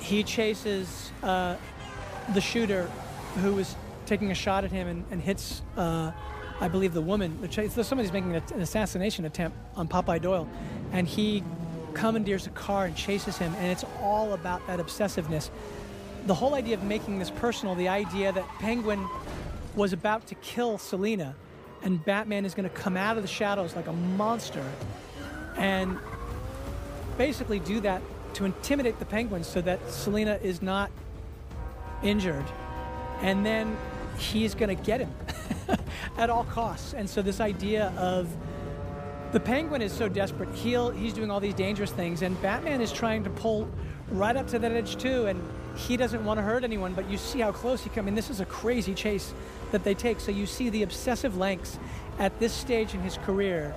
[0.00, 1.54] he chases uh,
[2.34, 2.90] the shooter
[3.36, 6.10] who was taking a shot at him and, and hits, uh,
[6.60, 7.48] I believe, the woman.
[7.52, 10.48] Somebody's making an assassination attempt on Popeye Doyle,
[10.90, 11.44] and he
[11.94, 15.50] commandeers a car and chases him, and it's all about that obsessiveness.
[16.26, 19.06] The whole idea of making this personal, the idea that Penguin
[19.76, 21.36] was about to kill Selina,
[21.82, 24.64] and Batman is going to come out of the shadows like a monster
[25.56, 25.98] and
[27.18, 28.02] basically do that
[28.34, 30.90] to intimidate the penguins so that Selina is not
[32.02, 32.44] injured.
[33.20, 33.76] And then
[34.18, 35.14] he's going to get him
[36.16, 36.94] at all costs.
[36.94, 38.28] And so this idea of
[39.32, 40.54] the penguin is so desperate.
[40.54, 43.68] He'll, he's doing all these dangerous things, and Batman is trying to pull
[44.10, 45.26] right up to that edge too.
[45.26, 45.42] And
[45.76, 47.98] he doesn't want to hurt anyone, but you see how close he comes.
[47.98, 49.32] I mean, this is a crazy chase
[49.72, 50.20] that they take.
[50.20, 51.78] So you see the obsessive lengths
[52.18, 53.74] at this stage in his career.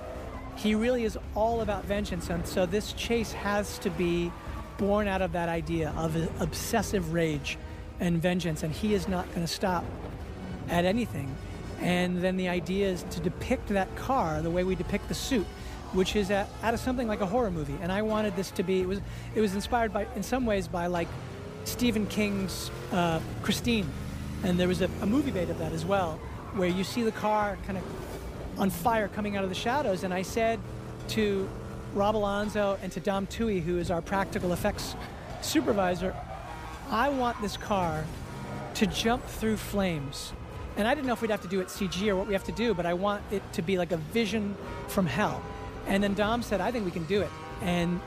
[0.56, 4.32] He really is all about vengeance, and so this chase has to be
[4.78, 7.58] born out of that idea of obsessive rage
[8.00, 9.84] and vengeance, and he is not going to stop
[10.68, 11.34] at anything.
[11.80, 15.46] And then the idea is to depict that car the way we depict the suit,
[15.92, 17.76] which is out of something like a horror movie.
[17.82, 19.00] And I wanted this to be it was
[19.34, 21.08] it was inspired by in some ways by like
[21.64, 23.88] Stephen King's uh, Christine,
[24.42, 26.18] and there was a, a movie made of that as well,
[26.54, 27.84] where you see the car kind of
[28.58, 30.04] on fire coming out of the shadows.
[30.04, 30.60] And I said
[31.08, 31.48] to
[31.94, 34.94] Rob Alonzo and to Dom Tuohy, who is our practical effects
[35.42, 36.14] supervisor,
[36.90, 38.04] I want this car
[38.74, 40.32] to jump through flames.
[40.76, 42.44] And I didn't know if we'd have to do it CG or what we have
[42.44, 44.54] to do, but I want it to be like a vision
[44.88, 45.42] from hell.
[45.86, 47.30] And then Dom said, I think we can do it.
[47.62, 48.00] And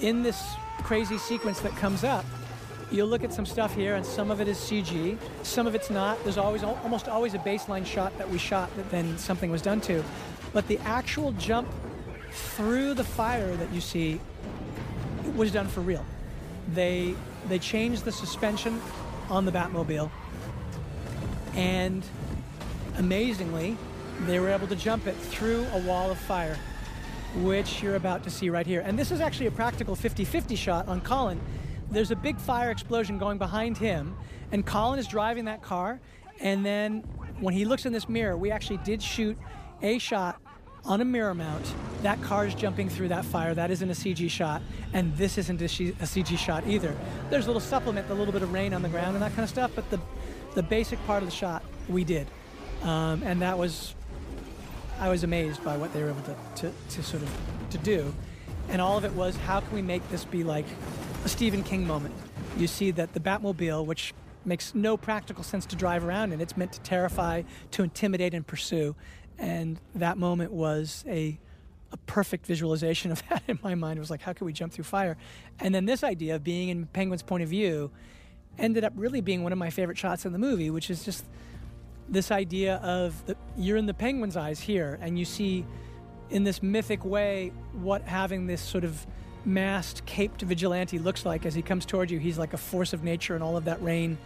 [0.00, 0.42] in this
[0.82, 2.24] crazy sequence that comes up,
[2.90, 5.90] you'll look at some stuff here, and some of it is CG, some of it's
[5.90, 6.22] not.
[6.22, 9.80] There's always almost always a baseline shot that we shot that then something was done
[9.82, 10.04] to.
[10.52, 11.68] But the actual jump
[12.30, 14.20] through the fire that you see
[15.34, 16.04] was done for real.
[16.74, 17.14] They
[17.48, 18.80] they changed the suspension
[19.28, 20.10] on the Batmobile,
[21.54, 22.04] and
[22.98, 23.76] amazingly,
[24.26, 26.56] they were able to jump it through a wall of fire,
[27.36, 28.80] which you're about to see right here.
[28.80, 31.40] And this is actually a practical 50-50 shot on Colin.
[31.90, 34.16] There's a big fire explosion going behind him,
[34.52, 36.00] and Colin is driving that car.
[36.40, 37.00] And then
[37.40, 39.38] when he looks in this mirror, we actually did shoot
[39.82, 40.40] a shot
[40.84, 41.72] on a mirror mount.
[42.02, 43.54] That car is jumping through that fire.
[43.54, 46.94] That isn't a CG shot, and this isn't a CG shot either.
[47.30, 49.42] There's a little supplement, a little bit of rain on the ground and that kind
[49.42, 50.00] of stuff, but the
[50.54, 52.26] the basic part of the shot we did,
[52.82, 53.94] um, and that was
[54.98, 57.30] I was amazed by what they were able to, to, to sort of
[57.70, 58.14] to do,
[58.68, 60.66] and all of it was how can we make this be like
[61.24, 62.14] a Stephen King moment?
[62.56, 64.14] You see that the Batmobile, which
[64.44, 68.46] makes no practical sense to drive around in, it's meant to terrify, to intimidate, and
[68.46, 68.94] pursue
[69.38, 71.38] And that moment was a
[71.92, 73.96] a perfect visualization of that in my mind.
[73.98, 75.16] It was like, how could we jump through fire?
[75.60, 77.90] And then this idea of being in Penguin's point of view
[78.58, 81.24] ended up really being one of my favorite shots in the movie, which is just
[82.08, 85.64] this idea of the, you're in the penguin's eyes here, and you see
[86.30, 89.06] in this mythic way what having this sort of
[89.44, 92.18] masked, caped vigilante looks like as he comes towards you.
[92.18, 94.18] He's like a force of nature and all of that rain,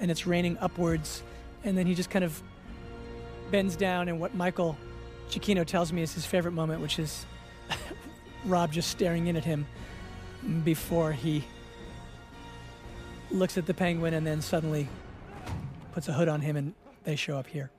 [0.00, 1.22] and it's raining upwards.
[1.64, 2.40] And then he just kind of
[3.50, 4.76] bends down, and what Michael
[5.30, 7.26] Giacchino tells me is his favorite moment, which is
[8.44, 9.66] Rob just staring in at him
[10.64, 11.44] before he
[13.30, 14.88] looks at the penguin and then suddenly
[15.92, 16.74] puts a hood on him and
[17.04, 17.70] they show up here.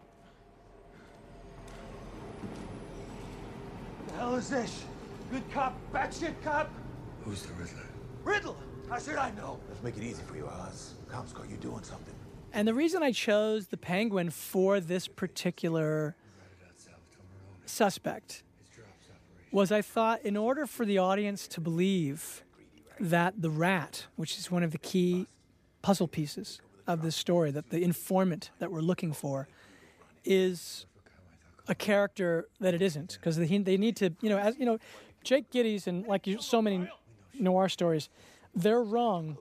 [4.27, 4.83] Hell is this?
[5.31, 6.69] Good cop, bad shit cop?
[7.23, 7.85] Who's the Riddler?
[8.25, 8.57] Riddle!
[8.89, 9.57] How should I know?
[9.69, 10.95] Let's make it easy for you, Oz.
[11.07, 12.13] Cops caught you doing something.
[12.51, 16.17] And the reason I chose the penguin for this particular
[17.65, 18.43] suspect
[19.51, 22.43] was I thought in order for the audience to believe
[22.99, 25.27] that the rat, which is one of the key
[25.81, 29.47] puzzle pieces of this story, that the informant that we're looking for
[30.25, 30.85] is
[31.67, 34.77] a character that it isn't, because they, they need to, you know, as you know,
[35.23, 36.87] Jake Gittes and like you, so many
[37.39, 38.09] noir stories,
[38.55, 39.37] they're wrong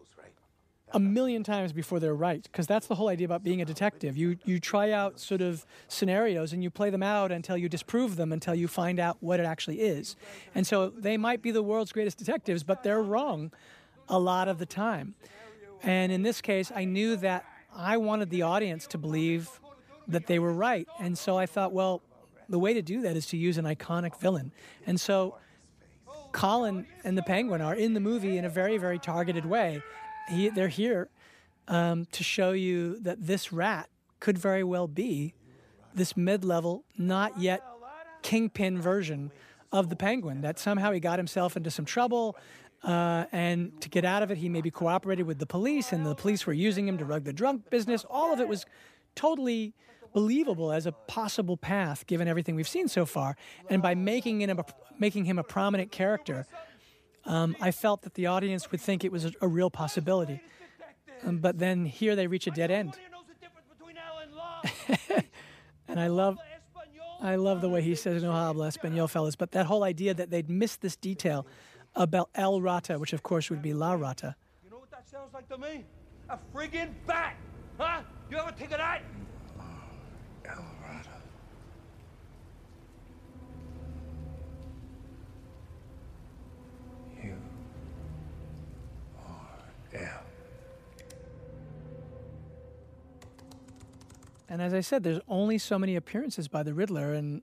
[0.92, 4.16] a million times before they're right because that's the whole idea about being a detective.
[4.16, 8.16] You you try out sort of scenarios and you play them out until you disprove
[8.16, 10.16] them until you find out what it actually is.
[10.54, 13.52] And so they might be the world's greatest detectives but they're wrong
[14.08, 15.14] a lot of the time.
[15.82, 17.44] And in this case i knew that
[17.74, 19.60] i wanted the audience to believe
[20.06, 20.86] that they were right.
[21.00, 22.00] And so i thought well
[22.48, 24.52] the way to do that is to use an iconic villain
[24.86, 25.36] and so
[26.32, 29.82] colin and the penguin are in the movie in a very very targeted way
[30.28, 31.08] he, they're here
[31.68, 33.88] um, to show you that this rat
[34.20, 35.34] could very well be
[35.94, 37.62] this mid-level, not yet
[38.22, 39.32] kingpin version
[39.72, 40.42] of the penguin.
[40.42, 42.36] That somehow he got himself into some trouble,
[42.84, 46.14] uh, and to get out of it, he maybe cooperated with the police, and the
[46.14, 48.04] police were using him to rug the drunk business.
[48.08, 48.66] All of it was
[49.14, 49.74] totally
[50.16, 53.36] believable as a possible path, given everything we've seen so far.
[53.68, 54.64] And by making him a,
[54.98, 56.46] making him a prominent character
[57.26, 60.40] um, I felt that the audience would think it was a, a real possibility.
[61.24, 62.96] Um, but then here they reach a dead end.
[65.88, 66.38] and I love,
[67.20, 70.30] I love the way he says "No habla español, fellas." But that whole idea that
[70.30, 71.46] they'd missed this detail
[71.94, 74.36] about El Rata, which of course would be La Rata.
[74.62, 75.84] You know what that sounds like to me?
[76.28, 77.36] A friggin' bat!
[77.78, 78.02] Huh?
[78.30, 79.02] You ever think of that?
[89.96, 90.22] El.
[94.48, 97.42] And as I said, there's only so many appearances by the Riddler, and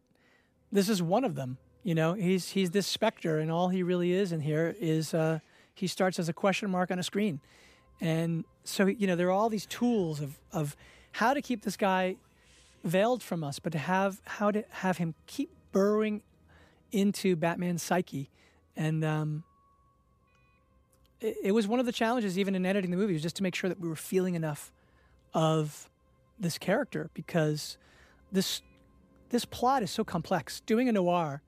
[0.71, 1.57] this is one of them.
[1.83, 5.39] You know, he's he's this specter, and all he really is in here is uh,
[5.73, 7.41] he starts as a question mark on a screen,
[7.99, 10.77] and so you know there are all these tools of of
[11.11, 12.15] how to keep this guy
[12.85, 16.21] veiled from us, but to have how to have him keep burrowing
[16.93, 18.29] into Batman's psyche,
[18.77, 19.43] and um,
[21.23, 23.55] it, was one of the challenges even in editing the movie was just to make
[23.55, 24.71] sure that we were feeling enough
[25.33, 25.89] of
[26.39, 27.77] this character because
[28.31, 28.61] this
[29.29, 30.59] this plot is so complex.
[30.61, 31.41] Doing a noir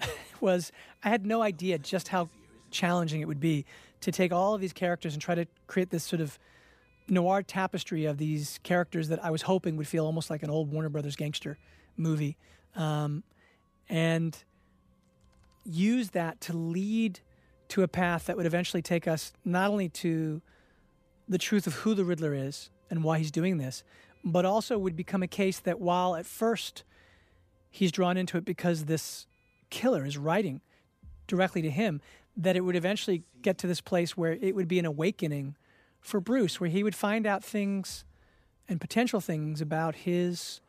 [0.40, 2.28] was I had no idea just how
[2.70, 3.64] challenging it would be
[4.00, 6.38] to take all of these characters and try to create this sort of
[7.08, 10.72] noir tapestry of these characters that I was hoping would feel almost like an old
[10.72, 11.58] Warner Brothers gangster
[11.96, 12.36] movie,
[12.76, 13.22] um,
[13.88, 14.36] and
[15.64, 17.20] use that to lead
[17.70, 20.42] to a path that would eventually take us not only to
[21.28, 23.82] the truth of who the Riddler is and why he's doing this,
[24.24, 26.82] but also would become a case that while at first
[27.70, 29.26] he's drawn into it because this
[29.70, 30.60] killer is writing
[31.26, 32.00] directly to him,
[32.36, 35.56] that it would eventually get to this place where it would be an awakening
[36.00, 38.04] for Bruce, where he would find out things
[38.68, 40.60] and potential things about his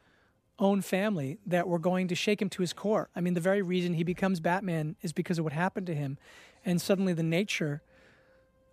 [0.60, 3.10] own family that were going to shake him to his core.
[3.15, 6.19] I mean, the very reason he becomes Batman is because of what happened to him.
[6.65, 7.81] And suddenly the nature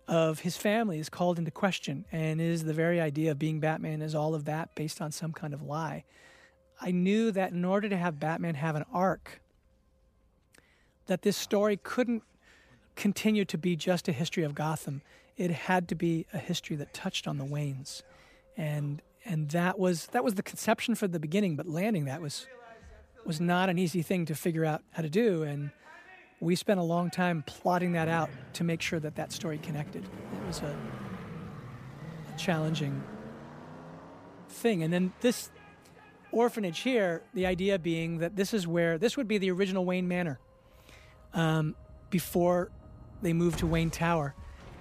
[0.07, 2.05] of his family is called into question.
[2.11, 5.33] And is the very idea of being Batman is all of that based on some
[5.33, 6.03] kind of lie.
[6.81, 9.41] I knew that in order to have Batman have an arc,
[11.07, 12.23] that this story couldn't
[12.95, 15.01] continue to be just a history of Gotham.
[15.37, 18.03] It had to be a history that touched on the Waynes.
[18.57, 22.47] And and that was that was the conception for the beginning, but landing that was
[23.25, 25.71] was not an easy thing to figure out how to do and
[26.41, 30.03] we spent a long time plotting that out to make sure that that story connected.
[30.03, 30.75] It was a,
[32.33, 33.03] a challenging
[34.47, 34.83] thing.
[34.83, 35.51] And then this
[36.31, 40.07] orphanage here, the idea being that this is where this would be the original Wayne
[40.07, 40.39] Manor
[41.33, 41.75] um,
[42.09, 42.71] before
[43.21, 44.33] they moved to Wayne Tower,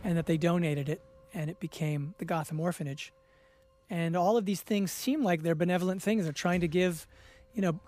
[0.04, 1.02] and that they donated it
[1.34, 3.12] and it became the Gotham Orphanage.
[3.90, 6.24] And all of these things seem like they're benevolent things.
[6.24, 7.06] They're trying to give,
[7.54, 7.80] you know,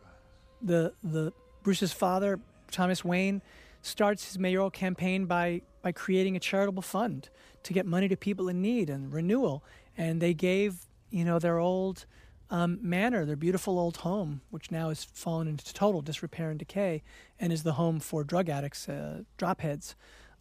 [0.62, 1.32] the the
[1.62, 2.40] Bruce's father,
[2.70, 3.42] Thomas Wayne,
[3.82, 7.30] starts his mayoral campaign by by creating a charitable fund
[7.62, 9.64] to get money to people in need and renewal.
[9.96, 12.06] And they gave, you know, their old
[12.50, 17.02] um, manor, their beautiful old home, which now has fallen into total disrepair and decay,
[17.38, 19.94] and is the home for drug addicts, uh, dropheads.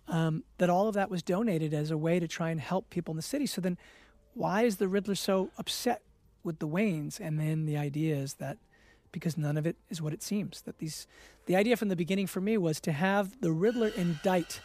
[0.07, 3.11] Um, that all of that was donated as a way to try and help people
[3.11, 3.45] in the city.
[3.45, 3.77] So then,
[4.33, 6.01] why is the Riddler so upset
[6.43, 7.19] with the Waynes?
[7.19, 8.57] And then the idea is that
[9.11, 10.61] because none of it is what it seems.
[10.61, 11.07] That these,
[11.45, 14.61] the idea from the beginning for me was to have the Riddler indict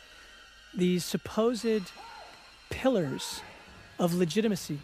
[0.76, 1.92] these supposed
[2.70, 3.40] pillars
[3.98, 4.80] of legitimacy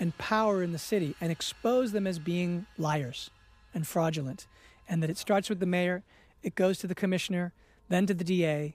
[0.00, 3.30] and power in the city and expose them as being liars
[3.74, 4.46] and fraudulent.
[4.88, 6.02] And that it starts with the mayor,
[6.42, 7.52] it goes to the commissioner,
[7.88, 8.74] then to the DA,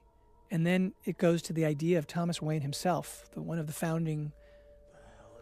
[0.52, 3.74] and then it goes to the idea of Thomas Wayne himself, the, one of the
[3.74, 4.32] founding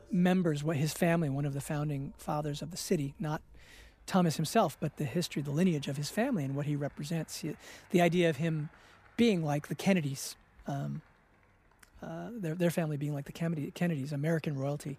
[0.09, 3.41] members, his family, one of the founding fathers of the city, not
[4.11, 7.37] Thomas himself, but the history, the lineage of his family and what he represents.
[7.37, 7.55] He,
[7.91, 8.69] the idea of him
[9.15, 10.35] being like the Kennedys,
[10.67, 11.01] um,
[12.03, 14.97] uh, their, their family being like the Kennedy, Kennedys, American royalty.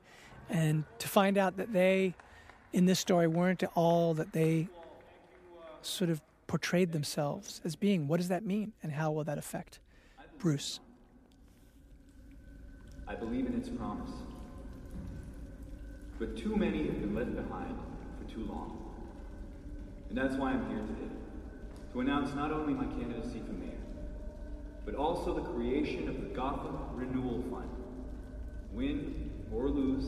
[0.48, 2.14] And to find out that they,
[2.72, 4.68] in this story, weren't all that they
[5.82, 8.08] sort of portrayed themselves as being.
[8.08, 8.72] What does that mean?
[8.82, 9.78] And how will that affect
[10.38, 10.80] Bruce?
[13.06, 14.12] I believe in its promise.
[16.18, 17.78] But too many have been left behind
[18.18, 18.81] for too long.
[20.12, 21.10] And that's why I'm here today.
[21.94, 23.80] To announce not only my candidacy for mayor,
[24.84, 27.70] but also the creation of the Gotham Renewal Fund.
[28.72, 30.04] Win or lose,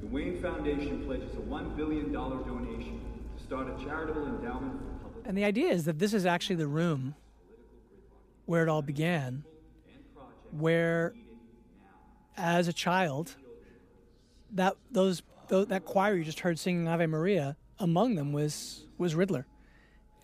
[0.00, 3.02] the Wayne Foundation pledges a $1 billion donation
[3.36, 5.26] to start a charitable endowment for public.
[5.26, 7.14] And the idea is that this is actually the room
[8.46, 9.44] where it all began,
[10.52, 11.12] where,
[12.38, 13.34] as a child,
[14.52, 19.46] that those, that choir you just heard singing Ave Maria, among them was was Riddler,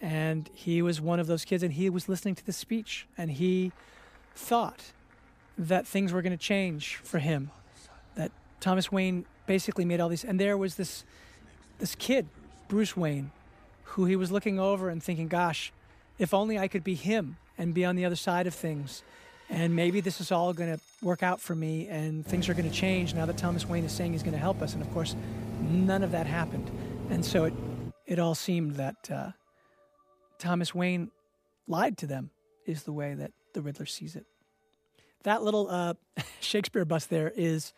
[0.01, 3.31] and he was one of those kids, and he was listening to the speech, and
[3.31, 3.72] he
[4.35, 4.93] thought
[5.59, 7.51] that things were going to change for him,
[8.14, 11.05] that Thomas Wayne basically made all these, and there was this
[11.78, 12.28] this kid,
[12.68, 13.31] Bruce Wayne,
[13.85, 15.72] who he was looking over and thinking, "Gosh,
[16.18, 19.02] if only I could be him and be on the other side of things."
[19.52, 22.70] And maybe this is all going to work out for me, and things are going
[22.70, 24.74] to change now that Thomas Wayne is saying he's going to help us.
[24.74, 25.16] And of course,
[25.60, 26.70] none of that happened.
[27.11, 27.55] And so it,
[28.07, 29.31] it all seemed that uh,
[30.39, 31.11] Thomas Wayne
[31.66, 32.31] lied to them,
[32.66, 34.27] is the way that the Riddler sees it.
[35.24, 35.95] That little uh,
[36.41, 37.73] Shakespeare bust there is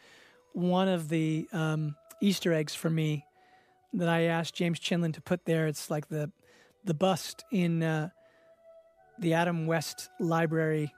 [0.53, 3.25] one of the um, Easter eggs for me
[3.95, 5.67] that I asked James Chinlund to put there.
[5.67, 6.31] It's like the
[6.85, 8.11] the bust in uh,
[9.19, 10.93] the Adam West Library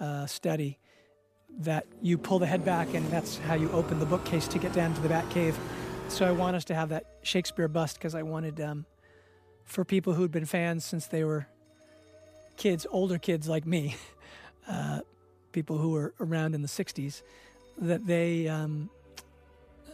[0.00, 0.78] uh, study
[1.60, 4.72] that you pull the head back and that's how you open the bookcase to get
[4.72, 5.58] down to the Bat Cave.
[6.08, 8.86] So I want us to have that Shakespeare bust because I wanted um,
[9.64, 11.46] for people who'd been fans since they were
[12.56, 13.94] kids, older kids like me,
[14.68, 15.00] uh,
[15.52, 17.22] people who were around in the '60s,
[17.78, 18.90] that they um,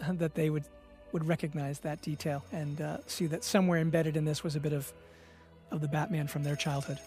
[0.09, 0.65] that they would
[1.13, 4.73] would recognize that detail and uh, see that somewhere embedded in this was a bit
[4.73, 4.93] of
[5.71, 6.99] of the Batman from their childhood.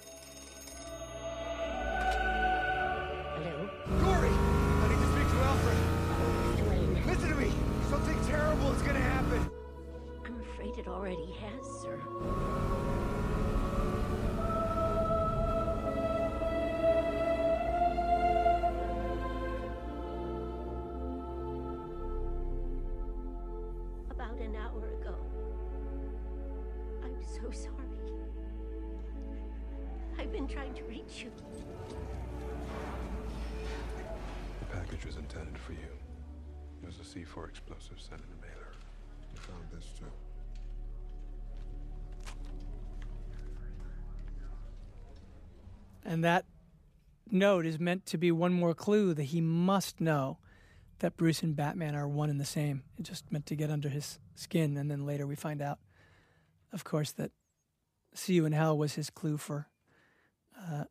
[47.37, 50.39] Note is meant to be one more clue that he must know
[50.99, 52.83] that Bruce and Batman are one and the same.
[52.97, 54.77] It just meant to get under his skin.
[54.77, 55.79] And then later we find out,
[56.73, 57.31] of course, that
[58.13, 59.67] See You in Hell was his clue for
[60.59, 60.85] uh,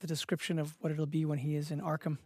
[0.00, 2.18] the description of what it'll be when he is in Arkham,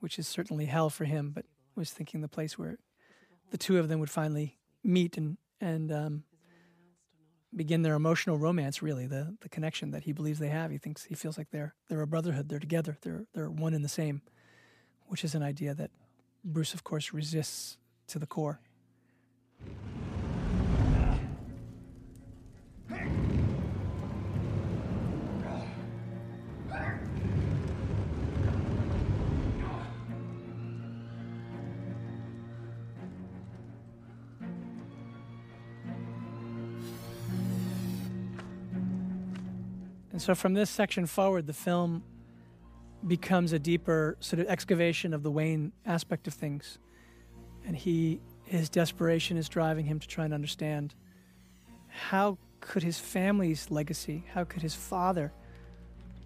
[0.00, 1.44] which is certainly hell for him, but
[1.76, 2.78] was thinking the place where
[3.50, 6.24] the two of them would finally meet and, and um,
[7.54, 10.70] begin their emotional romance, really, the, the connection that he believes they have.
[10.70, 13.84] He thinks he feels like they're they're a brotherhood, they're together, they're they're one and
[13.84, 14.22] the same,
[15.06, 15.90] which is an idea that
[16.44, 17.76] Bruce, of course, resists
[18.08, 18.60] to the core.
[40.20, 42.02] And so from this section forward, the film
[43.06, 46.78] becomes a deeper sort of excavation of the Wayne aspect of things.
[47.66, 50.94] And he his desperation is driving him to try and understand
[51.88, 55.32] how could his family's legacy, how could his father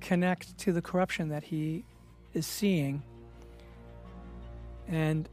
[0.00, 1.84] connect to the corruption that he
[2.32, 3.00] is seeing?
[4.88, 5.28] And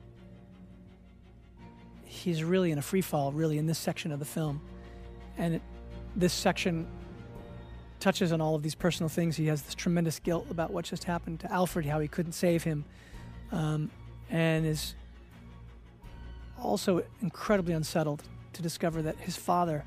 [2.05, 4.61] he's really in a free fall, really, in this section of the film.
[5.35, 5.61] And it,
[6.15, 6.85] this section
[8.01, 9.37] touches on all of these personal things.
[9.37, 12.63] He has this tremendous guilt about what just happened to Alfred, how he couldn't save
[12.63, 12.83] him,
[13.51, 13.89] um,
[14.29, 14.95] and is
[16.61, 18.23] also incredibly unsettled
[18.53, 19.85] to discover that his father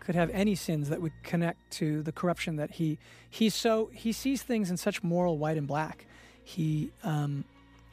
[0.00, 2.98] could have any sins that would connect to the corruption that he
[3.30, 6.06] he's so he sees things in such moral white and black.
[6.42, 7.44] He um,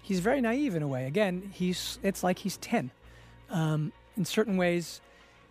[0.02, 1.06] he's very naive in a way.
[1.06, 2.92] Again, he's it's like he's ten.
[3.50, 5.02] Um, in certain ways,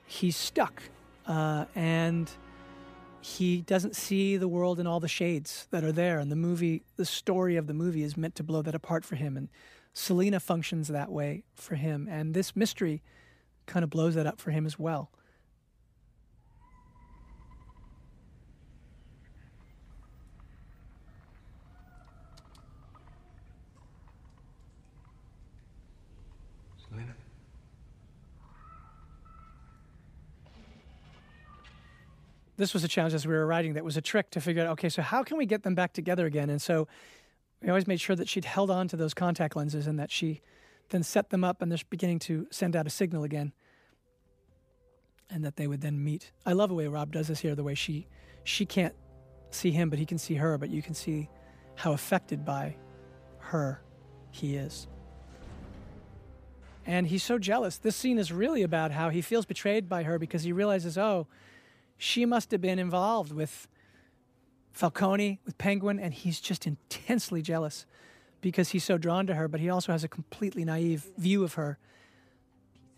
[0.07, 0.83] he's stuck,
[1.27, 2.31] uh, and
[3.21, 6.19] he doesn't see the world in all the shades that are there.
[6.19, 9.17] And the movie, the story of the movie, is meant to blow that apart for
[9.17, 9.37] him.
[9.37, 9.49] And
[9.93, 13.03] Selina functions that way for him, and this mystery
[13.67, 15.11] kind of blows that up for him as well.
[32.61, 34.69] This was a challenge as we were writing that was a trick to figure out
[34.73, 36.51] okay, so how can we get them back together again?
[36.51, 36.87] And so
[37.63, 40.43] we always made sure that she'd held on to those contact lenses and that she
[40.91, 43.55] then set them up and they're beginning to send out a signal again
[45.31, 46.33] and that they would then meet.
[46.45, 48.07] I love the way Rob does this here, the way she
[48.45, 48.95] she can't
[49.51, 51.31] see him, but he can see her, but you can see
[51.77, 52.77] how affected by
[53.39, 53.81] her
[54.33, 54.87] he is.
[56.85, 57.79] And he's so jealous.
[57.79, 61.27] This scene is really about how he feels betrayed by her because he realizes, oh,
[62.01, 63.69] she must have been involved with
[64.73, 67.85] Falcone, with Penguin, and he's just intensely jealous
[68.41, 71.55] because he's so drawn to her, but he also has a completely naive view of
[71.55, 71.79] her.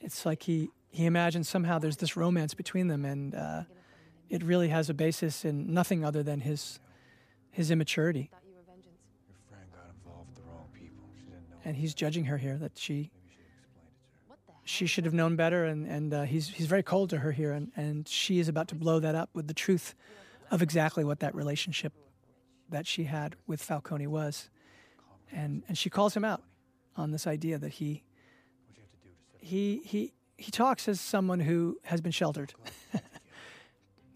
[0.00, 3.62] It's like he, he imagines somehow there's this romance between them, and uh,
[4.30, 6.78] it really has a basis in nothing other than his,
[7.50, 8.30] his immaturity.
[11.64, 13.10] And he's judging her here that she
[14.64, 17.52] she should have known better, and, and uh, he's, he's very cold to her here,
[17.52, 19.94] and, and she is about to blow that up with the truth
[20.50, 21.92] of exactly what that relationship
[22.68, 24.50] that she had with Falcone was.
[25.32, 26.42] And, and she calls him out
[26.96, 28.02] on this idea that he,
[29.38, 32.54] he, he, he talks as someone who has been sheltered.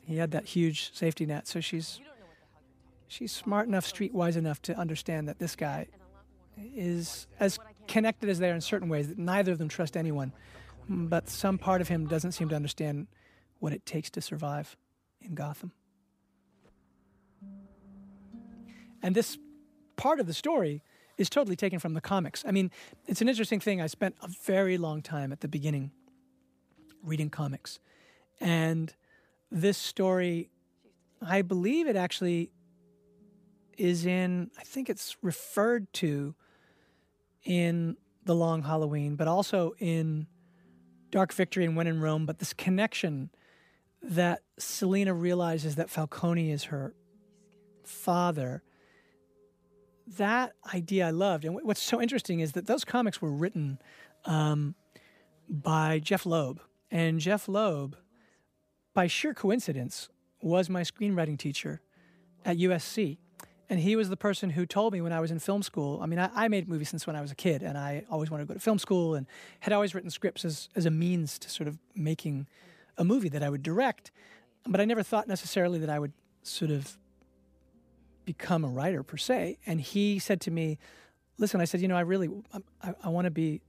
[0.02, 2.00] he had that huge safety net, so she's,
[3.08, 5.88] she's smart enough, streetwise enough to understand that this guy
[6.74, 10.32] is as connected as they are in certain ways that neither of them trust anyone.
[10.88, 13.08] But some part of him doesn't seem to understand
[13.58, 14.76] what it takes to survive
[15.20, 15.72] in Gotham.
[19.02, 19.38] And this
[19.96, 20.82] part of the story
[21.18, 22.44] is totally taken from the comics.
[22.46, 22.70] I mean,
[23.06, 23.80] it's an interesting thing.
[23.80, 25.90] I spent a very long time at the beginning
[27.02, 27.78] reading comics.
[28.40, 28.94] And
[29.50, 30.50] this story,
[31.22, 32.50] I believe it actually
[33.78, 36.34] is in, I think it's referred to
[37.46, 40.26] in The Long Halloween, but also in
[41.10, 42.26] Dark Victory and When in Rome.
[42.26, 43.30] But this connection
[44.02, 46.94] that Selina realizes that Falcone is her
[47.84, 48.62] father,
[50.18, 51.44] that idea I loved.
[51.44, 53.78] And what's so interesting is that those comics were written
[54.24, 54.74] um,
[55.48, 56.60] by Jeff Loeb.
[56.90, 57.96] And Jeff Loeb,
[58.92, 60.08] by sheer coincidence,
[60.40, 61.80] was my screenwriting teacher
[62.44, 63.18] at USC.
[63.68, 65.98] And he was the person who told me when I was in film school.
[66.00, 68.30] I mean, I, I, made movies since when I was a kid, and I always
[68.30, 69.26] wanted to go to film school and
[69.60, 72.46] had always written scripts as, as a means to sort of making
[72.96, 74.12] a movie that I would direct.
[74.66, 76.12] But I never thought necessarily that I would
[76.42, 76.96] sort of
[78.24, 79.58] become a writer per se.
[79.66, 80.78] And he said to me,
[81.38, 82.30] Listen, I said, you know, I really,
[82.82, 83.60] I, I want to be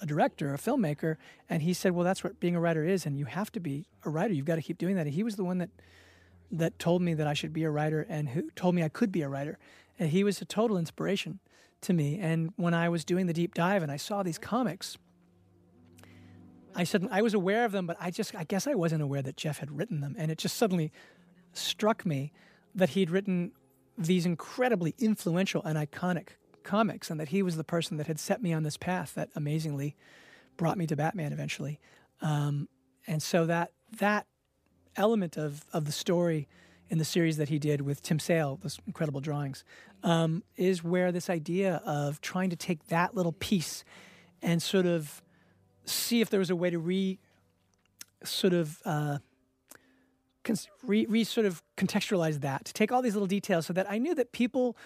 [0.00, 1.16] a, director, a filmmaker.
[1.48, 3.86] And he said, Well, that's what being a writer is, and you have to be
[4.04, 4.34] a writer.
[4.34, 5.06] You've got to keep doing that.
[5.06, 5.70] And he was the one that
[6.50, 9.12] that told me that I should be a writer and who told me I could
[9.12, 9.58] be a writer.
[9.98, 11.40] And he was a total inspiration
[11.82, 12.18] to me.
[12.18, 14.98] And when I was doing the deep dive and I saw these comics,
[16.74, 19.22] I said I was aware of them, but I just I guess I wasn't aware
[19.22, 20.14] that Jeff had written them.
[20.18, 20.92] And it just suddenly
[21.52, 22.32] struck me
[22.74, 23.52] that he'd written
[23.98, 26.28] these incredibly influential and iconic
[26.62, 29.28] comics, and that he was the person that had set me on this path that
[29.34, 29.96] amazingly
[30.56, 31.80] brought me to Batman eventually.
[32.22, 32.68] Um,
[33.06, 34.26] and so that that
[34.96, 36.48] element of, of the story
[36.88, 39.64] in the series that he did with Tim Sale, those incredible drawings,
[40.02, 43.84] um, is where this idea of trying to take that little piece
[44.42, 45.22] and sort of
[45.84, 47.18] see if there was a way to re
[48.24, 49.18] sort of uh,
[50.84, 53.98] re, re sort of contextualize that, to take all these little details so that I
[53.98, 54.76] knew that people,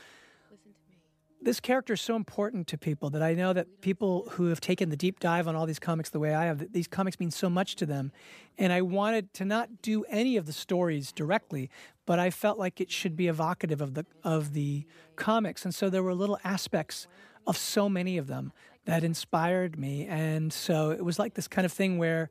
[1.45, 4.89] this character is so important to people that I know that people who have taken
[4.89, 7.31] the deep dive on all these comics the way I have, that these comics mean
[7.31, 8.13] so much to them.
[8.57, 11.71] And I wanted to not do any of the stories directly,
[12.07, 15.65] but I felt like it should be evocative of the of the comics.
[15.65, 17.07] And so there were little aspects
[17.47, 18.53] of so many of them
[18.87, 20.07] that inspired me.
[20.07, 22.31] And so it was like this kind of thing where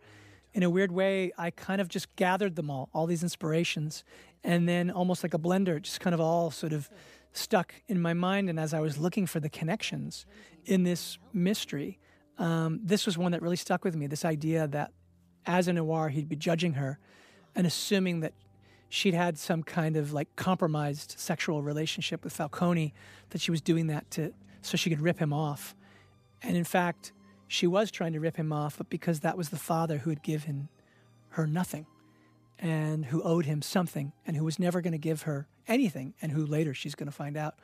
[0.54, 4.04] in a weird way, I kind of just gathered them all, all these inspirations,
[4.44, 6.90] and then almost like a blender, just kind of all sort of
[7.34, 8.50] stuck in my mind.
[8.50, 10.26] And as I was looking for the connections
[10.66, 12.00] in this mystery,
[12.38, 14.08] um, this was one that really stuck with me.
[14.08, 14.92] This idea that
[15.46, 17.00] as a noir, he'd be judging her
[17.56, 18.34] and assuming that
[18.90, 22.94] she'd had some kind of like compromised sexual relationship with Falcone,
[23.32, 25.76] that she was doing that to so she could rip him off.
[26.42, 27.12] And in fact,
[27.48, 30.24] she was trying to rip him off, but because that was the father who had
[30.24, 30.70] given
[31.30, 31.86] her nothing
[32.64, 36.32] and who owed him something and who was never going to give her anything, and
[36.32, 37.56] who later she's going to find out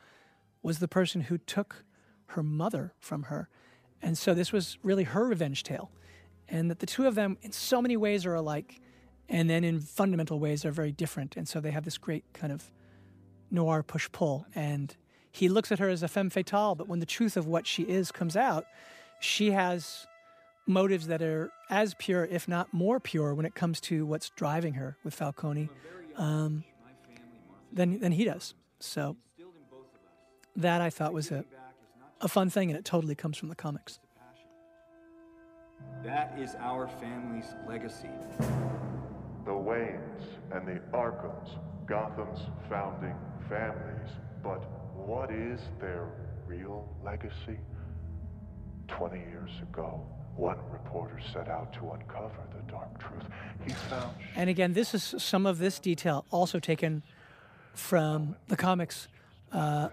[0.62, 1.84] was the person who took
[2.26, 3.48] her mother from her.
[4.02, 5.90] And so this was really her revenge tale.
[6.48, 8.80] And that the two of them, in so many ways, are alike,
[9.28, 11.34] and then in fundamental ways, are very different.
[11.34, 12.70] And so they have this great kind of
[13.50, 14.44] noir push pull.
[14.54, 14.94] And
[15.32, 17.84] he looks at her as a femme fatale, but when the truth of what she
[17.84, 18.66] is comes out,
[19.18, 20.06] she has
[20.70, 24.74] motives that are as pure, if not more pure, when it comes to what's driving
[24.74, 25.68] her with Falcone
[26.16, 26.64] um,
[27.72, 28.54] than, than he does.
[28.78, 29.16] So
[30.56, 31.44] that I thought was a,
[32.20, 33.98] a fun thing, and it totally comes from the comics.
[36.04, 38.08] That is our family's legacy.
[39.44, 43.16] The Waynes and the Arkhams, Gotham's founding
[43.48, 44.10] families.
[44.42, 44.62] But
[44.94, 46.08] what is their
[46.46, 47.58] real legacy?
[48.88, 50.04] Twenty years ago,
[50.40, 53.24] one reporter set out to uncover the dark truth.
[53.66, 54.16] He found.
[54.34, 57.02] And again, this is some of this detail also taken
[57.74, 59.06] from the comics.
[59.52, 59.90] Uh,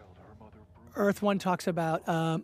[0.96, 2.44] Earth One talks about um,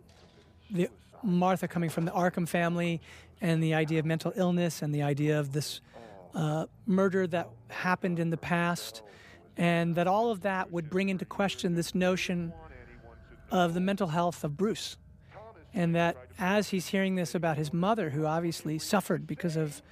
[0.70, 0.88] the
[1.22, 3.00] Martha coming from the Arkham family
[3.40, 5.80] and the idea of mental illness and the idea of this
[6.34, 9.02] uh, murder that happened in the past,
[9.56, 12.52] and that all of that would bring into question this notion
[13.50, 14.98] of the mental health of Bruce.
[15.74, 19.82] And that as he's hearing this about his mother, who obviously suffered because of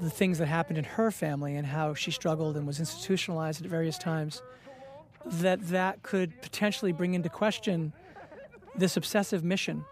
[0.00, 3.70] the things that happened in her family and how she struggled and was institutionalized at
[3.70, 4.42] various times,
[5.26, 7.92] that that could potentially bring into question
[8.76, 9.84] this obsessive mission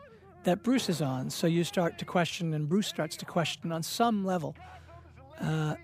[0.44, 1.30] that Bruce is on.
[1.30, 4.56] So you start to question, and Bruce starts to question on some level
[5.40, 5.76] uh,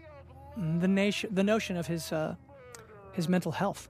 [0.56, 2.34] the nation, the notion of his uh,
[3.12, 3.88] his mental health.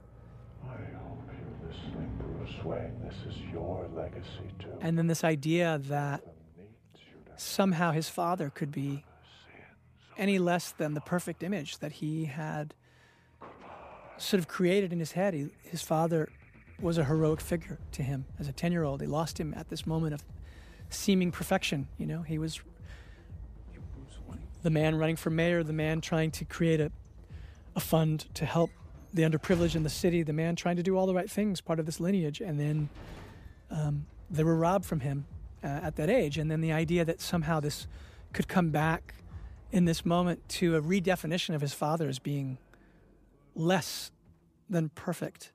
[2.59, 3.09] I hope you're listening, Bruce Wayne.
[3.09, 4.77] This is your legacy, too.
[4.81, 6.21] And then this idea that
[7.37, 9.05] somehow his father could be
[10.17, 12.73] any less than the perfect image that he had
[14.17, 15.33] sort of created in his head.
[15.33, 16.29] He, his father
[16.81, 19.01] was a heroic figure to him as a 10 year old.
[19.01, 20.23] He lost him at this moment of
[20.89, 21.87] seeming perfection.
[21.97, 22.59] You know, he was
[24.61, 26.91] the man running for mayor, the man trying to create a,
[27.75, 28.71] a fund to help
[29.13, 31.79] the underprivileged in the city, the man trying to do all the right things, part
[31.79, 32.41] of this lineage.
[32.41, 32.89] And then
[33.71, 35.25] um, they were robbed from him
[35.63, 36.37] uh, at that age.
[36.37, 37.87] And then the idea that somehow this
[38.33, 39.15] could come back
[39.71, 42.57] in this moment to a redefinition of his father as being
[43.55, 44.11] less
[44.69, 45.51] than perfect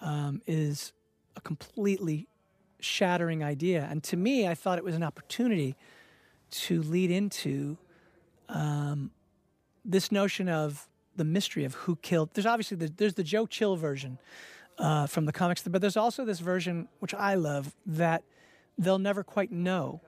[0.00, 0.92] um, is
[1.36, 2.28] a completely
[2.80, 3.86] shattering idea.
[3.90, 5.76] And to me, I thought it was an opportunity
[6.50, 7.76] to lead into
[8.48, 9.10] um,
[9.84, 12.30] this notion of the mystery of who killed.
[12.34, 14.18] There's obviously the, there's the Joe Chill version
[14.78, 18.22] uh, from the comics, but there's also this version which I love that
[18.78, 20.00] they'll never quite know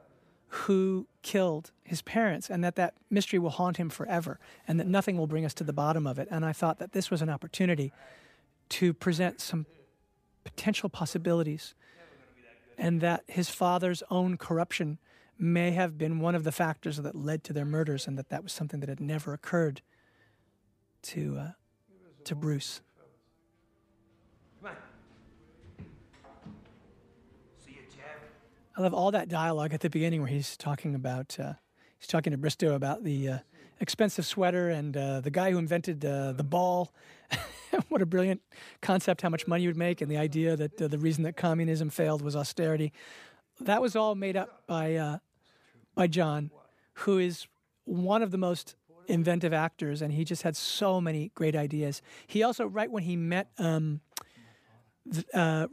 [0.49, 4.39] who killed his parents and that that mystery will haunt him forever
[4.69, 6.93] and that nothing will bring us to the bottom of it and i thought that
[6.93, 7.91] this was an opportunity
[8.69, 9.65] to present some
[10.45, 11.75] potential possibilities
[12.77, 14.99] and that his father's own corruption
[15.39, 18.43] may have been one of the factors that led to their murders and that that
[18.43, 19.81] was something that had never occurred
[21.03, 21.51] to uh,
[22.25, 22.81] to Bruce.
[27.65, 28.21] See your chat.
[28.77, 31.55] I love all that dialogue at the beginning where he's talking about uh,
[31.99, 33.39] he's talking to Bristow about the uh,
[33.81, 36.93] expensive sweater and uh, the guy who invented uh, the ball.
[37.89, 38.41] what a brilliant
[38.81, 39.23] concept!
[39.23, 41.91] How much money you would make, and the idea that uh, the reason that communism
[41.91, 42.93] failed was austerity.
[43.61, 45.19] That was all made up by uh,
[45.95, 46.51] by John,
[46.95, 47.47] who is
[47.85, 48.77] one of the most
[49.07, 52.03] inventive actors, and he just had so many great ideas.
[52.27, 54.01] He also, right when he met um,
[55.35, 55.67] uh,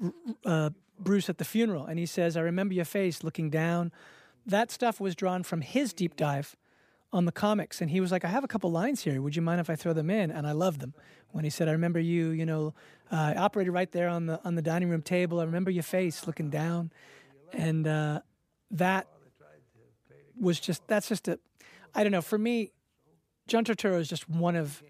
[0.46, 0.70] uh,
[1.00, 3.92] Bruce at the funeral, and he says, "I remember your face looking down."
[4.46, 6.56] That stuff was drawn from his deep dive
[7.12, 9.22] on the comics, and he was like, "I have a couple lines here.
[9.22, 10.94] Would you mind if I throw them in?" And I loved them
[11.32, 12.74] when he said, "I remember you, you know,
[13.12, 15.40] uh, operated right there on the on the dining room table.
[15.40, 16.92] I remember your face looking down,
[17.54, 18.22] and uh,
[18.72, 19.08] that
[20.40, 21.40] was just that's just a,
[21.94, 22.22] I don't know.
[22.22, 22.72] For me,
[23.50, 24.84] John Turturro is just one of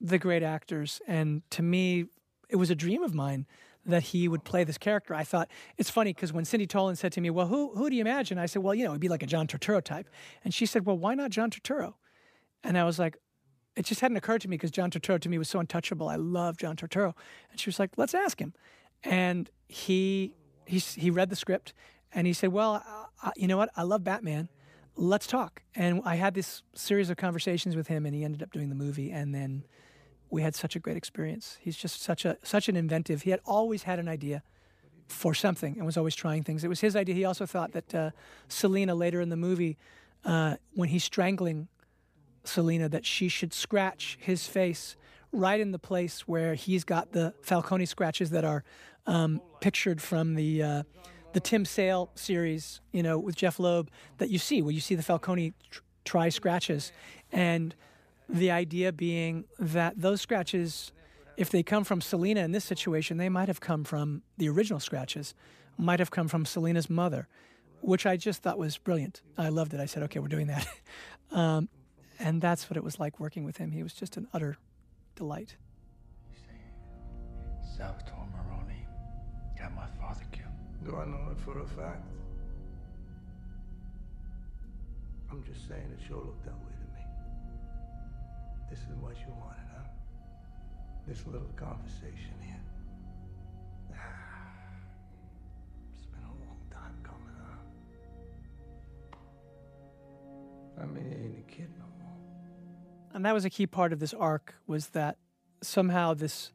[0.00, 2.04] the great actors, and to me,
[2.50, 3.46] it was a dream of mine
[3.86, 5.14] that he would play this character.
[5.14, 7.96] I thought it's funny because when Cindy Tolan said to me, "Well, who who do
[7.96, 10.08] you imagine?" I said, "Well, you know, it'd be like a John Turturro type,"
[10.44, 11.94] and she said, "Well, why not John Turturro?"
[12.62, 13.16] And I was like,
[13.76, 16.08] it just hadn't occurred to me because John Turturro to me was so untouchable.
[16.08, 17.14] I love John Turturro,
[17.50, 18.52] and she was like, "Let's ask him,"
[19.02, 20.34] and he
[20.66, 21.72] he he read the script
[22.12, 22.82] and he said, "Well,
[23.22, 23.70] uh, you know what?
[23.74, 24.48] I love Batman.
[24.96, 28.52] Let's talk." And I had this series of conversations with him, and he ended up
[28.52, 29.64] doing the movie, and then
[30.30, 31.58] we had such a great experience.
[31.60, 33.22] He's just such a such an inventive.
[33.22, 34.42] He had always had an idea
[35.06, 36.64] for something and was always trying things.
[36.64, 37.14] It was his idea.
[37.14, 38.10] He also thought that uh,
[38.48, 39.76] Selina later in the movie,
[40.24, 41.68] uh, when he's strangling
[42.44, 44.96] Selina, that she should scratch his face
[45.32, 48.64] right in the place where he's got the Falcone scratches that are
[49.06, 50.82] um, pictured from the uh,
[51.34, 54.94] the Tim Sale series, you know, with Jeff Loeb that you see where you see
[54.94, 56.92] the Falcone tr- try scratches,
[57.32, 57.74] and
[58.28, 60.92] the idea being that those scratches,
[61.36, 64.80] if they come from Selina in this situation, they might have come from the original
[64.80, 65.34] scratches,
[65.76, 67.28] might have come from Selina's mother,
[67.80, 69.20] which I just thought was brilliant.
[69.36, 69.80] I loved it.
[69.80, 70.66] I said, okay, we're doing that.
[71.32, 71.68] um,
[72.18, 73.72] and that's what it was like working with him.
[73.72, 74.56] He was just an utter
[75.16, 75.56] delight.
[80.84, 82.04] Do I know it for a fact?
[85.30, 87.00] I'm just saying it sure looked that way to me.
[88.70, 89.88] This is what you wanted, huh?
[91.08, 92.60] This little conversation here.
[93.94, 93.96] Ah,
[95.94, 97.58] it's been a long time coming, huh?
[100.82, 102.18] I mean, he ain't a kid no more.
[103.14, 105.16] and that was a key part of this arc was that
[105.62, 106.52] somehow this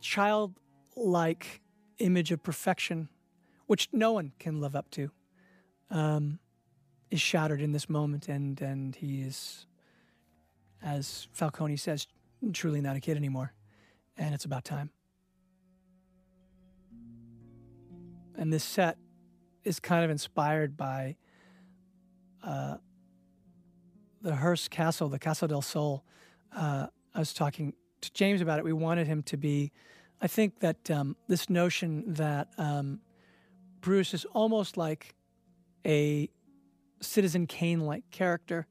[0.00, 1.62] childlike
[1.98, 3.08] image of perfection
[3.66, 5.10] which no one can live up to
[5.90, 6.38] um,
[7.10, 9.66] is shattered in this moment and and he is
[10.82, 12.06] as falcone says
[12.52, 13.52] truly not a kid anymore
[14.16, 14.90] and it's about time
[18.36, 18.96] and this set
[19.64, 21.16] is kind of inspired by
[22.42, 22.76] uh,
[24.22, 26.04] the Hearst Castle, the Casa del Sol.
[26.54, 28.64] Uh, I was talking to James about it.
[28.64, 29.72] We wanted him to be.
[30.20, 33.00] I think that um, this notion that um,
[33.80, 35.14] Bruce is almost like
[35.86, 36.28] a
[37.00, 38.66] Citizen Kane-like character,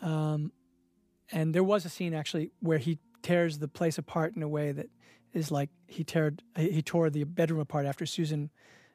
[0.00, 0.52] um,
[1.32, 4.72] and there was a scene actually where he tears the place apart in a way
[4.72, 4.88] that
[5.32, 8.50] is like he tore he tore the bedroom apart after Susan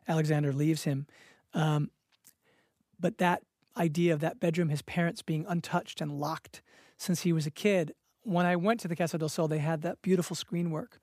[0.07, 1.07] Alexander leaves him.
[1.53, 1.91] Um,
[2.99, 3.43] but that
[3.77, 6.61] idea of that bedroom, his parents being untouched and locked
[6.97, 7.93] since he was a kid.
[8.23, 10.99] When I went to the Casa del Sol, they had that beautiful screen work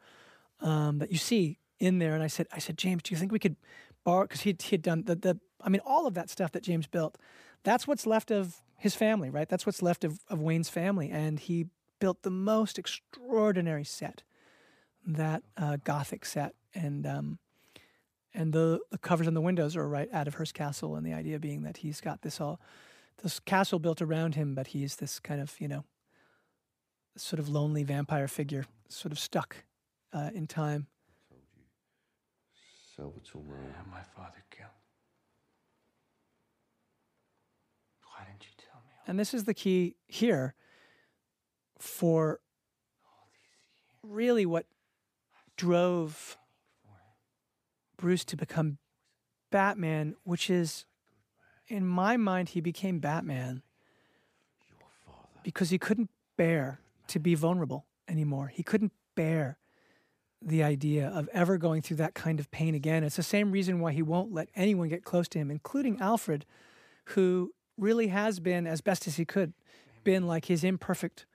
[0.62, 3.32] um, that you see in there, and I said, I said, James, do you think
[3.32, 3.56] we could
[4.04, 4.22] borrow?
[4.22, 7.18] Because he had done the the, I mean, all of that stuff that James built.
[7.64, 9.48] That's what's left of his family, right?
[9.48, 11.66] That's what's left of, of Wayne's family, and he
[12.00, 14.22] built the most extraordinary set,
[15.06, 17.38] that uh, Gothic set, and um,
[18.34, 21.12] and the, the covers on the windows are right out of Hearst Castle, and the
[21.12, 22.60] idea being that he's got this all,
[23.22, 25.84] this castle built around him, but he's this kind of you know,
[27.16, 29.64] sort of lonely vampire figure, sort of stuck
[30.12, 30.86] uh, in time.
[32.96, 33.72] Salvatore Maroni.
[33.76, 34.68] Had my father killed.
[38.04, 38.92] Why didn't you tell me?
[39.06, 40.54] And this is the key here
[41.78, 42.40] for
[44.02, 44.66] really what
[45.56, 46.36] drove
[47.96, 48.78] Bruce to become
[49.50, 50.86] Batman, which is,
[51.68, 53.62] in my mind, he became Batman
[55.42, 58.48] because he couldn't bear to be vulnerable anymore.
[58.48, 59.58] He couldn't bear
[60.46, 63.04] the idea of ever going through that kind of pain again.
[63.04, 66.44] It's the same reason why he won't let anyone get close to him, including Alfred,
[67.06, 69.52] who really has been, as best as he could,
[70.04, 71.26] been like his imperfect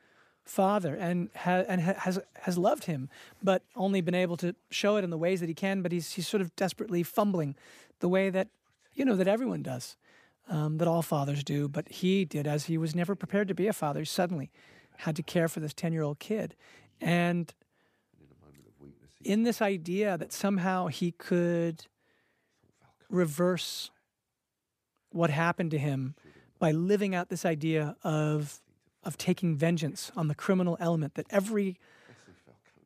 [0.43, 3.09] father and ha- and ha- has has loved him,
[3.43, 5.81] but only been able to show it in the ways that he can.
[5.81, 7.55] But he's he's sort of desperately fumbling,
[7.99, 8.47] the way that
[8.93, 9.95] you know that everyone does,
[10.49, 11.67] um, that all fathers do.
[11.67, 13.99] But he did, as he was never prepared to be a father.
[13.99, 14.51] He suddenly
[14.97, 16.55] had to care for this ten year old kid,
[17.01, 17.53] and
[19.23, 21.85] in this idea that somehow he could
[23.09, 23.91] reverse
[25.11, 26.15] what happened to him
[26.59, 28.61] by living out this idea of
[29.03, 31.79] of taking vengeance on the criminal element that every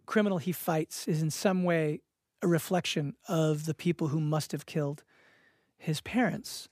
[0.06, 2.02] criminal he fights is in some way
[2.44, 5.04] a reflection of the people who must have killed
[5.78, 6.70] his parents.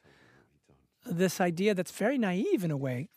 [1.06, 3.10] This idea that's very naive in a way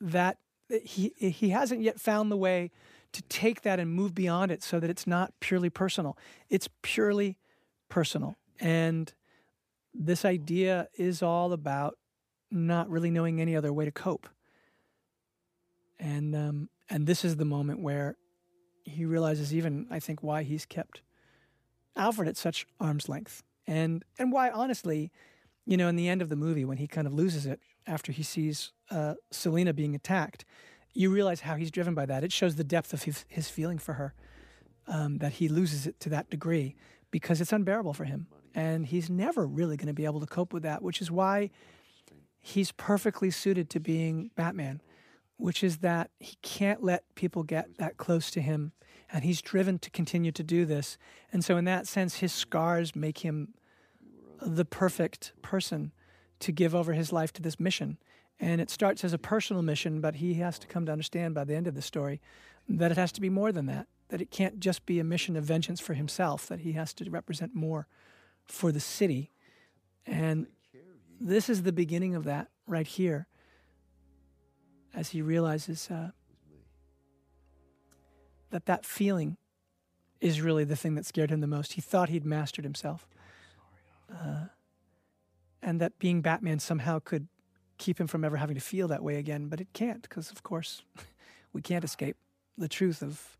[0.00, 0.38] that
[0.84, 2.70] he he hasn't yet found the way
[3.12, 6.16] to take that and move beyond it so that it's not purely personal.
[6.48, 7.38] It's purely
[7.88, 8.36] personal.
[8.60, 9.12] And
[9.92, 11.96] this idea is all about
[12.50, 14.28] not really knowing any other way to cope.
[15.98, 18.16] And um, and this is the moment where
[18.84, 21.02] he realizes even I think why he's kept
[21.96, 23.42] Alfred at such arm's length.
[23.66, 25.10] And and why honestly,
[25.66, 28.12] you know, in the end of the movie when he kind of loses it after
[28.12, 30.44] he sees uh, Selina being attacked,
[30.92, 32.24] you realize how he's driven by that.
[32.24, 34.14] It shows the depth of his, his feeling for her,
[34.86, 36.74] um, that he loses it to that degree
[37.10, 38.26] because it's unbearable for him.
[38.54, 41.50] And he's never really going to be able to cope with that, which is why
[42.40, 44.82] he's perfectly suited to being Batman,
[45.36, 48.72] which is that he can't let people get that close to him.
[49.12, 50.96] And he's driven to continue to do this.
[51.32, 53.54] And so, in that sense, his scars make him
[54.40, 55.92] the perfect person
[56.40, 57.98] to give over his life to this mission.
[58.40, 61.44] And it starts as a personal mission, but he has to come to understand by
[61.44, 62.20] the end of the story
[62.68, 65.36] that it has to be more than that, that it can't just be a mission
[65.36, 67.86] of vengeance for himself, that he has to represent more
[68.46, 69.30] for the city.
[70.06, 70.46] And
[71.20, 73.26] this is the beginning of that right here
[74.94, 76.10] as he realizes uh,
[78.50, 79.36] that that feeling
[80.20, 81.74] is really the thing that scared him the most.
[81.74, 83.06] He thought he'd mastered himself.
[84.12, 84.46] Uh,
[85.62, 87.28] and that being Batman somehow could
[87.80, 90.42] keep him from ever having to feel that way again, but it can't because, of
[90.42, 90.82] course,
[91.52, 92.16] we can't escape
[92.56, 93.38] the truth of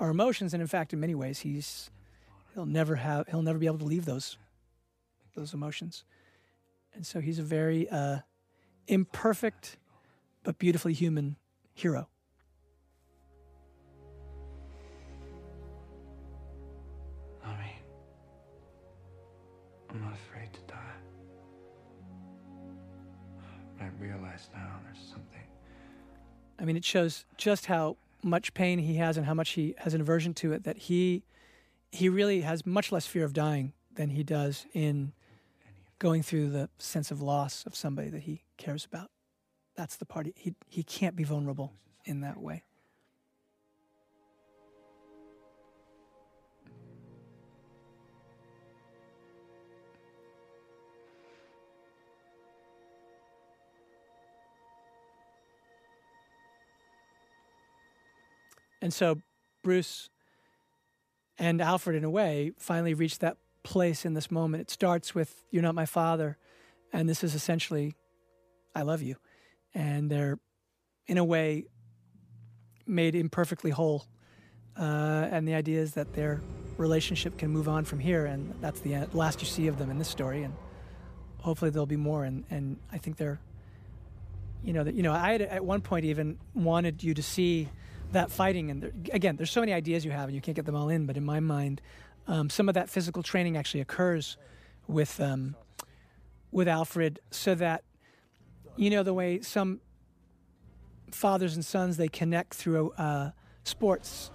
[0.00, 0.54] our emotions.
[0.54, 1.90] And in fact, in many ways, he's
[2.54, 4.38] he'll never have he'll never be able to leave those
[5.36, 6.02] those emotions.
[6.94, 8.20] And so he's a very uh,
[8.88, 9.76] imperfect
[10.42, 11.36] but beautifully human
[11.74, 12.08] hero.
[17.44, 17.58] I mean,
[19.90, 20.37] I'm not afraid
[23.80, 25.42] I realize now there's something.
[26.58, 29.94] I mean, it shows just how much pain he has and how much he has
[29.94, 30.64] an aversion to it.
[30.64, 31.24] That he
[31.90, 35.12] he really has much less fear of dying than he does in
[35.98, 39.10] going through the sense of loss of somebody that he cares about.
[39.76, 41.72] That's the part he he can't be vulnerable
[42.04, 42.64] in that way.
[58.80, 59.20] And so
[59.62, 60.08] Bruce
[61.38, 64.62] and Alfred, in a way, finally reach that place in this moment.
[64.62, 66.36] It starts with, You're not my father.
[66.92, 67.94] And this is essentially,
[68.74, 69.16] I love you.
[69.74, 70.38] And they're,
[71.06, 71.66] in a way,
[72.86, 74.06] made imperfectly whole.
[74.76, 76.40] Uh, and the idea is that their
[76.78, 78.26] relationship can move on from here.
[78.26, 80.42] And that's the end, last you see of them in this story.
[80.44, 80.54] And
[81.38, 82.24] hopefully there'll be more.
[82.24, 83.40] And, and I think they're,
[84.64, 87.68] you know, that, you know, I had at one point even wanted you to see
[88.12, 90.66] that fighting and there, again there's so many ideas you have and you can't get
[90.66, 91.80] them all in but in my mind
[92.26, 94.36] um, some of that physical training actually occurs
[94.86, 95.54] with um,
[96.50, 97.84] with alfred so that
[98.76, 99.80] you know the way some
[101.10, 103.30] fathers and sons they connect through uh,
[103.64, 104.30] sports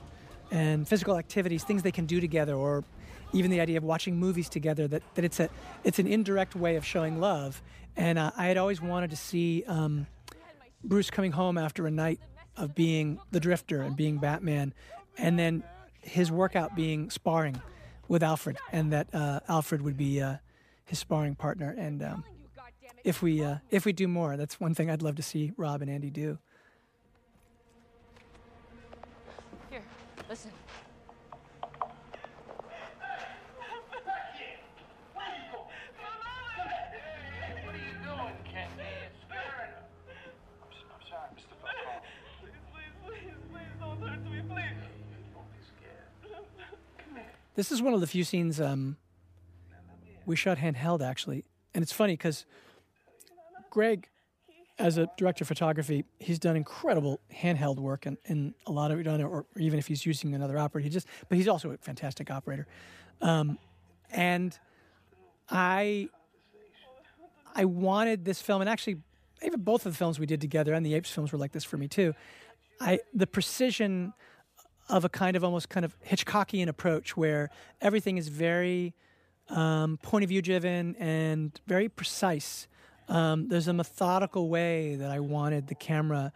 [0.52, 2.84] and physical activities things they can do together or
[3.34, 5.50] even the idea of watching movies together that, that it's a
[5.84, 7.62] it's an indirect way of showing love.
[7.95, 10.08] And uh, i had always wanted to see um,
[10.84, 12.20] bruce coming home after a night
[12.58, 14.74] of being the drifter and being Batman,
[15.18, 15.64] and then
[16.02, 17.62] his workout being sparring
[18.08, 20.38] with Alfred, and that uh, Alfred would be uh,
[20.86, 21.74] his sparring partner.
[21.78, 22.24] And um,
[23.04, 25.82] if we uh, if we do more, that's one thing I'd love to see Rob
[25.82, 26.38] and Andy do.
[47.56, 48.98] This is one of the few scenes um,
[50.26, 51.46] we shot handheld, actually.
[51.74, 52.46] And it's funny because
[53.70, 54.08] Greig,
[54.80, 59.08] as a director of photography, he's done incredible handheld work and, a lot of it,
[59.08, 62.66] or even if he's using another operator, he just, but he's also a fantastic operator.
[63.22, 63.60] Um,
[64.12, 64.58] and
[65.50, 66.10] I,
[67.54, 68.98] I wanted this film, and actually,
[69.44, 71.64] even both of the films we did together and the Apes films were like this
[71.64, 72.16] for me too.
[72.80, 74.14] I the precision
[74.90, 77.50] of a kind of almost kind of Hitchcockian approach where
[77.82, 78.94] everything is very
[79.50, 82.68] um, point of view driven and very precise.
[83.08, 86.32] Um, there's a methodical way that I wanted the camera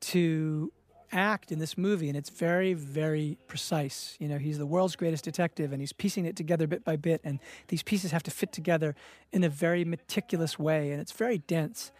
[0.00, 0.72] to
[1.10, 4.16] act in this movie, and it's very, very precise.
[4.18, 7.20] You know, he's the world's greatest detective, and he's piecing it together bit by bit,
[7.24, 7.38] and
[7.68, 8.94] these pieces have to fit together
[9.32, 11.92] in a very meticulous way, and it's very dense.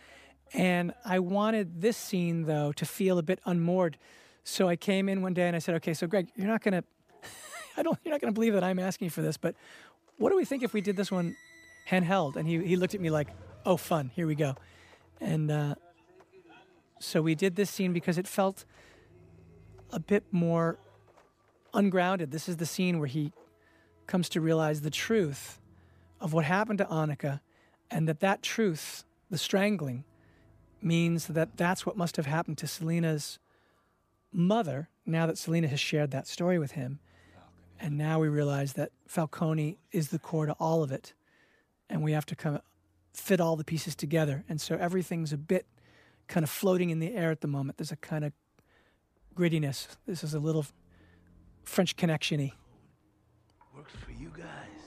[0.52, 3.98] And I wanted this scene, though, to feel a bit unmoored.
[4.48, 6.82] So I came in one day and I said, okay, so Greig, you're not to,
[7.76, 9.54] I don't, you're not to believe that I'm asking for this, but
[10.16, 11.36] what do we think if we did this one
[11.86, 12.36] handheld?
[12.36, 13.28] And he, he looked at me like,
[13.66, 14.56] oh, fun, here we go.
[15.20, 15.74] And uh,
[16.98, 18.64] so we did this scene because it felt
[19.92, 20.78] a bit more
[21.74, 22.30] ungrounded.
[22.30, 23.32] This is the scene where he
[24.06, 25.60] comes to realize the truth
[26.22, 27.40] of what happened to Annika
[27.90, 30.04] and that that truth, the strangling,
[30.80, 33.38] means that that's what must have happened to Selina's
[34.32, 37.00] mother now that Selina has shared that story with him.
[37.80, 41.14] And now we realize that Falcone is the core to all of it.
[41.88, 42.62] And we have to kind of
[43.12, 44.44] fit all the pieces together.
[44.48, 45.66] And so everything's a bit
[46.26, 47.78] kind of floating in the air at the moment.
[47.78, 48.32] There's a kind of
[49.34, 49.96] grittiness.
[50.06, 50.66] This is a little
[51.62, 52.52] French connection y.
[53.74, 54.78] Works for you guys.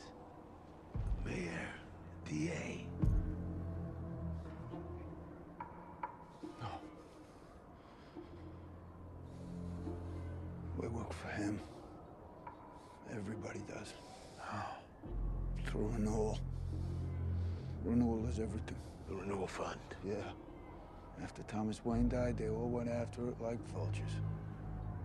[1.25, 1.69] Mayor,
[2.25, 2.70] DA.
[13.51, 13.93] Everybody does.
[15.65, 16.39] Through renewal.
[17.83, 18.77] Renewal is everything.
[19.09, 19.79] The renewal fund.
[20.05, 20.15] Yeah.
[21.21, 24.11] After Thomas Wayne died, they all went after it like vultures.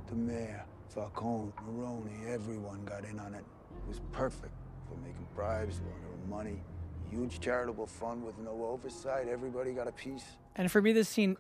[0.07, 3.45] The mayor, Falcone, Maroni, everyone got in on it.
[3.77, 4.55] It was perfect
[4.89, 6.63] for making bribes, laundering money.
[7.11, 9.29] Huge charitable fund with no oversight.
[9.29, 10.25] Everybody got a piece.
[10.55, 11.37] And for me, this scene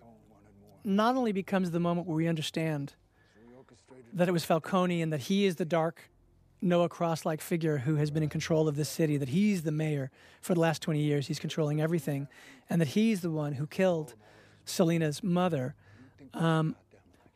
[0.84, 2.94] not only becomes the moment where we understand
[4.12, 6.10] that it was Falcone and that he is the dark
[6.62, 9.72] Noah Cross like figure who has been in control of this city, that he's the
[9.72, 10.10] mayor
[10.40, 12.28] for the last 20 years, he's controlling everything,
[12.68, 14.14] and that he's the one who killed
[14.64, 15.74] Selina's mother.
[16.34, 16.76] Um,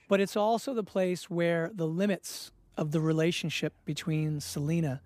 [0.08, 5.00] but it's also the place where the limits of the relationship between Selina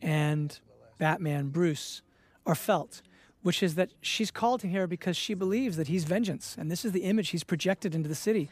[0.00, 0.58] and
[0.98, 2.02] Batman Bruce
[2.46, 3.02] are felt,
[3.42, 6.84] which is that she's called him here because she believes that he's vengeance, and this
[6.84, 8.48] is the image he's projected into the city.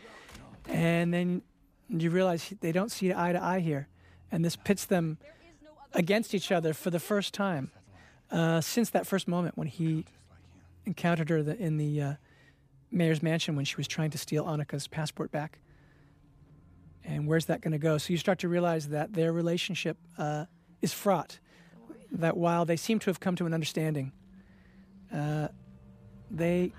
[0.69, 1.43] And then
[1.89, 3.89] you realize they don't see eye to eye here,
[4.31, 5.19] and this pits them
[5.93, 7.70] against each other for the first time
[8.31, 10.05] uh, since that first moment when he
[10.86, 12.15] encountered her in the uh,
[12.90, 15.59] mayor's mansion when she was trying to steal Annika's passport back.
[17.05, 17.98] And where's that going to go?
[17.98, 20.47] So you start to realize that their relationship uh,
[20.82, 21.39] is fraught.
[22.12, 24.12] That while they seem to have come to an understanding,
[25.12, 25.48] uh,
[26.31, 26.73] they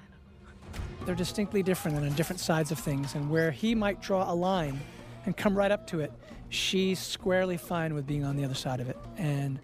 [1.06, 3.16] they're distinctly different and on different sides of things.
[3.16, 4.80] And where he might draw a line
[5.26, 6.12] and come right up to it,
[6.52, 8.98] she's squarely fine with being on the other side of it.
[9.18, 9.60] And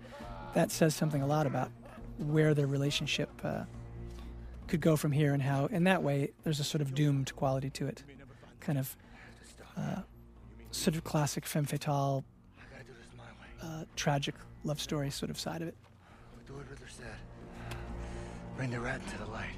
[0.55, 1.69] that says something a lot about
[2.17, 3.65] where their relationship uh,
[4.67, 7.69] could go from here and how, in that way, there's a sort of doomed quality
[7.71, 8.03] to it.
[8.59, 8.95] Kind of
[9.77, 10.01] uh,
[10.71, 12.23] sort of classic femme fatale,
[13.61, 15.75] uh, tragic love story sort of side of it.
[18.55, 19.51] Bring the rat into the light.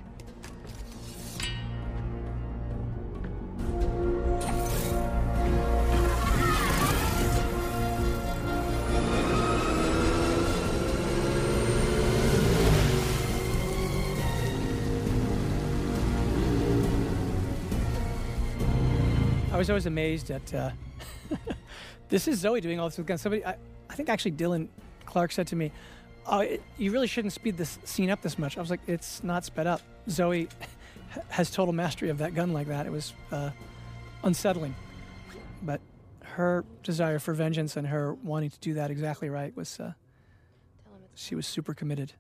[19.60, 20.72] Was always amazed at uh,
[22.10, 23.22] this is Zoe doing all this with guns.
[23.22, 23.58] Somebody, I,
[23.90, 24.70] I think actually Dylan
[25.06, 25.72] Clark said to me,
[26.26, 29.22] "Oh, it, you really shouldn't speed this scene up this much." I was like, "It's
[29.24, 29.82] not sped up.
[30.10, 30.48] Zoe
[31.30, 32.86] has total mastery of that gun like that.
[32.86, 33.50] It was uh,
[34.24, 34.76] unsettling,
[35.62, 35.82] but
[36.24, 39.92] her desire for vengeance and her wanting to do that exactly right was uh,
[41.16, 42.14] she was super committed."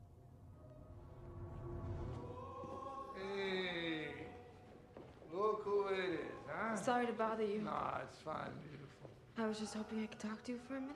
[6.81, 7.61] Sorry to bother you.
[7.61, 9.09] Nah, it's fine, beautiful.
[9.37, 10.95] I was just hoping I could talk to you for a minute.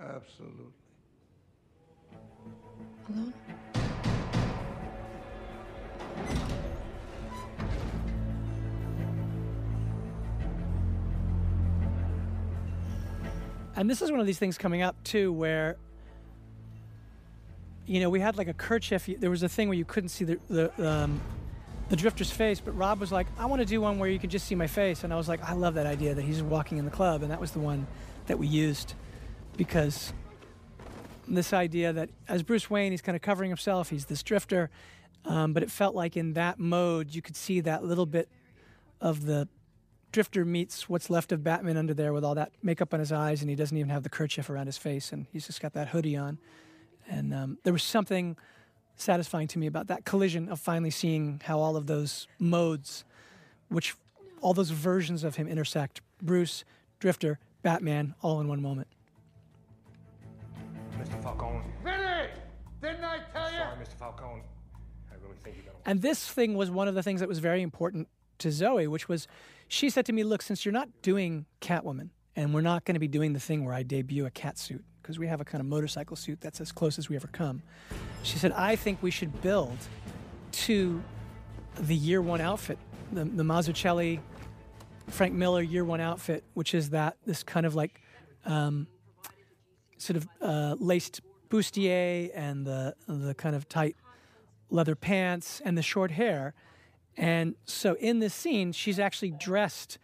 [0.00, 0.72] Absolutely.
[3.08, 3.34] Alone?
[13.74, 15.76] And this is one of these things coming up too, where
[17.86, 19.08] you know we had like a kerchief.
[19.18, 21.20] There was a thing where you couldn't see the the, um,
[21.88, 24.30] the drifter's face, but Rob was like, "I want to do one where you can
[24.30, 26.78] just see my face," and I was like, "I love that idea that he's walking
[26.78, 27.86] in the club," and that was the one
[28.26, 28.94] that we used
[29.56, 30.12] because
[31.28, 33.90] this idea that as Bruce Wayne, he's kind of covering himself.
[33.90, 34.70] He's this drifter,
[35.24, 38.28] um, but it felt like in that mode you could see that little bit
[39.00, 39.48] of the
[40.12, 43.42] drifter meets what's left of Batman under there with all that makeup on his eyes,
[43.42, 45.88] and he doesn't even have the kerchief around his face, and he's just got that
[45.88, 46.38] hoodie on.
[47.08, 48.36] And um, there was something
[48.96, 53.04] satisfying to me about that collision of finally seeing how all of those modes,
[53.68, 53.94] which
[54.40, 56.64] all those versions of him intersect Bruce,
[56.98, 58.88] Drifter, Batman, all in one moment.
[60.98, 61.22] Mr.
[61.22, 61.62] Falcone.
[61.84, 62.28] Vinny!
[62.80, 63.58] Didn't I tell you?
[63.58, 63.98] Sorry, Mr.
[63.98, 64.42] Falcone.
[65.10, 65.78] I really think you're gonna.
[65.84, 68.08] And this thing was one of the things that was very important
[68.38, 69.26] to Zoe, which was
[69.68, 73.00] she said to me, Look, since you're not doing Catwoman, and we're not going to
[73.00, 75.60] be doing the thing where I debut a cat suit, because we have a kind
[75.60, 77.62] of motorcycle suit that's as close as we ever come,
[78.24, 79.78] she said, I think we should build
[80.50, 81.00] to
[81.78, 82.76] the year one outfit,
[83.12, 84.18] the, the Mazzucchelli,
[85.06, 88.00] Frank Miller year one outfit, which is that this kind of like
[88.44, 88.88] um,
[89.96, 91.20] sort of uh, laced
[91.50, 93.94] bustier and the the kind of tight
[94.70, 96.52] leather pants and the short hair.
[97.16, 99.98] And so in this scene, she's actually dressed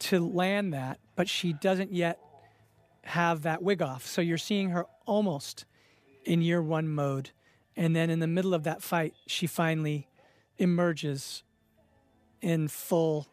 [0.00, 2.18] to land that, but she doesn't yet
[3.04, 4.06] have that wig off.
[4.06, 5.64] So you're seeing her almost
[6.24, 7.30] in year one mode.
[7.76, 10.08] And then in the middle of that fight, she finally
[10.58, 11.42] emerges
[12.40, 13.26] in full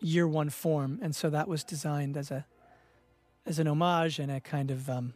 [0.00, 0.98] year one form.
[1.02, 2.46] And so that was designed as a
[3.44, 5.14] as an homage and a kind of um,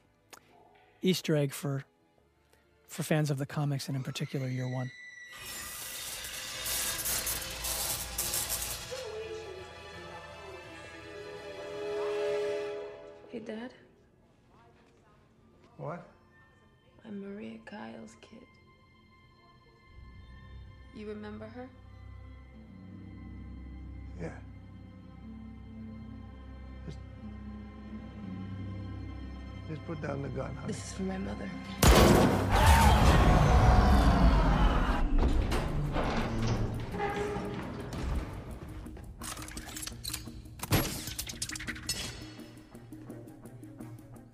[1.02, 1.84] Easter egg for
[2.86, 4.90] for fans of the comics and in particular year one.
[17.10, 18.38] I'm Maria Kyle's kid.
[20.94, 21.68] You remember her?
[24.22, 24.28] Yeah.
[26.86, 26.98] Just,
[29.68, 30.68] just put down the gun, honey.
[30.68, 31.50] This is for my mother.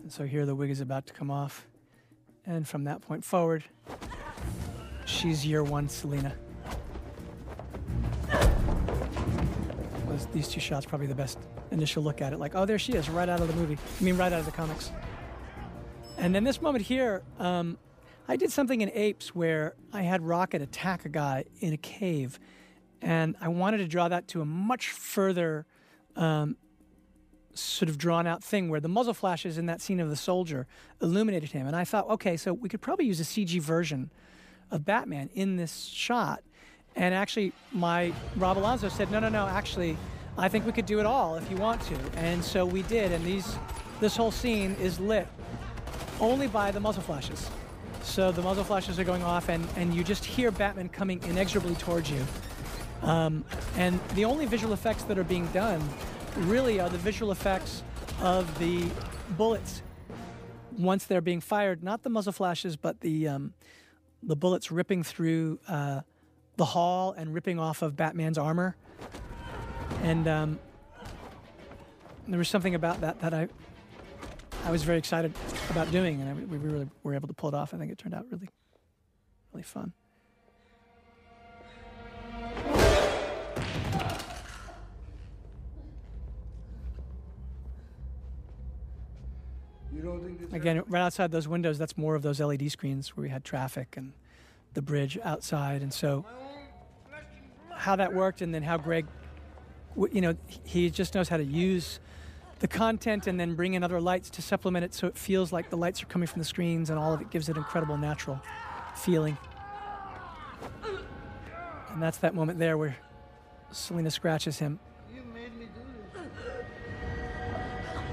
[0.09, 1.67] So here the wig is about to come off.
[2.47, 3.65] And from that point forward,
[5.05, 6.33] she's year one Selina.
[10.07, 11.39] Was these two shots probably the best
[11.73, 12.39] initial look at it?
[12.39, 13.77] Like, oh, there she is, right out of the movie.
[14.01, 14.93] I mean, right out of the comics.
[16.17, 17.79] And then this moment here, um,
[18.29, 22.39] I did something in Apes where I had Rocket attack a guy in a cave,
[23.03, 25.67] and I wanted to draw that to a much further
[26.15, 26.57] um,
[27.59, 30.67] sort of drawn out thing where the muzzle flashes in that scene of the soldier
[31.01, 31.67] illuminated him.
[31.67, 34.11] And I thought, okay, so we could probably use a CG version
[34.71, 36.43] of Batman in this shot.
[36.95, 39.97] And actually, my Rob Alonzo said, no, no, no, actually,
[40.39, 41.97] I think we could do it all if you want to.
[42.17, 43.13] And so we did.
[43.13, 43.57] And these,
[44.01, 45.27] this whole scene is lit
[46.21, 47.51] only by the muzzle flashes.
[48.03, 51.75] So the muzzle flashes are going off, and, and you just hear Batman coming inexorably
[51.75, 52.25] towards you.
[53.03, 53.45] Um,
[53.77, 55.87] and the only visual effects that are being done
[56.39, 57.83] really are the visual effects
[58.21, 58.89] of the
[59.37, 59.83] bullets
[60.79, 63.55] once they're being fired, not the muzzle flashes, but the um,
[64.23, 66.01] the bullets ripping through uh,
[66.57, 68.77] the hall and ripping off of Batman's armor.
[70.03, 70.59] And um,
[72.29, 73.49] there was something about that that I
[74.65, 75.33] I was very excited
[75.71, 77.73] about doing, and I, we really were able to pull it off.
[77.73, 78.49] I think it turned out really
[79.53, 79.93] really fun.
[89.97, 93.23] You don't think Again, right outside those windows, that's more of those LED screens where
[93.23, 94.13] we had traffic and
[94.75, 95.81] the bridge outside.
[95.81, 96.27] And so,
[97.75, 99.07] how that worked, and then how Greig,
[100.13, 101.99] you know, he just knows how to use
[102.59, 105.71] the content and then bring in other lights to supplement it so it feels like
[105.71, 108.41] the lights are coming from the screens and all of it gives it incredible natural
[108.95, 109.37] feeling.
[111.91, 112.97] And that's that moment there where
[113.71, 114.79] Selina scratches him.
[115.15, 116.29] You made me do this.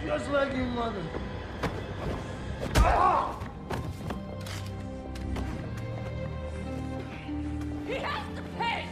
[0.06, 1.02] Just like your mother.
[7.88, 8.83] He has to pay!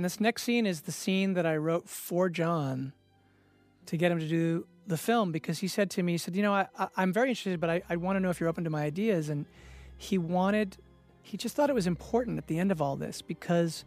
[0.00, 2.94] And this next scene is the scene that I wrote for John
[3.84, 6.40] to get him to do the film because he said to me, he said, You
[6.40, 8.70] know, I, I'm very interested, but I, I want to know if you're open to
[8.70, 9.28] my ideas.
[9.28, 9.44] And
[9.98, 10.78] he wanted,
[11.20, 13.84] he just thought it was important at the end of all this because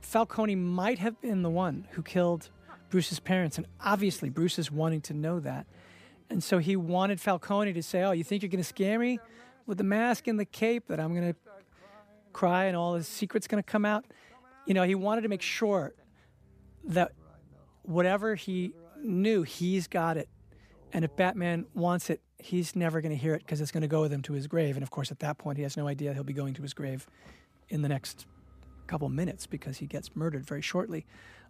[0.00, 2.48] Falcone might have been the one who killed
[2.88, 3.58] Bruce's parents.
[3.58, 5.66] And obviously, Bruce is wanting to know that.
[6.30, 9.20] And so he wanted Falcone to say, Oh, you think you're going to scare me
[9.66, 11.38] with the mask and the cape that I'm going to
[12.32, 14.06] cry and all his secrets going to come out?
[14.66, 15.94] You know, he wanted to make sure
[16.84, 17.12] that
[17.82, 20.28] whatever he knew, he's got it.
[20.92, 23.88] And if Batman wants it, he's never going to hear it because it's going to
[23.88, 24.76] go with him to his grave.
[24.76, 26.74] And of course, at that point, he has no idea he'll be going to his
[26.74, 27.06] grave
[27.68, 28.26] in the next
[28.86, 31.06] couple minutes because he gets murdered very shortly.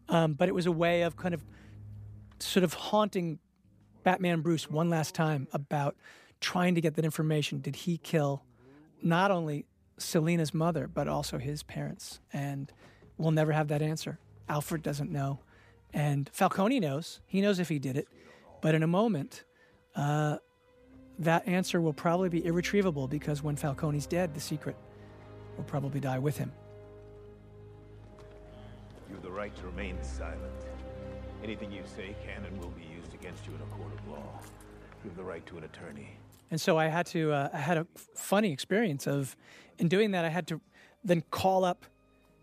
[0.09, 1.45] Um, but it was a way of kind of
[2.39, 3.39] sort of haunting
[4.05, 5.97] Batman Bruce one last time about
[6.41, 7.61] trying to get that information.
[7.61, 8.45] Did he kill
[9.03, 9.67] not only
[9.99, 12.21] Selina's mother, but also his parents?
[12.33, 12.73] And
[13.19, 14.19] we'll never have that answer.
[14.49, 15.41] Alfred doesn't know.
[15.93, 17.21] And Falcone knows.
[17.27, 18.09] He knows if he did it.
[18.61, 19.45] But in a moment,
[19.95, 20.39] uh,
[21.19, 24.77] that answer will probably be irretrievable because when Falcone's dead, the secret
[25.57, 26.53] will probably die with him.
[29.09, 30.41] You have the right to remain silent.
[31.45, 34.41] Anything you say can and will be used against you in a court of law.
[35.05, 36.17] You have the right to an attorney.
[36.51, 39.37] And so I had to, uh, I had a funny experience of,
[39.79, 40.61] in doing that, I had to
[41.03, 41.85] then call up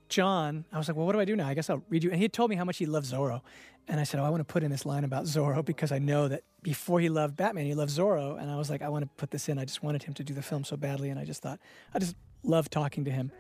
[0.10, 0.66] John.
[0.72, 1.48] I was like, well, what do I do now?
[1.48, 2.10] I guess I'll read you.
[2.10, 3.42] And he had told me how much he loved Zorro.
[3.88, 6.00] And I said, oh, I want to put in this line about Zorro because I
[6.00, 8.40] know that before he loved Batman, he loved Zorro.
[8.40, 9.58] And I was like, I want to put this in.
[9.58, 11.10] I just wanted him to do the film so badly.
[11.10, 11.60] And I just thought,
[11.94, 13.32] I just love talking to him.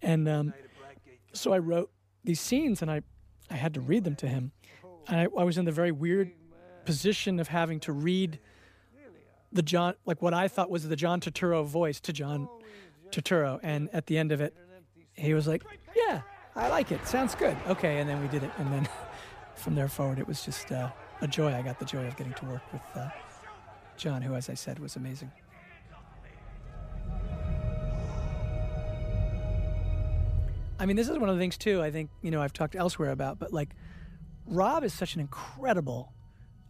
[0.00, 0.54] And um,
[1.32, 1.90] so I wrote
[2.24, 3.02] these scenes and I,
[3.50, 4.52] I had to read them to him.
[5.08, 6.32] And I, I was in the very weird
[6.84, 8.38] position of having to read
[9.52, 12.48] the John, like what I thought was the John Turturro voice to John
[13.10, 13.60] Turturro.
[13.62, 14.54] And at the end of it,
[15.18, 15.64] he was like,
[15.94, 16.22] Yeah,
[16.54, 17.06] I like it.
[17.06, 17.56] Sounds good.
[17.68, 17.98] Okay.
[17.98, 18.50] And then we did it.
[18.58, 18.88] And then
[19.54, 20.90] from there forward, it was just uh,
[21.20, 21.52] a joy.
[21.54, 23.08] I got the joy of getting to work with uh,
[23.96, 25.30] John, who, as I said, was amazing.
[30.80, 32.76] I mean, this is one of the things, too, I think, you know, I've talked
[32.76, 33.70] elsewhere about, but like,
[34.46, 36.12] Rob is such an incredible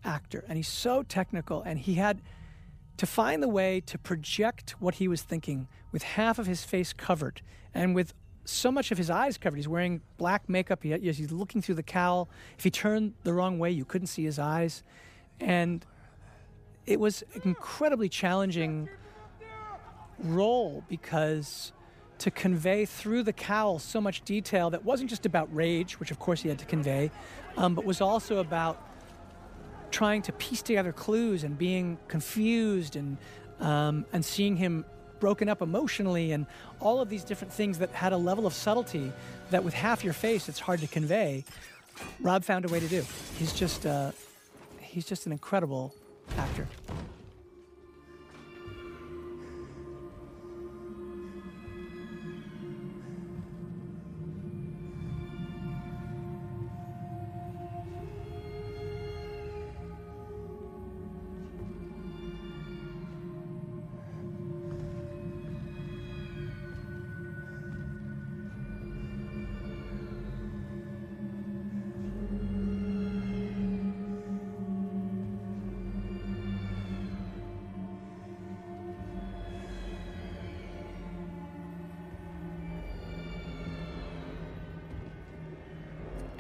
[0.02, 2.22] actor and he's so technical and he had
[2.96, 6.92] to find the way to project what he was thinking with half of his face
[6.92, 7.42] covered
[7.74, 8.14] and with
[8.48, 9.56] so much of his eyes covered.
[9.56, 10.82] He's wearing black makeup.
[10.82, 12.28] He, he's looking through the cowl.
[12.56, 14.82] If he turned the wrong way, you couldn't see his eyes.
[15.40, 15.84] And
[16.86, 18.88] it was an incredibly challenging
[20.18, 21.72] role because
[22.18, 26.18] to convey through the cowl so much detail that wasn't just about rage, which of
[26.18, 27.10] course he had to convey,
[27.56, 28.82] um, but was also about
[29.90, 33.16] trying to piece together clues and being confused and
[33.60, 34.84] um, and seeing him
[35.20, 36.46] broken up emotionally and
[36.80, 39.12] all of these different things that had a level of subtlety
[39.50, 41.44] that with half your face it's hard to convey.
[42.20, 43.04] Rob found a way to do.
[43.38, 44.12] He's just uh,
[44.80, 45.94] he's just an incredible
[46.36, 46.66] actor.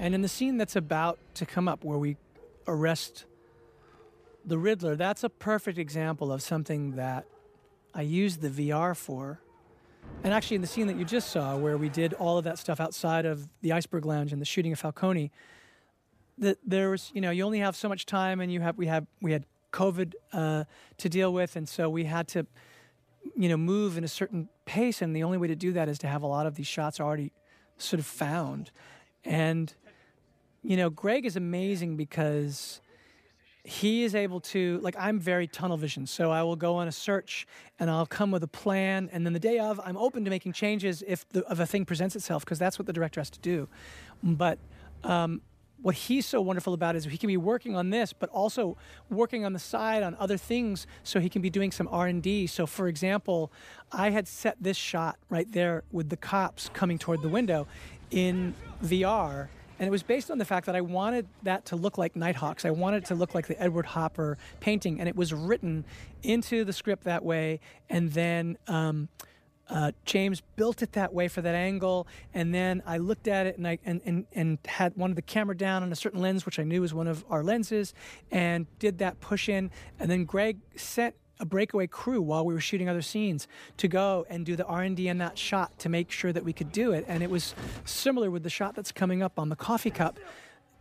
[0.08, 2.16] And in the scene that's about to come up where we
[2.66, 3.26] arrest
[4.42, 7.26] the Riddler, that's a perfect example of something that
[7.92, 9.38] I used the VR for.
[10.24, 12.58] And actually, in the scene that you just saw, where we did all of that
[12.58, 15.30] stuff outside of the Iceberg Lounge and the shooting of Falcone,
[16.38, 18.86] that there was, you know, you only have so much time, and you have we
[18.86, 19.44] have we had
[19.74, 20.64] COVID uh,
[20.96, 22.46] to deal with, and so we had to,
[23.36, 25.98] you know, move in a certain pace, and the only way to do that is
[25.98, 27.30] to have a lot of these shots already
[27.76, 28.70] sort of found,
[29.22, 29.74] and
[30.62, 32.80] you know, Greig is amazing because
[33.64, 36.92] he is able to like i'm very tunnel vision so i will go on a
[36.92, 37.46] search
[37.78, 40.54] and i'll come with a plan and then the day of i'm open to making
[40.54, 43.68] changes if the a thing presents itself because that's what the director has to do.
[44.22, 44.58] But
[45.04, 45.42] um,
[45.80, 48.76] what he's so wonderful about is he can be working on this but also
[49.10, 52.66] working on the side on other things so he can be doing some r&d so
[52.66, 53.52] for example
[53.92, 57.66] i had set this shot right there with the cops coming toward the window
[58.10, 59.48] in vr
[59.78, 62.64] and it was based on the fact that I wanted that to look like Nighthawks.
[62.64, 65.84] I wanted it to look like the Edward Hopper painting, and it was written
[66.22, 67.60] into the script that way.
[67.88, 69.08] And then um,
[69.70, 72.06] uh, James built it that way for that angle.
[72.34, 75.56] And then I looked at it and I and, and, and had wanted the camera
[75.56, 77.94] down on a certain lens, which I knew was one of our lenses,
[78.30, 79.70] and did that push in.
[80.00, 83.46] And then Greig sent a breakaway crew while we were shooting other scenes
[83.76, 86.72] to go and do the R&D in that shot to make sure that we could
[86.72, 87.04] do it.
[87.08, 87.54] And it was
[87.84, 90.18] similar with the shot that's coming up on the coffee cup.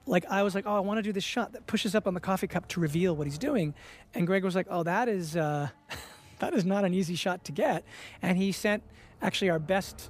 [0.06, 2.14] Like I was like, oh, I want to do this shot that pushes up on
[2.14, 3.74] the coffee cup to reveal what he's doing.
[4.14, 5.70] And Greig was like, oh, that is uh,
[6.40, 7.84] that is not an easy shot to get.
[8.22, 8.84] And he sent
[9.22, 10.10] actually our best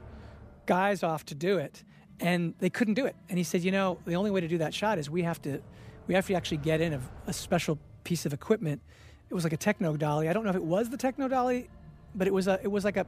[0.66, 1.84] guys off to do it,
[2.20, 3.16] and they couldn't do it.
[3.30, 5.42] And he said, you know, the only way to do that shot is we have
[5.44, 5.62] to
[6.08, 8.82] we have to actually get in a, a special piece of equipment
[9.30, 10.30] it was like a techno dolly.
[10.30, 11.70] I don't know if it was the techno dolly,
[12.16, 13.06] but it was a it was like a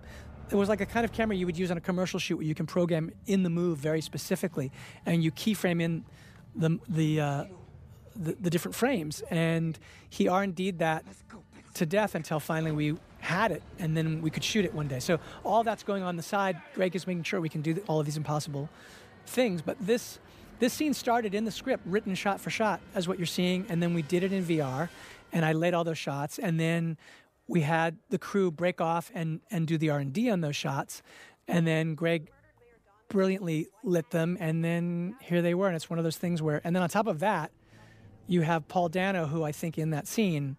[0.52, 2.46] it was like a kind of camera you would use on a commercial shoot where
[2.46, 4.72] you can program in the move very specifically,
[5.06, 6.04] and you keyframe in
[6.56, 7.46] the the uh,
[8.16, 9.22] the, the different frames.
[9.30, 9.78] And
[10.10, 11.06] he R and D'd that
[11.76, 15.00] to death until finally we had it, and then we could shoot it one day.
[15.00, 16.62] So all that's going on the side.
[16.74, 18.70] Greig is making sure we can do th- all of these impossible
[19.26, 19.62] things.
[19.62, 20.20] But this
[20.60, 23.82] this scene started in the script, written shot for shot, as what you're seeing, and
[23.82, 24.90] then we did it in VR,
[25.32, 26.98] and I laid all those shots, and then
[27.48, 30.56] we had the crew break off and and do the R and D on those
[30.56, 31.02] shots,
[31.48, 32.30] and then Greig
[33.10, 36.62] brilliantly lit them, and then here they were, and it's one of those things where,
[36.64, 37.52] and then on top of that,
[38.28, 40.58] you have Paul Dano, who I think in that scene,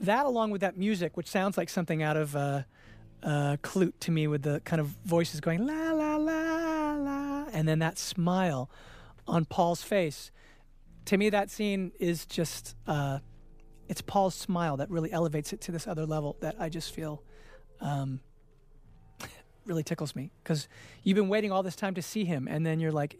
[0.00, 2.62] that along with that music, which sounds like something out of uh,
[3.22, 7.68] uh, Klute to me, with the kind of voices going la la la la, and
[7.68, 8.68] then that smile
[9.28, 10.32] on Paul's face.
[11.04, 12.74] To me, that scene is just.
[12.86, 13.20] Uh,
[13.90, 17.24] it's Paul's smile that really elevates it to this other level that I just feel
[17.80, 18.20] um,
[19.66, 20.68] really tickles me because
[21.02, 23.16] you've been waiting all this time to see him, and then you're like,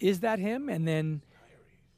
[0.00, 1.22] "Is that him?" And then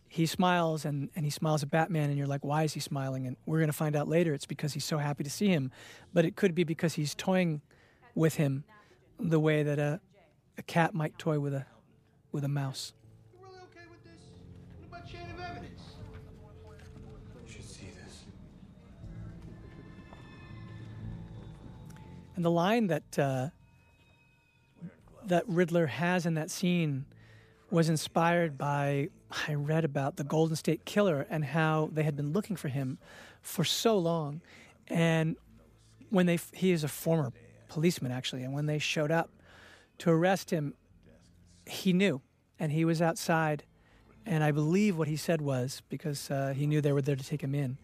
[0.08, 3.28] he smiles, and and he smiles at Batman, and you're like, "Why is he smiling?"
[3.28, 4.34] And we're gonna find out later.
[4.34, 5.70] It's because he's so happy to see him,
[6.12, 7.62] but it could be because he's toying
[8.16, 8.64] with him
[9.20, 10.00] the way that a
[10.58, 11.64] a cat might toy with a
[12.32, 12.92] with a mouse.
[22.40, 23.48] And the line that uh,
[25.26, 27.04] that Riddler has in that scene
[27.70, 29.10] was inspired by
[29.46, 32.96] I read about the Golden State Killer and how they had been looking for him
[33.42, 34.40] for so long,
[34.88, 35.36] and
[36.08, 37.30] when they he is a former
[37.68, 39.28] policeman actually, and when they showed up
[39.98, 40.72] to arrest him,
[41.66, 42.22] he knew,
[42.58, 43.64] and he was outside,
[44.24, 47.22] and I believe what he said was because uh, he knew they were there to
[47.22, 47.76] take him in.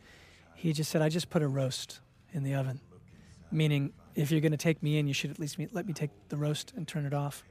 [0.55, 2.01] He just said, "I just put a roast
[2.33, 2.81] in the oven,"
[3.51, 6.11] meaning if you're going to take me in, you should at least let me take
[6.31, 7.45] the roast and turn it off.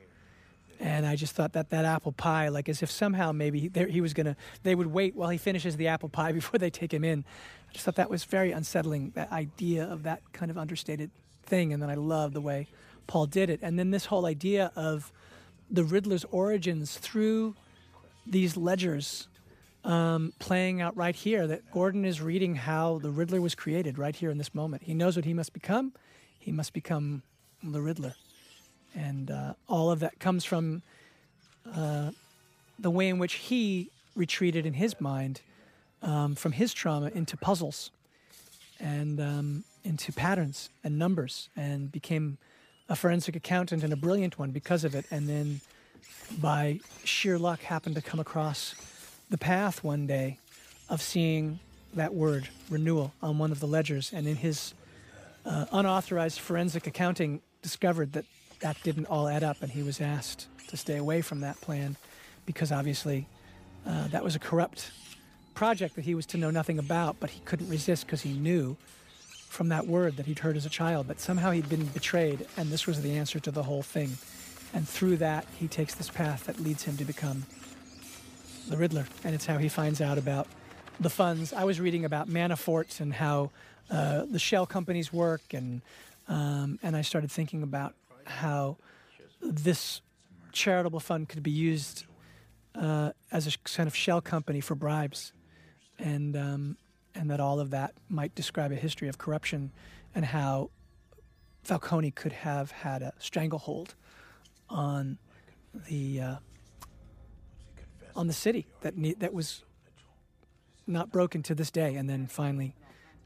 [0.80, 3.88] And I just thought that that apple pie, like as if somehow maybe he, there,
[3.88, 6.70] he was going to, they would wait while he finishes the apple pie before they
[6.70, 7.24] take him in.
[7.70, 11.12] I just thought that was very unsettling, that idea of that kind of understated
[11.44, 11.72] thing.
[11.72, 12.68] And then I love the way
[13.08, 13.60] Paul did it.
[13.62, 15.12] And then this whole idea of
[15.70, 17.56] the Riddler's origins through
[18.26, 19.28] these ledgers
[19.84, 24.16] um, playing out right here, that Gordon is reading how the Riddler was created right
[24.16, 24.84] here in this moment.
[24.84, 25.94] He knows what he must become.
[26.46, 27.24] He must become
[27.64, 28.14] the Riddler.
[28.94, 30.84] And uh, all of that comes from
[31.76, 32.12] uh,
[32.78, 35.42] the way in which he retreated in his mind
[36.04, 37.90] um, from his trauma into puzzles
[38.80, 42.38] and um, into patterns and numbers and became
[42.90, 45.08] a forensic accountant and a brilliant one because of it.
[45.10, 45.62] And then
[46.40, 48.76] by sheer luck happened to come across
[49.32, 50.38] the path one day
[50.90, 51.60] of seeing
[51.96, 54.76] that word renewal on one of the ledgers and in his
[55.46, 58.26] uh, unauthorized forensic accounting discovered that
[58.62, 61.96] that didn't all add up and he was asked to stay away from that plan
[62.46, 63.28] because obviously
[63.86, 64.92] uh, that was a corrupt
[65.54, 68.76] project that he was to know nothing about but he couldn't resist because he knew
[69.50, 72.70] from that word that he'd heard as a child but somehow he'd been betrayed and
[72.70, 74.18] this was the answer to the whole thing.
[74.74, 77.46] And through that he takes this path that leads him to become
[78.68, 80.48] the Riddler, and it's how he finds out about
[81.00, 81.54] the funds.
[81.54, 83.52] I was reading about Manaforts and how
[83.90, 85.82] uh, the shell companies work, and
[86.28, 87.94] um, and I started thinking about
[88.26, 88.78] how
[89.42, 90.02] this
[90.52, 92.06] charitable fund could be used
[92.74, 95.34] uh, as a kind of shell company for bribes,
[96.00, 96.78] and um,
[97.14, 99.72] and that all of that might describe a history of corruption,
[100.14, 100.70] and how
[101.64, 103.96] Falcone could have had a stranglehold
[104.70, 105.18] on
[105.90, 106.36] the uh,
[108.16, 109.64] on the city that ne- that was
[110.88, 112.76] not broken to this day, and then finally,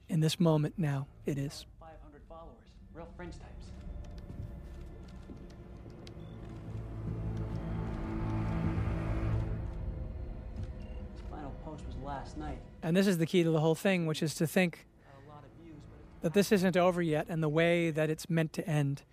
[0.08, 1.66] in this moment now, it is.
[1.80, 2.56] 500 followers,
[2.94, 3.72] real fringe types.
[11.14, 12.60] His final post was last night.
[12.82, 14.86] And this is the key to the whole thing, which is to think
[16.22, 19.04] that this isn't over yet, and the way that it's meant to end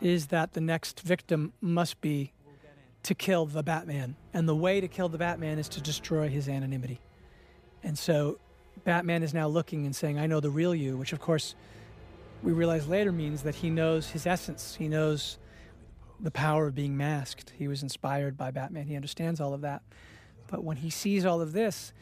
[0.00, 2.32] is that the next victim must be
[3.02, 4.16] to kill the Batman.
[4.32, 7.00] And the way to kill the Batman is to destroy his anonymity.
[7.84, 8.38] And so
[8.84, 11.54] Batman is now looking and saying, I know the real you, which of course
[12.42, 14.74] we realize later means that he knows his essence.
[14.74, 15.38] He knows
[16.18, 17.52] the power of being masked.
[17.56, 18.86] He was inspired by Batman.
[18.86, 19.82] He understands all of that.
[20.48, 21.92] But when he sees all of this,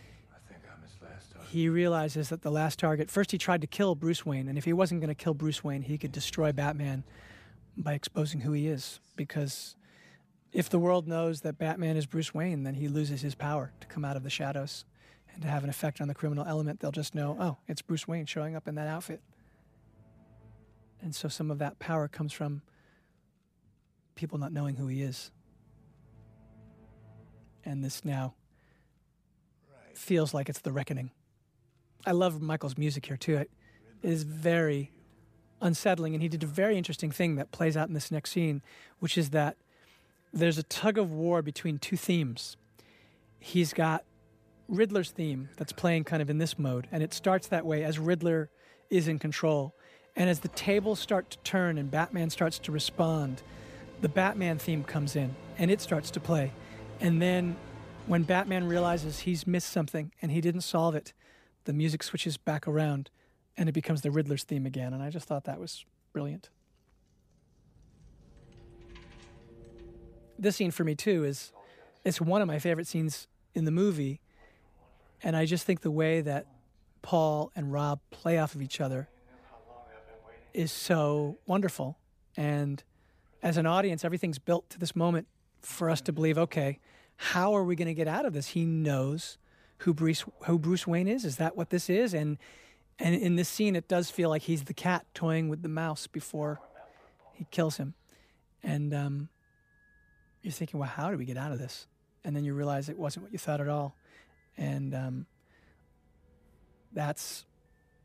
[1.48, 4.64] he realizes that the last target, first he tried to kill Bruce Wayne, and if
[4.64, 7.04] he wasn't going to kill Bruce Wayne, he could destroy Batman
[7.76, 9.00] by exposing who he is.
[9.16, 9.76] Because
[10.52, 13.86] if the world knows that Batman is Bruce Wayne, then he loses his power to
[13.86, 14.84] come out of the shadows
[15.34, 18.06] and to have an effect on the criminal element, they'll just know, oh, it's Bruce
[18.06, 19.20] Wayne showing up in that outfit.
[21.00, 22.62] And so some of that power comes from
[24.14, 25.30] people not knowing who he is.
[27.64, 28.34] And this now
[29.94, 31.10] feels like it's the reckoning.
[32.06, 33.36] I love Michael's music here too.
[33.36, 33.50] It
[34.02, 34.90] is very
[35.60, 38.62] unsettling, and he did a very interesting thing that plays out in this next scene,
[38.98, 39.56] which is that
[40.32, 42.56] there's a tug of war between two themes.
[43.38, 44.04] He's got
[44.72, 47.98] Riddler's theme that's playing kind of in this mode, and it starts that way as
[47.98, 48.50] Riddler
[48.88, 49.74] is in control.
[50.16, 53.42] And as the tables start to turn and Batman starts to respond,
[54.00, 56.52] the Batman theme comes in and it starts to play.
[57.00, 57.56] And then
[58.06, 61.12] when Batman realizes he's missed something and he didn't solve it,
[61.64, 63.10] the music switches back around
[63.56, 64.94] and it becomes the Riddler's theme again.
[64.94, 66.48] And I just thought that was brilliant.
[70.38, 71.52] This scene for me too is
[72.04, 74.21] it's one of my favorite scenes in the movie.
[75.22, 76.46] And I just think the way that
[77.02, 79.08] Paul and Rob play off of each other
[80.52, 81.98] is so wonderful.
[82.36, 82.82] And
[83.42, 85.26] as an audience, everything's built to this moment
[85.60, 86.78] for us to believe, okay,
[87.16, 88.48] how are we going to get out of this?
[88.48, 89.38] He knows
[89.78, 91.24] who Bruce who Bruce Wayne is.
[91.24, 92.14] Is that what this is?
[92.14, 92.38] And
[92.98, 96.06] and in this scene, it does feel like he's the cat toying with the mouse
[96.06, 96.60] before
[97.32, 97.94] he kills him.
[98.62, 99.28] And um,
[100.42, 101.86] you're thinking, well, how do we get out of this?
[102.24, 103.96] And then you realize it wasn't what you thought at all.
[104.56, 105.26] And um,
[106.92, 107.44] that's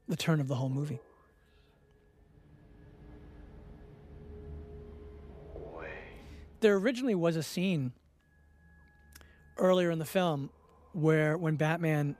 [0.07, 0.99] the turn of the whole movie.
[6.59, 7.91] There originally was a scene
[9.57, 10.49] earlier in the film
[10.93, 12.15] where when Batman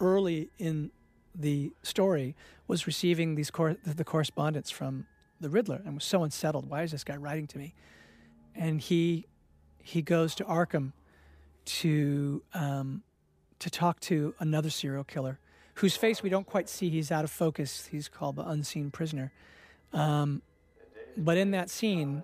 [0.00, 0.90] early in
[1.34, 2.34] the story
[2.66, 5.06] was receiving these cor- the correspondence from
[5.40, 6.68] the Riddler and was so unsettled.
[6.68, 7.74] Why is this guy writing to me?
[8.54, 9.26] And he
[9.80, 10.92] he goes to Arkham
[11.64, 13.02] to um,
[13.58, 15.38] to talk to another serial killer
[15.74, 16.90] whose face we don't quite see.
[16.90, 17.86] He's out of focus.
[17.90, 19.32] He's called the Unseen Prisoner.
[19.92, 20.42] Um,
[21.16, 22.22] but in that scene,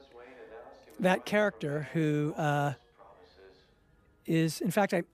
[1.01, 2.75] that character who uh,
[4.27, 5.05] is, in fact, I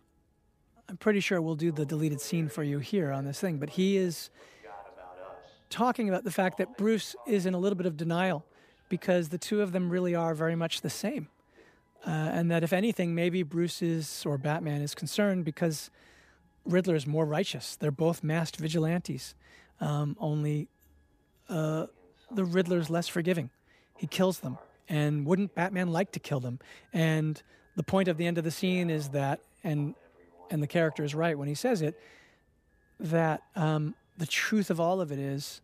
[0.91, 3.71] I'm pretty sure we'll do the deleted scene for you here on this thing, but
[3.71, 4.29] he is
[5.69, 8.45] talking about the fact that Bruce is in a little bit of denial
[8.89, 11.29] because the two of them really are very much the same.
[12.05, 15.93] Uh, and that if anything, maybe Bruce is, or Batman is concerned because
[16.65, 17.77] Riddler is more righteous.
[17.77, 19.35] They're both masked vigilantes,
[19.81, 20.69] um, only
[21.49, 21.87] uh,
[22.31, 23.51] the Riddler's less forgiving.
[23.97, 24.59] He kills them.
[24.89, 26.59] And wouldn't Batman like to kill them?
[26.93, 27.41] And
[27.77, 29.95] the point of the end of the scene is that, and
[30.51, 31.99] and the character is right when he says it,
[32.99, 35.61] that um, the truth of all of it is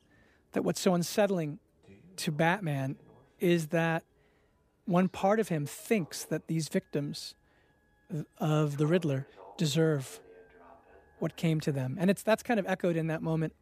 [0.53, 1.59] that what's so unsettling
[2.17, 2.97] to Batman
[3.41, 4.05] is that
[4.87, 7.35] one part of him thinks that these victims
[8.39, 9.27] of the Riddler
[9.59, 10.21] deserve
[11.19, 13.55] what came to them, and it's that's kind of echoed in that moment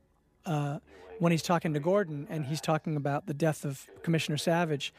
[0.47, 0.79] uh,
[1.19, 4.93] when he's talking to Gordon and he's talking about the death of Commissioner Savage,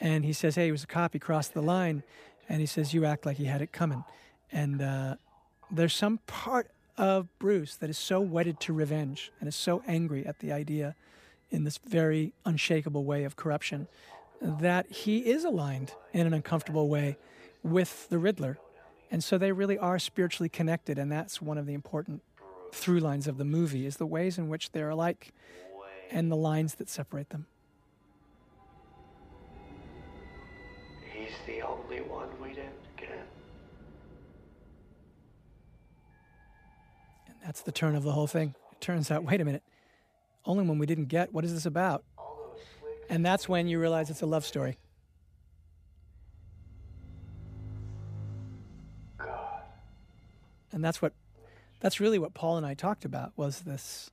[0.00, 1.12] and he says, "Hey, he was a cop.
[1.12, 2.02] He crossed the line,"
[2.48, 4.04] and he says, "You act like he had it coming,"
[4.50, 5.16] and uh,
[5.70, 10.26] there's some part of Bruce that is so wedded to revenge and is so angry
[10.26, 10.94] at the idea
[11.50, 13.88] in this very unshakable way of corruption
[14.40, 17.16] that he is aligned in an uncomfortable way
[17.62, 18.58] with the Riddler.
[19.12, 22.22] And so they really are spiritually connected and that's one of the important
[22.72, 25.34] through lines of the movie is the ways in which they're alike
[26.10, 27.44] and the lines that separate them.
[31.12, 33.28] He's the only one we didn't get.
[37.26, 38.54] And that's the turn of the whole thing.
[38.72, 39.62] It turns out, wait a minute,
[40.46, 41.34] only one we didn't get.
[41.34, 42.02] What is this about?
[43.10, 44.78] And that's when you realize it's a love story.
[50.72, 51.12] And that's what,
[51.80, 54.10] that's really what Paul and I talked about was this.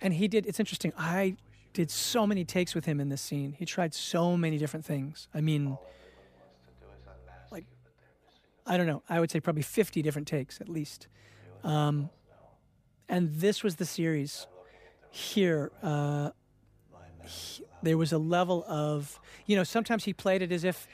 [0.00, 0.92] And he did, it's interesting.
[0.98, 1.36] I
[1.72, 3.54] did so many takes with him in this scene.
[3.58, 5.28] He tried so many different things.
[5.32, 5.78] I mean,
[7.50, 7.64] like,
[8.66, 11.06] I don't know, I would say probably 50 different takes at least.
[11.62, 12.10] Um,
[13.08, 14.46] and this was the series
[15.10, 15.70] here.
[15.82, 16.30] Uh,
[17.24, 20.86] he, there was a level of, you know, sometimes he played it as if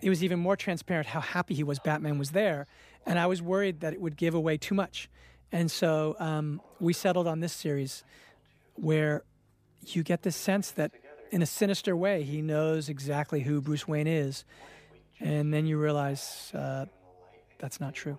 [0.00, 2.66] it was even more transparent how happy he was Batman was there.
[3.06, 5.08] And I was worried that it would give away too much.
[5.52, 8.02] And so um, we settled on this series
[8.74, 9.22] where
[9.86, 10.92] you get this sense that
[11.30, 14.44] in a sinister way, he knows exactly who Bruce Wayne is.
[15.20, 16.86] And then you realize uh,
[17.58, 18.18] that's not true.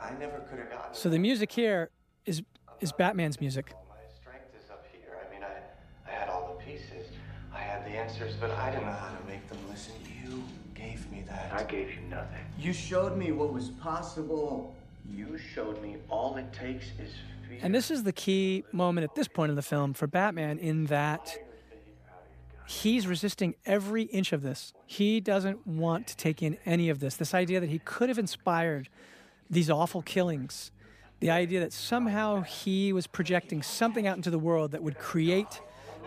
[0.00, 0.94] I never could have gotten.
[0.94, 1.90] So the music here
[2.24, 2.42] is
[2.80, 3.74] is Batman's music.
[3.88, 5.18] My strength is up here.
[5.20, 7.08] I mean, I, I had all the pieces.
[7.52, 9.94] I had the answers, but I didn't know how to make them listen.
[10.24, 10.44] You
[10.78, 11.52] gave me that.
[11.52, 12.44] I gave you nothing.
[12.58, 14.74] You showed me what was possible.
[15.12, 17.12] You showed me all it takes is
[17.48, 17.58] fear.
[17.62, 20.86] And this is the key moment at this point in the film for Batman in
[20.86, 21.36] that
[22.66, 24.72] he's resisting every inch of this.
[24.86, 27.16] He doesn't want to take in any of this.
[27.16, 28.88] This idea that he could have inspired
[29.50, 30.70] these awful killings,
[31.20, 35.60] the idea that somehow he was projecting something out into the world that would create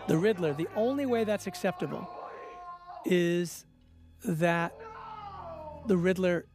[0.06, 0.52] the Riddler.
[0.52, 2.08] The only way that's acceptable
[3.04, 3.64] is
[4.24, 4.72] that
[5.86, 6.46] the Riddler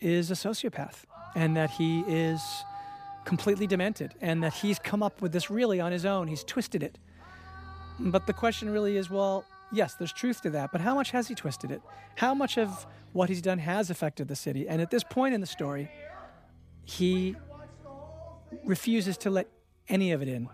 [0.00, 2.40] is a sociopath and that he is
[3.24, 6.26] completely demented and that he's come up with this really on his own.
[6.28, 6.98] He's twisted it.
[7.98, 11.28] But the question really is well, yes, there's truth to that, but how much has
[11.28, 11.82] he twisted it?
[12.16, 14.68] How much of what he's done has affected the city?
[14.68, 15.90] And at this point in the story,
[16.84, 17.36] he
[18.64, 19.48] refuses to let
[19.88, 20.48] any of it in.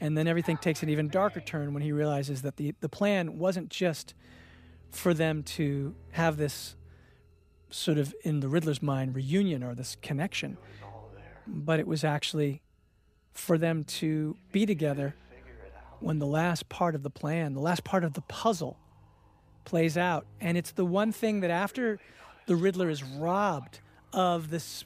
[0.00, 3.38] And then everything takes an even darker turn when he realizes that the, the plan
[3.38, 4.14] wasn't just
[4.90, 6.76] for them to have this
[7.70, 10.56] sort of, in the Riddler's mind, reunion or this connection,
[11.46, 12.62] but it was actually
[13.32, 15.14] for them to be together
[16.00, 18.78] when the last part of the plan, the last part of the puzzle
[19.64, 20.26] plays out.
[20.40, 21.98] And it's the one thing that after
[22.46, 23.80] the Riddler is robbed
[24.12, 24.84] of this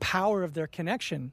[0.00, 1.32] power of their connection,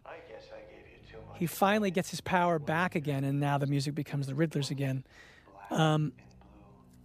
[1.35, 5.03] he finally gets his power back again, and now the music becomes the Riddler's again.
[5.71, 6.13] Um,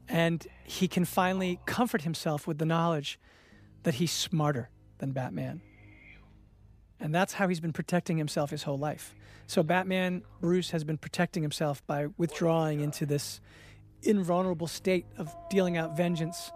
[0.09, 3.19] and he can finally comfort himself with the knowledge
[3.83, 5.61] that he's smarter than Batman.
[7.01, 9.15] And that's how he's been protecting himself his whole life.
[9.47, 13.41] So, Batman, Bruce, has been protecting himself by withdrawing into this
[14.03, 16.51] invulnerable state of dealing out vengeance.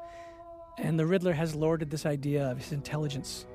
[0.79, 3.47] And the Riddler has lorded this idea of his intelligence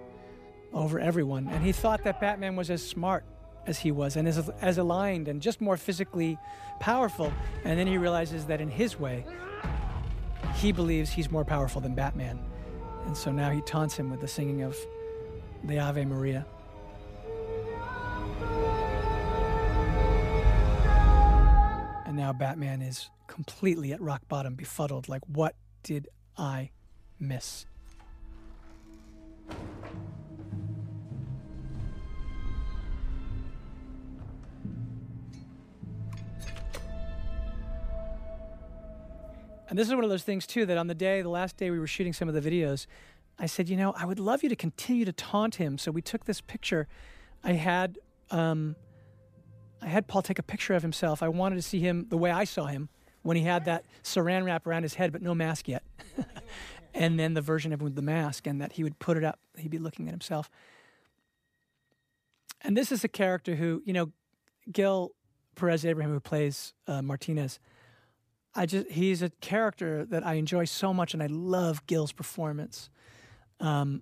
[0.73, 1.47] over everyone.
[1.49, 3.25] And he thought that Batman was as smart
[3.65, 6.37] as he was and as, as aligned and just more physically
[6.79, 7.33] powerful.
[7.65, 9.25] And then he realizes that in his way,
[10.57, 12.39] he believes he's more powerful than Batman.
[13.05, 14.75] And so now he taunts him with the singing of
[15.63, 16.45] the Ave Maria.
[22.05, 25.07] And now Batman is completely at rock bottom, befuddled.
[25.07, 26.71] Like, what did I
[27.19, 27.65] miss?
[39.69, 41.69] And this is one of those things too that on the day, the last day
[41.69, 42.87] we were shooting some of the videos,
[43.37, 45.77] I said, you know, I would love you to continue to taunt him.
[45.77, 46.87] So we took this picture.
[47.43, 47.99] I had
[48.31, 48.75] um,
[49.81, 51.21] I had Paul take a picture of himself.
[51.21, 52.89] I wanted to see him the way I saw him
[53.21, 55.83] when he had that saran wrap around his head, but no mask yet.
[56.93, 59.23] and then the version of him with the mask, and that he would put it
[59.23, 59.39] up.
[59.57, 60.49] He'd be looking at himself.
[62.61, 64.11] And this is a character who, you know,
[64.71, 65.11] Gil
[65.55, 67.59] Perez Abraham, who plays uh, Martinez.
[68.57, 72.89] I just he's a character that I enjoy so much, and I love Gil's performance,
[73.59, 74.01] um,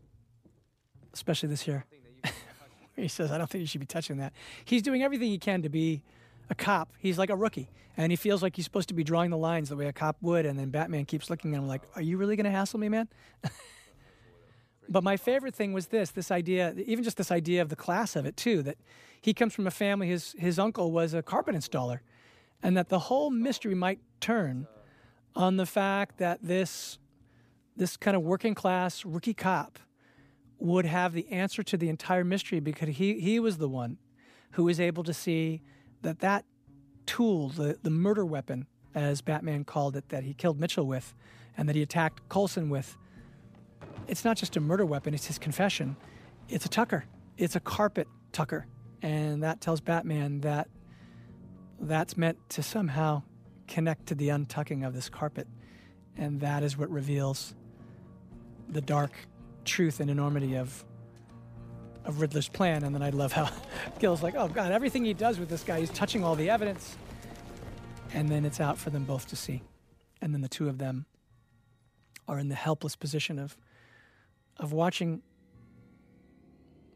[1.13, 1.85] especially this year.
[2.95, 4.31] he says, "I don't think you should be touching that."
[4.63, 6.03] He's doing everything he can to be
[6.49, 6.93] a cop.
[6.97, 9.67] He's like a rookie, and he feels like he's supposed to be drawing the lines
[9.67, 10.45] the way a cop would.
[10.45, 12.87] And then Batman keeps looking at him like, "Are you really going to hassle me,
[12.87, 13.09] man?"
[14.89, 18.15] but my favorite thing was this: this idea, even just this idea of the class
[18.15, 18.63] of it too.
[18.63, 18.77] That
[19.19, 20.07] he comes from a family.
[20.07, 21.99] His his uncle was a carpet installer
[22.63, 24.67] and that the whole mystery might turn
[25.35, 26.97] on the fact that this
[27.77, 29.79] this kind of working class rookie cop
[30.59, 33.97] would have the answer to the entire mystery because he, he was the one
[34.51, 35.61] who was able to see
[36.01, 36.45] that that
[37.05, 41.13] tool, the, the murder weapon, as Batman called it, that he killed Mitchell with
[41.57, 42.97] and that he attacked Colson with,
[44.07, 45.97] it's not just a murder weapon, it's his confession.
[46.47, 47.05] It's a tucker,
[47.37, 48.67] it's a carpet tucker.
[49.01, 50.69] And that tells Batman that
[51.85, 53.23] that's meant to somehow
[53.67, 55.47] connect to the untucking of this carpet.
[56.17, 57.55] And that is what reveals
[58.69, 59.11] the dark
[59.63, 60.85] truth and enormity of
[62.05, 62.83] of Riddler's plan.
[62.83, 63.49] And then I love how
[63.99, 66.95] Gil's like, oh God, everything he does with this guy, he's touching all the evidence.
[68.13, 69.63] And then it's out for them both to see.
[70.21, 71.07] And then the two of them
[72.27, 73.57] are in the helpless position of
[74.57, 75.21] of watching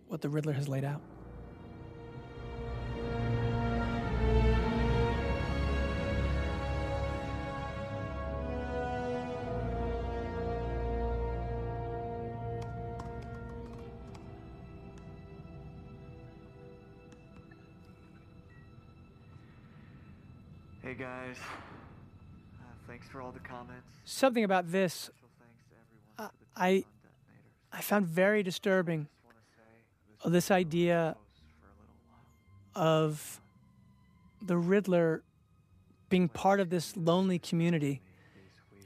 [0.07, 1.01] what the Riddler has laid out.
[23.09, 23.87] For all the comments.
[24.05, 25.09] Something about this
[26.17, 26.85] uh, I
[27.71, 29.07] I found very disturbing.
[30.25, 31.15] This idea
[32.75, 33.41] of
[34.41, 35.23] the Riddler
[36.09, 38.01] being part of this lonely community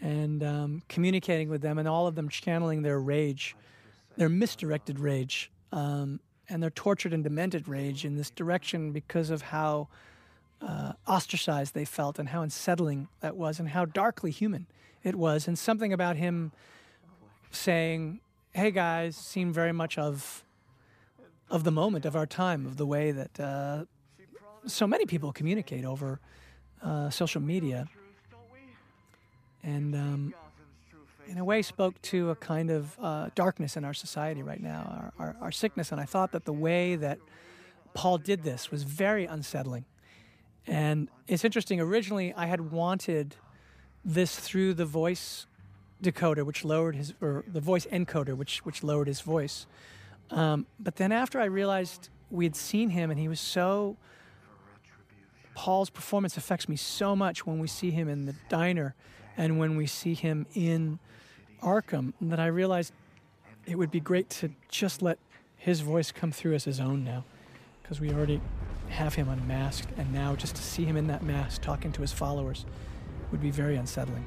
[0.02, 3.56] and um, communicating with them, and all of them channeling their rage,
[4.18, 6.20] their misdirected rage, um,
[6.50, 9.88] and their tortured and demented rage in this direction because of how
[10.66, 14.68] uh, ostracized they felt and how unsettling that was, and how darkly human
[15.04, 16.52] it was, and something about him
[17.52, 18.20] saying,
[18.54, 20.44] "Hey guys," seemed very much of
[21.50, 23.86] of the moment of our time, of the way that uh,
[24.66, 26.20] so many people communicate over
[26.82, 27.88] uh, social media,
[29.64, 30.34] and um,
[31.28, 35.12] in a way spoke to a kind of uh, darkness in our society right now,
[35.20, 35.92] our, our, our sickness.
[35.92, 37.20] And I thought that the way that
[37.94, 39.86] Paul did this was very unsettling.
[40.68, 41.80] And it's interesting.
[41.80, 43.36] Originally, I had wanted
[44.06, 45.46] this through the voice
[46.02, 49.66] decoder, which lowered his, or the voice encoder, which which lowered his voice.
[50.32, 53.98] Um, but then after I realized we had seen him, and he was so.
[55.56, 58.96] Paul's performance affects me so much when we see him in the diner,
[59.38, 60.98] and when we see him in
[61.62, 62.92] Arkham, that I realized
[63.68, 65.20] it would be great to just let
[65.56, 67.24] his voice come through as his own now,
[67.82, 68.42] because we already
[68.94, 72.14] have him unmasked, and now just to see him in that mask talking to his
[72.14, 72.66] followers
[73.32, 74.26] would be very unsettling.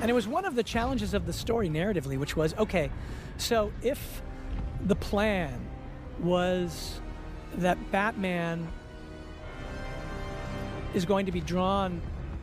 [0.00, 2.90] And it was one of the challenges of the story narratively, which was okay,
[3.36, 4.22] so if
[4.86, 5.60] the plan
[6.18, 7.00] was
[7.56, 8.66] that Batman
[10.94, 12.00] is going to be drawn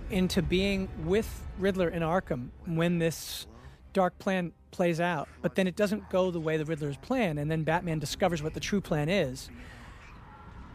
[0.09, 3.47] into being with Riddler in Arkham when this
[3.93, 7.49] dark plan plays out, but then it doesn't go the way the Riddler's plan, and
[7.49, 9.49] then Batman discovers what the true plan is.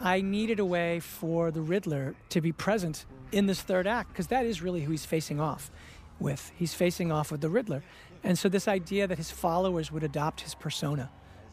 [0.01, 4.27] I needed a way for the Riddler to be present in this third act because
[4.29, 5.71] that is really who he's facing off
[6.19, 6.53] with.
[6.57, 7.83] He's facing off with the Riddler.
[8.25, 11.11] And so, this idea that his followers would adopt his persona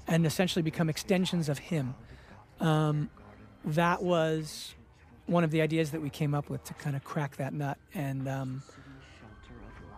[0.07, 1.95] and essentially become extensions of him,
[2.59, 3.09] um,
[3.63, 4.73] that was
[5.25, 7.77] one of the ideas that we came up with to kind of crack that nut.
[7.93, 8.63] And, um,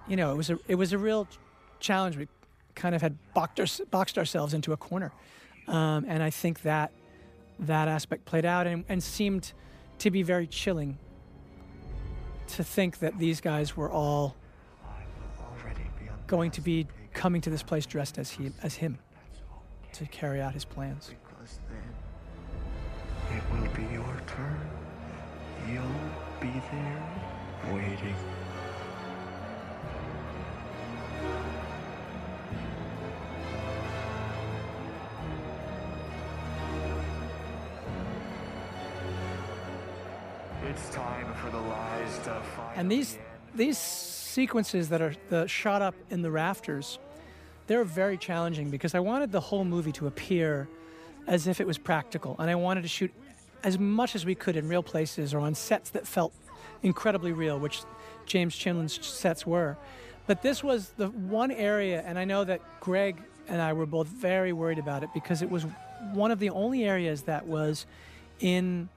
[0.08, 1.28] you know, it was, a, it was a real
[1.82, 2.18] challenge.
[2.18, 2.28] We
[2.76, 5.12] kind of had boxed, boxed ourselves into a corner.
[5.68, 6.92] Um, and I think that
[7.60, 9.54] that aspect played out and, and seemed
[10.00, 10.98] to be very chilling
[12.48, 14.36] to think that these guys were all
[16.28, 18.98] going to be coming to this place dressed as he as him
[19.94, 21.12] to carry out his plans.
[21.24, 24.60] Because then it will be your turn.
[25.70, 25.84] You'll
[26.40, 28.16] be there waiting.
[40.72, 43.18] The lies to finally And these
[43.54, 47.00] these sequences that are the shot up in the rafters,
[47.68, 50.70] they're very challenging because I wanted the whole movie to appear
[51.28, 53.12] as if it was practical, and I wanted to shoot
[53.64, 56.34] as much as we could in real places or on sets that felt
[56.84, 57.82] incredibly real, which
[58.26, 59.78] James Chinlund's sets were.
[60.28, 63.18] But this was the one area, and I know that Greig
[63.48, 65.66] and I were both very worried about it because it was
[66.14, 67.86] one of the only areas that was
[68.40, 68.90] in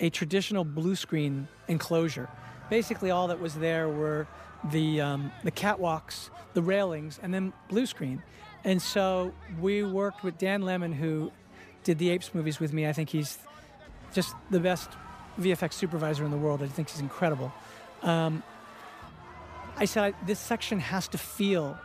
[0.00, 2.28] a traditional blue screen enclosure.
[2.70, 4.26] Basically, all that was there were
[4.72, 8.22] the um, the catwalks, the railings, and then blue screen.
[8.64, 11.32] And so we worked with Dan Lemmon, who
[11.84, 12.86] did the Apes movies with me.
[12.86, 13.38] I think he's
[14.12, 14.90] just the best
[15.40, 16.62] VFX supervisor in the world.
[16.62, 17.52] I think he's incredible.
[18.02, 18.42] Um,
[19.76, 21.78] I said this section has to feel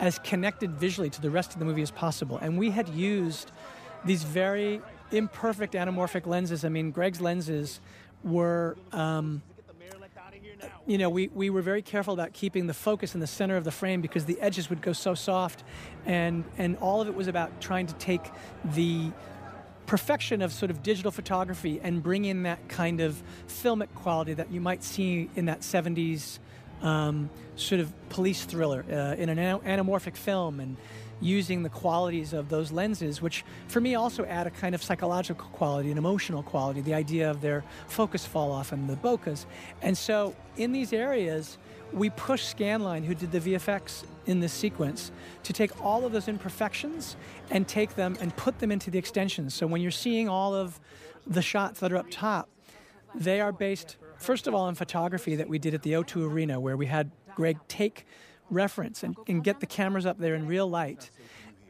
[0.00, 3.50] as connected visually to the rest of the movie as possible, and we had used
[4.04, 4.80] these very
[5.10, 6.64] imperfect anamorphic lenses.
[6.64, 7.80] I mean, Greig's lenses
[8.22, 8.76] were.
[8.92, 9.42] Um,
[10.86, 13.64] you know, we, we were very careful about keeping the focus in the center of
[13.64, 15.62] the frame because the edges would go so soft,
[16.06, 18.22] and and all of it was about trying to take
[18.64, 19.12] the
[19.88, 24.50] perfection of sort of digital photography and bring in that kind of filmic quality that
[24.52, 26.38] you might see in that 70s
[26.82, 30.76] um, sort of police thriller uh, in an anamorphic film and
[31.20, 35.48] using the qualities of those lenses, which for me also add a kind of psychological
[35.48, 39.46] quality, an emotional quality, the idea of their focus fall off and the bokehs.
[39.82, 41.58] And so in these areas,
[41.92, 45.10] we push Scanline, who did the VFX in this sequence,
[45.42, 47.16] to take all of those imperfections
[47.50, 49.54] and take them and put them into the extensions.
[49.54, 50.78] So when you're seeing all of
[51.26, 52.48] the shots that are up top,
[53.14, 56.60] they are based, first of all, on photography that we did at the O2 Arena,
[56.60, 58.06] where we had Greig take
[58.50, 61.10] reference and, and get the cameras up there in real light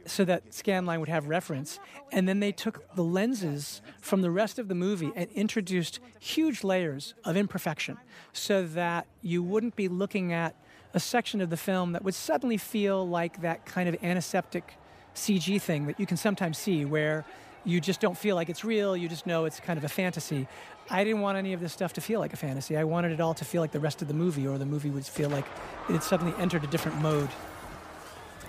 [0.05, 1.79] so that Scanline would have reference.
[2.11, 6.63] And then they took the lenses from the rest of the movie and introduced huge
[6.63, 7.97] layers of imperfection
[8.33, 10.55] so that you wouldn't be looking at
[10.93, 14.73] a section of the film that would suddenly feel like that kind of antiseptic
[15.13, 17.25] CG thing that you can sometimes see where
[17.65, 18.95] you just don't feel like it's real.
[18.95, 20.47] You just know it's kind of a fantasy.
[20.89, 22.77] I didn't want any of this stuff to feel like a fantasy.
[22.77, 24.89] I wanted it all to feel like the rest of the movie, or the movie
[24.89, 25.45] would feel like
[25.87, 27.29] it had suddenly entered a different mode.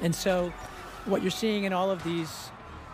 [0.01, 0.53] And so,
[1.05, 2.51] what you're seeing in all of these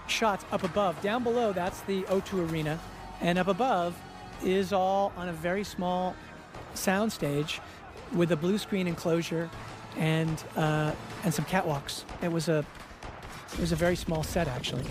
[0.09, 2.79] shots up above, down below, that's the O2 Arena,
[3.21, 3.97] and up above
[4.43, 6.15] is all on a very small
[6.75, 7.61] soundstage
[8.13, 9.51] with a blue screen enclosure
[9.97, 10.93] and uh,
[11.25, 12.05] and some catwalks.
[12.23, 12.65] It was a
[13.53, 14.85] it was a very small set actually.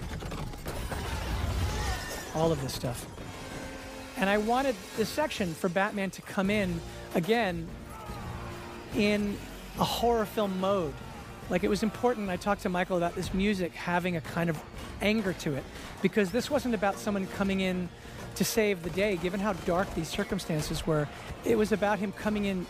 [2.35, 3.05] All of this stuff.
[4.17, 6.79] And I wanted this section for Batman to come in
[7.15, 7.67] again
[8.95, 9.37] in
[9.79, 10.93] a horror film mode.
[11.49, 12.29] Like it was important.
[12.29, 14.61] I talked to Michael about this music having a kind of
[15.01, 15.63] anger to it
[16.01, 17.89] because this wasn't about someone coming in
[18.35, 21.07] to save the day, given how dark these circumstances were.
[21.43, 22.65] It was about him coming in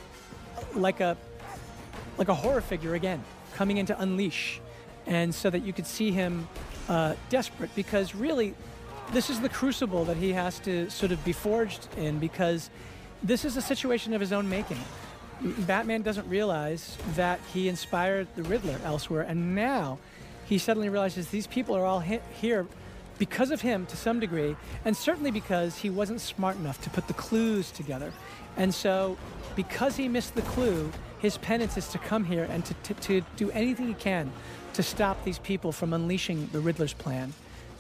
[0.74, 1.18] like a
[2.18, 3.24] like a horror figure again,
[3.56, 4.62] coming in to unleash,
[5.06, 6.48] and so that you could see him
[6.88, 8.54] uh, desperate because really,
[9.12, 12.70] this is the crucible that he has to sort of be forged in because
[13.24, 14.80] this is a situation of his own making.
[15.42, 20.00] Batman doesn't realize that he inspired the Riddler elsewhere, and now
[20.46, 22.68] he suddenly realizes these people are all he- here
[23.18, 27.08] because of him to some degree, and certainly because he wasn't smart enough to put
[27.08, 28.12] the clues together.
[28.58, 29.18] And so,
[29.56, 33.22] because he missed the clue, his penance is to come here and to, to, to
[33.36, 34.32] do anything he can
[34.74, 37.34] to stop these people from unleashing the Riddler's plan.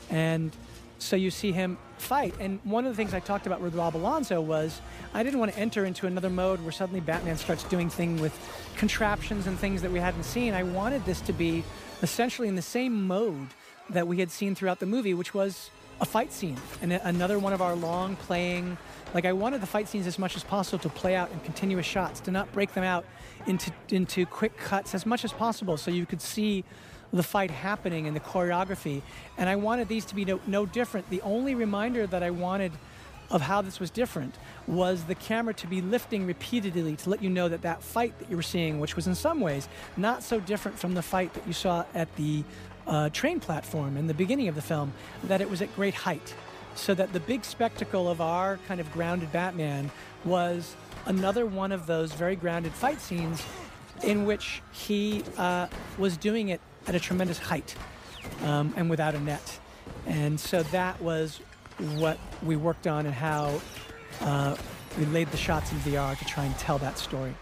[0.09, 0.51] And
[0.97, 2.33] so you see him fight.
[2.39, 4.81] And one of the things I talked about with Rob Alonzo was
[5.13, 8.37] I didn't want to enter into another mode where suddenly Batman starts doing things with
[8.77, 10.53] contraptions and things that we hadn't seen.
[10.53, 11.63] I wanted this to be
[12.01, 13.47] essentially in the same mode
[13.89, 15.69] that we had seen throughout the movie, which was
[16.01, 18.77] a fight scene and another one of our long playing.
[19.13, 21.85] Like I wanted the fight scenes as much as possible to play out in continuous
[21.85, 23.05] shots, to not break them out
[23.47, 26.63] into into quick cuts as much as possible, so you could see
[27.15, 29.01] the fight happening and the choreography.
[29.37, 31.09] And I wanted these to be no, no different.
[31.09, 32.73] The only reminder that I wanted
[33.31, 34.35] of how this was different
[34.67, 38.29] was the camera to be lifting repeatedly to let you know that that fight that
[38.29, 41.47] you were seeing, which was in some ways not so different from the fight that
[41.47, 42.43] you saw at the
[42.85, 46.35] uh, train platform in the beginning of the film, that it was at great height.
[46.75, 49.89] So that the big spectacle of our kind of grounded Batman
[50.25, 53.41] was another one of those very grounded fight scenes
[54.03, 57.75] in which he uh, was doing it at a tremendous height
[58.43, 59.59] um, and without a net.
[60.05, 61.39] And so that was
[61.95, 63.59] what we worked on and how
[64.21, 64.55] uh,
[64.97, 67.35] we laid the shots in VR to try and tell that story.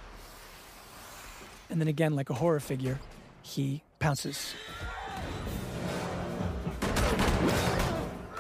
[1.70, 3.00] And then again, like a horror figure,
[3.42, 4.54] he pounces.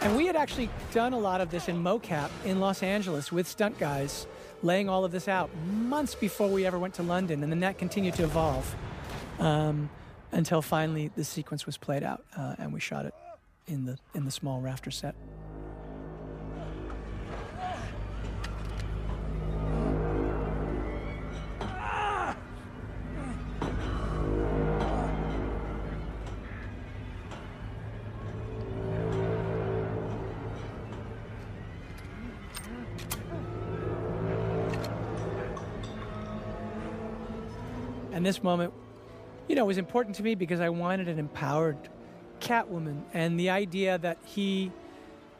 [0.01, 3.47] And we had actually done a lot of this in mocap in Los Angeles with
[3.47, 4.27] stunt guys,
[4.61, 7.77] laying all of this out months before we ever went to London, and then that
[7.77, 8.75] continued to evolve
[9.39, 9.89] um,
[10.33, 13.13] until finally the sequence was played out, uh, and we shot it
[13.67, 15.15] in the in the small rafter set.
[38.11, 38.71] And this moment,
[39.47, 41.77] you know, it was important to me because I wanted an empowered
[42.39, 44.71] Catwoman and the idea that he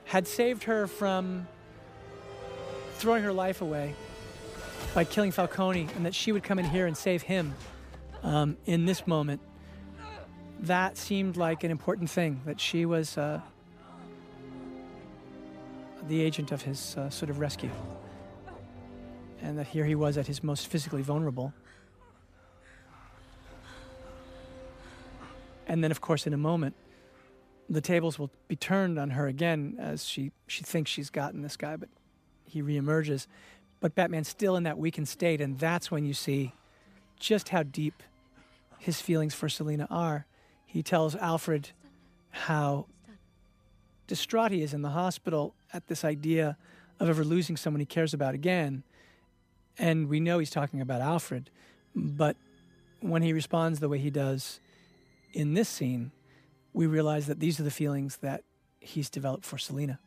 [0.05, 1.47] had saved her from
[2.95, 3.95] throwing her life away
[4.93, 7.53] by killing Falcone and that she would come in here and save him
[8.23, 9.41] um, in this moment.
[10.61, 13.41] That seemed like an important thing, that she was uh,
[16.07, 17.71] the agent of his uh, sort of rescue.
[19.41, 21.53] And that here he was at his most physically vulnerable.
[25.67, 26.75] And then, of course, in a moment,
[27.69, 31.57] the tables will be turned on her again as she, she thinks she's gotten this
[31.57, 31.89] guy, but
[32.45, 33.27] he reemerges.
[33.79, 36.53] But Batman's still in that weakened state, and that's when you see
[37.19, 38.03] just how deep
[38.79, 40.25] his feelings for Selina are.
[40.65, 41.69] He tells Alfred
[42.31, 42.87] how
[44.07, 46.57] distraught he is in the hospital at this idea
[46.99, 48.83] of ever losing someone he cares about again.
[49.77, 51.49] And we know he's talking about Alfred,
[51.95, 52.35] but
[52.99, 54.59] when he responds the way he does
[55.33, 56.11] in this scene,
[56.73, 58.43] we realize that these are the feelings that
[58.79, 59.99] he's developed for Selina.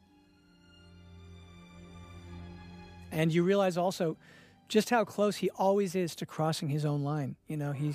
[3.12, 4.16] And you realize also
[4.68, 7.36] just how close he always is to crossing his own line.
[7.46, 7.94] You know, he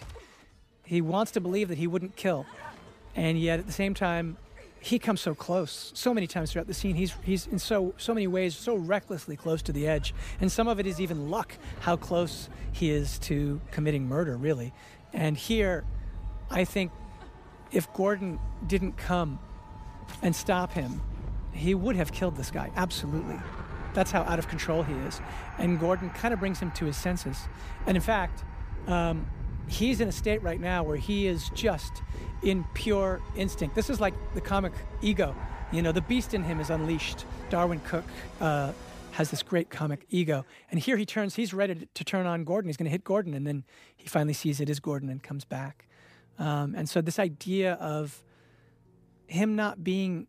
[0.86, 2.46] he wants to believe that he wouldn't kill,
[3.16, 4.38] and yet at the same time,
[4.80, 5.92] he comes so close.
[5.94, 9.36] So many times throughout the scene, he's he's in so so many ways so recklessly
[9.36, 13.20] close to the edge, and some of it is even luck how close he is
[13.20, 14.74] to committing murder, really.
[15.14, 15.84] And here,
[16.50, 16.92] I think
[17.72, 19.40] if Gordon didn't come
[20.22, 21.02] and stop him,
[21.54, 22.72] he would have killed this guy.
[22.76, 23.40] Absolutely.
[23.94, 25.22] That's how out of control he is.
[25.58, 27.38] And Gordon kind of brings him to his senses.
[27.86, 28.44] And in fact,
[28.88, 29.28] um,
[29.68, 32.02] he's in a state right now where he is just
[32.44, 33.76] in pure instinct.
[33.76, 35.36] This is like the comic ego.
[35.72, 37.26] You know, the beast in him is unleashed.
[37.50, 38.06] Darwyn Cooke
[38.40, 38.72] uh,
[39.12, 40.46] has this great comic ego.
[40.70, 42.70] And here he turns, he's ready to turn on Gordon.
[42.70, 43.34] He's going to hit Gordon.
[43.34, 43.64] And then
[43.96, 45.88] he finally sees it is Gordon and comes back.
[46.42, 48.24] Um, and so, this idea of
[49.28, 50.26] him not being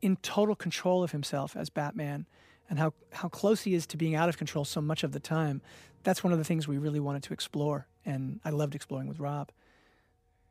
[0.00, 2.26] in total control of himself as Batman
[2.70, 5.20] and how, how close he is to being out of control so much of the
[5.20, 5.60] time,
[6.04, 7.86] that's one of the things we really wanted to explore.
[8.06, 9.52] And I loved exploring with Rob.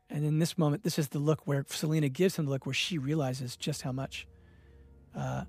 [0.08, 2.74] And in this moment, this is the look where Selina gives him the look where
[2.74, 4.28] she realizes just how much
[5.16, 5.46] uh,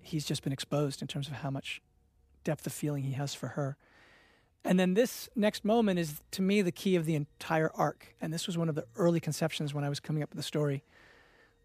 [0.00, 1.82] he's just been exposed in terms of how much
[2.44, 3.76] depth of feeling he has for her.
[4.66, 8.14] And then this next moment is, to me, the key of the entire arc.
[8.20, 10.42] And this was one of the early conceptions when I was coming up with the
[10.42, 10.82] story.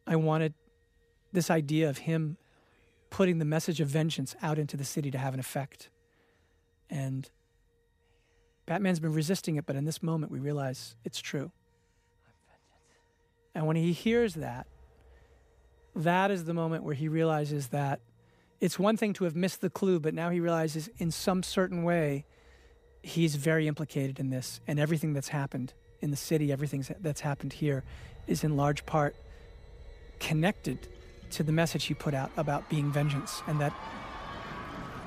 [0.06, 0.54] I wanted
[1.34, 2.38] this idea of him
[3.10, 5.90] putting the message of vengeance out into the city to have an effect.
[6.92, 7.28] And
[8.68, 11.52] Batman's been resisting it, but in this moment, we realize it's true.
[13.56, 14.68] And when he hears that,
[15.96, 18.00] that is the moment where he realizes that
[18.60, 21.84] it's one thing to have missed the clue, but now he realizes in some certain
[21.84, 22.26] way
[23.02, 24.60] he's very implicated in this.
[24.68, 27.84] And everything that's happened in the city, everything that's happened here,
[28.28, 29.16] is in large part
[30.20, 30.88] connected
[31.32, 33.74] to the message he put out about being vengeance and that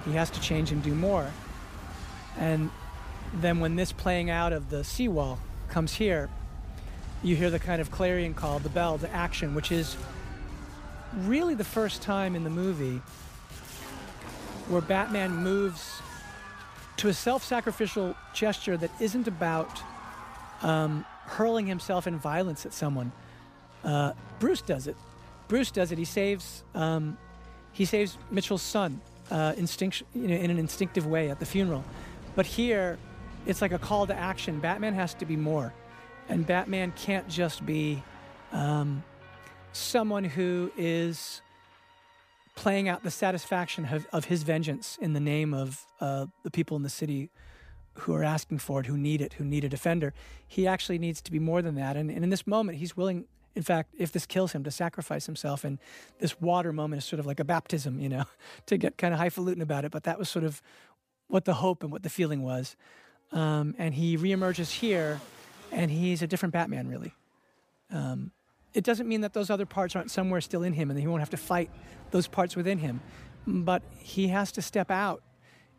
[0.04, 1.30] he has to change and do more.
[2.38, 2.70] And
[3.34, 6.28] then when this playing out of the seawall comes here,
[7.22, 9.96] you hear the kind of clarion call, the bell to action, which is
[11.18, 13.00] really the first time in the movie
[14.68, 16.00] where Batman moves
[16.98, 19.82] to a self sacrificial gesture that isn't about
[20.62, 23.12] um, hurling himself in violence at someone.
[23.82, 24.96] Uh, Bruce does it.
[25.48, 25.98] Bruce does it.
[25.98, 27.18] He saves um,
[27.72, 29.00] he saves Mitchell's son
[29.30, 31.84] uh, instinct, you know, in an instinctive way at the funeral.
[32.36, 32.98] But here,
[33.46, 34.60] it's like a call to action.
[34.60, 35.72] Batman has to be more,
[36.28, 38.02] and Batman can't just be
[38.52, 39.02] um,
[39.72, 41.42] someone who is
[42.54, 46.76] playing out the satisfaction of, of his vengeance in the name of uh, the people
[46.76, 47.30] in the city
[47.94, 50.12] who are asking for it, who need it, who need a defender.
[50.46, 51.96] He actually needs to be more than that.
[51.96, 55.26] And, and in this moment, he's willing, in fact, if this kills him, to sacrifice
[55.26, 55.64] himself.
[55.64, 55.78] And
[56.18, 58.24] this water moment is sort of like a baptism, you know,
[58.66, 59.92] to get kind of highfalutin about it.
[59.92, 60.60] But that was sort of
[61.28, 62.76] what the hope and what the feeling was.
[63.32, 65.20] Um, and he reemerges here,
[65.72, 67.14] and he's a different Batman, really.
[67.90, 68.32] Um,
[68.74, 71.20] it doesn't mean that those other parts aren't somewhere still in him and he won't
[71.20, 71.70] have to fight
[72.10, 73.00] those parts within him.
[73.46, 75.22] But he has to step out.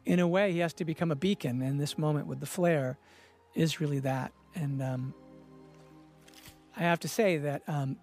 [0.06, 1.62] In a way, he has to become a beacon.
[1.62, 2.98] And this moment with the flare
[3.54, 4.32] is really that.
[4.54, 5.14] And um,
[6.78, 7.98] I have to say that um,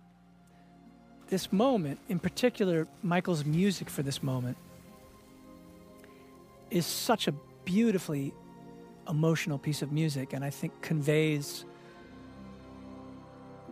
[1.28, 4.58] this moment, in particular, Michael's music for this moment,
[6.70, 7.32] is such a
[7.64, 8.34] beautifully
[9.08, 11.64] emotional piece of music and I think conveys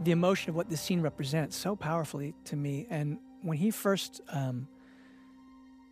[0.00, 2.86] the emotion of what this scene represents so powerfully to me.
[2.90, 4.66] And when he first um,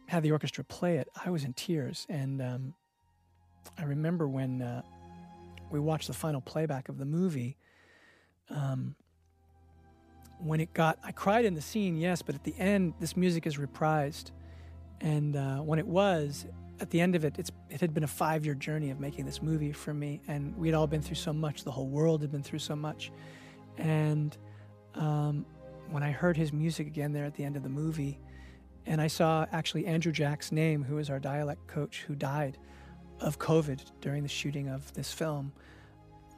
[0.07, 2.07] had the orchestra play it, I was in tears.
[2.09, 2.75] And um,
[3.77, 4.83] I remember when uh,
[5.71, 7.57] we watched the final playback of the movie,
[8.51, 8.95] um,
[10.39, 13.47] when it got, I cried in the scene, yes, but at the end, this music
[13.47, 14.31] is reprised.
[15.01, 16.47] And uh, when it was,
[16.81, 19.43] at the end of it, it had been a five year journey of making this
[19.43, 20.23] movie for me.
[20.29, 22.77] And we had all been through so much, the whole world had been through so
[22.77, 23.11] much.
[23.79, 24.37] And
[24.95, 25.47] um,
[25.91, 28.19] when I heard his music again there at the end of the movie,
[28.87, 32.59] and I saw actually Andrew Jack's name, who was our dialect coach who died
[33.21, 35.53] of COVID during the shooting of this film,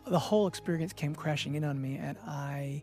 [0.07, 2.83] the whole experience came crashing in on me, and I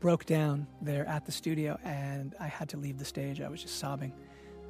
[0.00, 3.40] broke down there at the studio and I had to leave the stage.
[3.40, 4.12] I was just sobbing.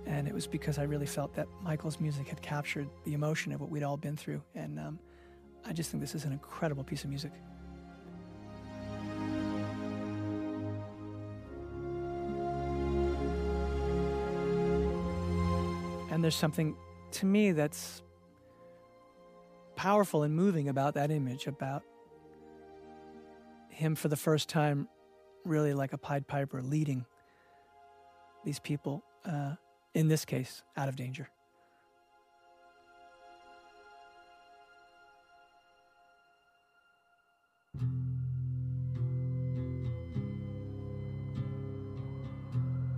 [0.06, 3.60] And it was because I really felt that Michael's music had captured the emotion of
[3.60, 4.42] what we'd all been through.
[4.54, 4.98] And um,
[5.64, 7.32] I just think this is an incredible piece of music.
[16.20, 16.76] And there's something
[17.12, 18.02] to me that's
[19.74, 21.82] powerful and moving about that image, about
[23.70, 24.86] him for the first time,
[25.46, 27.06] really like a Pied Piper, leading
[28.44, 29.54] these people, uh,
[29.94, 31.30] in this case, out of danger.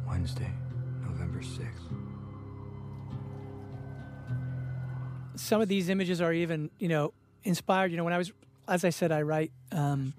[0.09, 0.51] Wednesday,
[1.05, 2.12] November 6th.
[5.35, 7.13] Some of these images are even you know
[7.45, 8.33] inspired you know when i was
[8.69, 10.13] as i said i write um,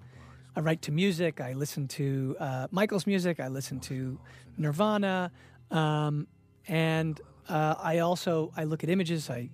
[0.55, 4.19] i write to music i listen to uh, michael's music i listen to
[4.57, 5.31] nirvana
[5.71, 6.27] Um,
[6.67, 7.19] and
[7.49, 9.29] uh, I also I look at images.
[9.29, 9.49] I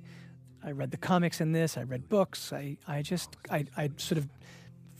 [0.64, 1.78] I read the comics in this.
[1.78, 2.54] I read books.
[2.54, 4.28] I I just I I sort of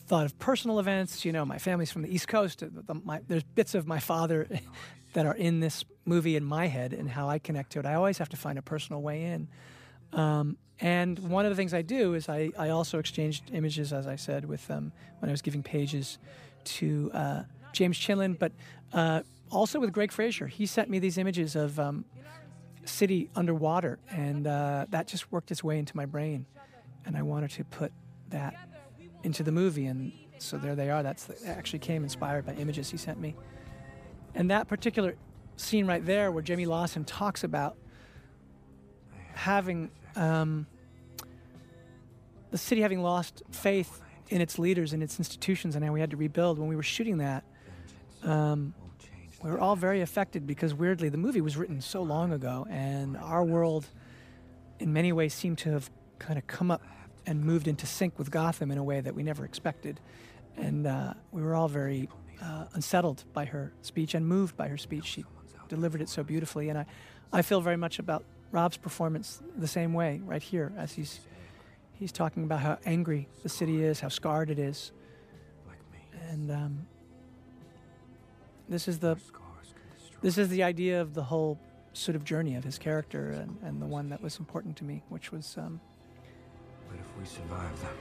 [0.08, 1.26] thought of personal events.
[1.26, 2.60] You know, my family's from the East Coast.
[2.62, 4.48] The, my, there's bits of my father
[5.14, 7.86] that are in this movie in my head and how I connect to it.
[7.86, 9.48] I always have to find a personal way in.
[10.14, 14.08] Um, and one of the things I do is I, I also exchanged images, as
[14.08, 16.18] I said, with them when I was giving pages
[16.64, 18.52] to uh, James Chinlund, but
[18.94, 19.22] uh,
[19.52, 20.48] also with Greig Fraser.
[20.48, 22.06] He sent me these images of um,
[22.86, 26.46] city underwater, and uh, that just worked its way into my brain.
[27.06, 27.92] And I wanted to put
[28.30, 28.56] that
[29.24, 31.04] into the movie, and so there they are.
[31.04, 33.36] That's that actually came inspired by images he sent me.
[34.36, 35.16] And that particular
[35.58, 37.78] scene right there, where Jayme Lawson talks about
[39.40, 40.68] having um,
[42.52, 46.12] the city having lost faith in its leaders and its institutions, and how we had
[46.12, 46.60] to rebuild.
[46.60, 47.44] When we were shooting that,
[48.24, 48.74] um,
[49.42, 53.16] we were all very affected because weirdly, the movie was written so long ago, and
[53.18, 53.88] our world,
[54.80, 56.82] in many ways, seemed to have kind of come up
[57.26, 60.02] and moved into sync with Gotham in a way that we never expected.
[60.58, 62.10] And uh, we were all very
[62.44, 65.06] uh, unsettled by her speech and moved by her speech.
[65.06, 65.24] She
[65.70, 66.86] delivered it so beautifully, and I,
[67.32, 71.20] I feel very much about Rob's performance the same way right here as he's
[71.94, 74.92] he's talking about how angry the city is, how scarred it is,
[76.30, 76.88] and um,
[78.68, 79.18] this is the
[80.22, 81.60] this is the idea of the whole
[81.94, 85.02] sort of journey of his character and, and the one that was important to me,
[85.10, 85.80] which was um,
[86.88, 87.96] But if we survive them,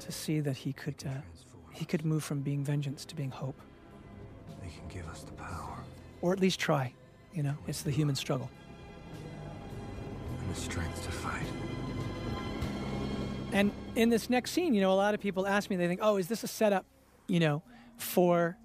[0.00, 1.20] to see that he could uh,
[1.72, 3.60] he could move from being vengeance to being hope,
[4.62, 5.78] they can give us the power
[6.20, 6.92] or at least try.
[7.34, 8.48] You know, it's the human struggle.
[10.44, 11.46] And the strength to fight.
[13.52, 16.00] And in this next scene, you know, a lot of people ask me, they think,
[16.02, 16.84] oh, is this a setup,
[17.28, 17.62] you know,
[17.96, 18.56] for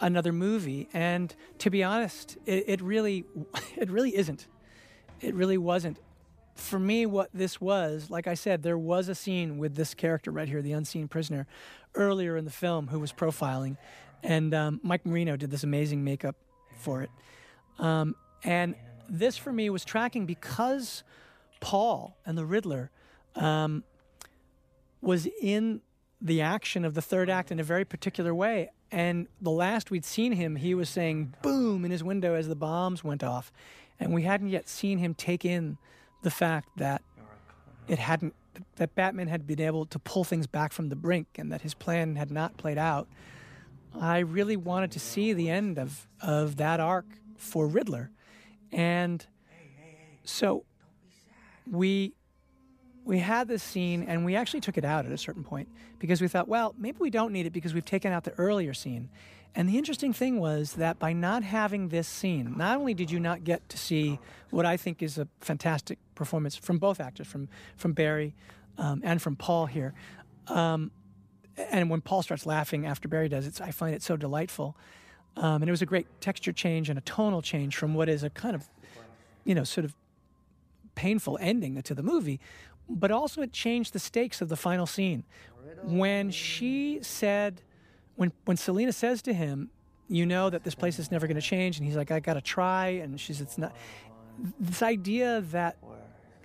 [0.00, 0.88] another movie?
[0.94, 3.24] And to be honest, it, it really,
[3.76, 4.46] it really isn't.
[5.20, 5.98] It really wasn't.
[6.54, 10.30] For me, what this was, like I said, there was a scene with this character
[10.30, 11.46] right here, the unseen prisoner,
[11.94, 13.76] earlier in the film who was profiling.
[14.22, 16.36] And um, Mike Marino did this amazing makeup
[16.78, 17.10] for it.
[17.78, 18.74] Um, and
[19.08, 21.02] this for me was tracking because
[21.60, 22.90] Paul and the Riddler
[23.36, 23.84] um,
[25.00, 25.80] was in
[26.20, 28.70] the action of the third act in a very particular way.
[28.90, 32.56] And the last we'd seen him, he was saying boom in his window as the
[32.56, 33.52] bombs went off.
[34.00, 35.78] And we hadn't yet seen him take in
[36.22, 37.02] the fact that
[37.88, 38.34] it hadn't,
[38.76, 41.74] that Batman had been able to pull things back from the brink and that his
[41.74, 43.08] plan had not played out.
[44.00, 48.10] I really wanted to see the end of, of that arc for Riddler.
[48.72, 49.24] And
[50.24, 50.64] so
[51.70, 52.14] we
[53.04, 55.68] we had this scene and we actually took it out at a certain point
[55.98, 58.72] because we thought, well, maybe we don't need it because we've taken out the earlier
[58.72, 59.10] scene.
[59.54, 63.20] And the interesting thing was that by not having this scene, not only did you
[63.20, 64.18] not get to see
[64.50, 68.34] what I think is a fantastic performance from both actors, from from Barry
[68.78, 69.94] um, and from Paul here,
[70.48, 70.90] um,
[71.56, 74.76] and when Paul starts laughing after Barry does it, I find it so delightful.
[75.36, 78.22] Um, and it was a great texture change and a tonal change from what is
[78.22, 78.68] a kind of,
[79.44, 79.94] you know, sort of
[80.94, 82.38] painful ending to the movie,
[82.88, 85.24] but also it changed the stakes of the final scene.
[85.82, 87.62] When she said,
[88.16, 89.70] when when Selina says to him,
[90.08, 92.34] "You know that this place is never going to change," and he's like, "I got
[92.34, 93.74] to try," and she's, "It's not."
[94.60, 95.76] This idea that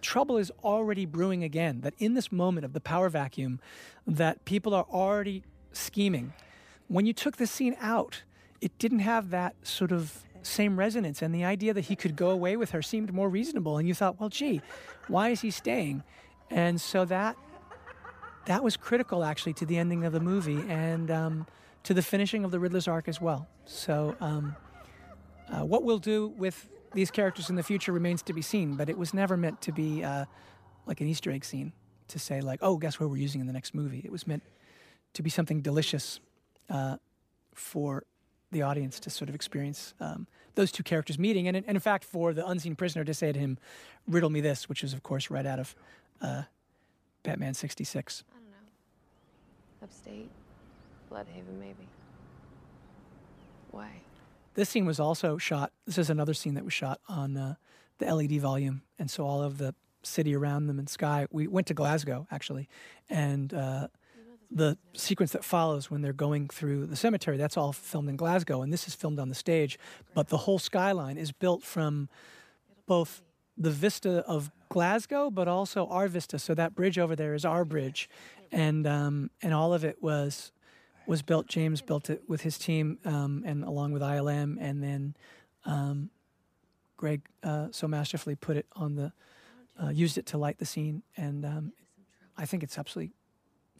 [0.02, 1.82] trouble is already brewing again.
[1.82, 3.60] That in this moment of the power vacuum,
[4.08, 6.34] that people are already scheming.
[6.88, 8.24] When you took this scene out,
[8.62, 12.30] it didn't have that sort of same resonance, and the idea that he could go
[12.30, 13.78] away with her seemed more reasonable.
[13.78, 14.62] And you thought, well, gee,
[15.08, 16.04] why is he staying?
[16.50, 17.36] And so that
[18.46, 21.48] that was critical actually to the ending of the movie and um,
[21.84, 23.48] to the finishing of the Riddler's arc as well.
[23.66, 24.56] So um,
[25.52, 28.90] uh, what we'll do with these characters in the future remains to be seen, but
[28.90, 30.26] it was never meant to be uh,
[30.88, 31.74] like an Easter egg scene
[32.08, 34.02] to say like, oh, guess what we're using in the next movie.
[34.04, 34.42] It was meant
[35.14, 36.20] to be something delicious
[36.70, 36.98] uh,
[37.54, 38.04] for
[38.52, 42.04] the audience to sort of experience um, those two characters meeting, and, and in fact,
[42.04, 43.58] for the unseen prisoner to say to him,
[44.08, 45.76] "Riddle me this," which is of course right out of
[46.22, 46.44] uh,
[47.24, 48.24] Batman '66.
[48.30, 48.58] I don't know.
[49.84, 50.30] Upstate,
[51.12, 51.88] Blüdhaven, maybe.
[53.72, 53.90] Why?
[54.56, 55.72] This scene was also shot.
[55.86, 57.56] This is another scene that was shot on uh,
[58.00, 61.28] the LED volume, and so all of the city around them and sky.
[61.32, 62.68] We went to Glasgow actually,
[63.10, 63.88] and uh,
[64.52, 67.38] the sequence that follows when they're going through the cemetery.
[67.38, 69.78] That's all filmed in Glasgow, and this is filmed on the stage.
[70.14, 72.10] But the whole skyline is built from
[72.88, 73.22] both
[73.58, 76.40] the vista of Glasgow, but also our vista.
[76.40, 78.10] So that bridge over there is our bridge,
[78.52, 80.52] and um, and all of it was
[81.06, 81.48] was built.
[81.48, 85.16] James built it with his team um, and along with ILM, and then
[85.66, 86.10] Um,
[86.98, 89.14] Greig uh, so masterfully put it on the,
[89.82, 91.74] uh, used it to light the scene, and um,
[92.38, 93.14] I think it's absolutely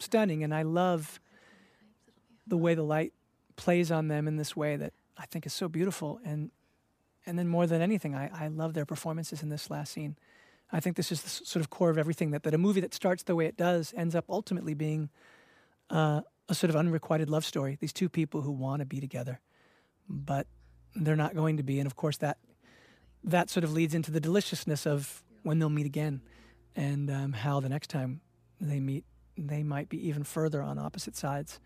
[0.00, 0.42] stunning.
[0.42, 1.20] And I love
[2.46, 3.12] the way the light
[3.56, 6.20] plays on them in this way that I think is so beautiful.
[6.24, 6.50] And
[7.26, 10.16] and then more than anything, I, I love their performances in this last scene.
[10.72, 12.94] I think this is the sort of core of everything that, that a movie that
[12.94, 15.10] starts the way it does ends up ultimately being
[15.90, 17.76] uh, a sort of unrequited love story.
[17.78, 19.40] These two people who want to be together,
[20.08, 20.46] but
[20.94, 21.78] they're not going to be.
[21.78, 22.38] And of course, that
[23.22, 26.22] that sort of leads into the deliciousness of when they'll meet again
[26.74, 28.20] and um, how the next time
[28.60, 29.04] they meet,
[29.48, 31.60] they might be even further on opposite sides.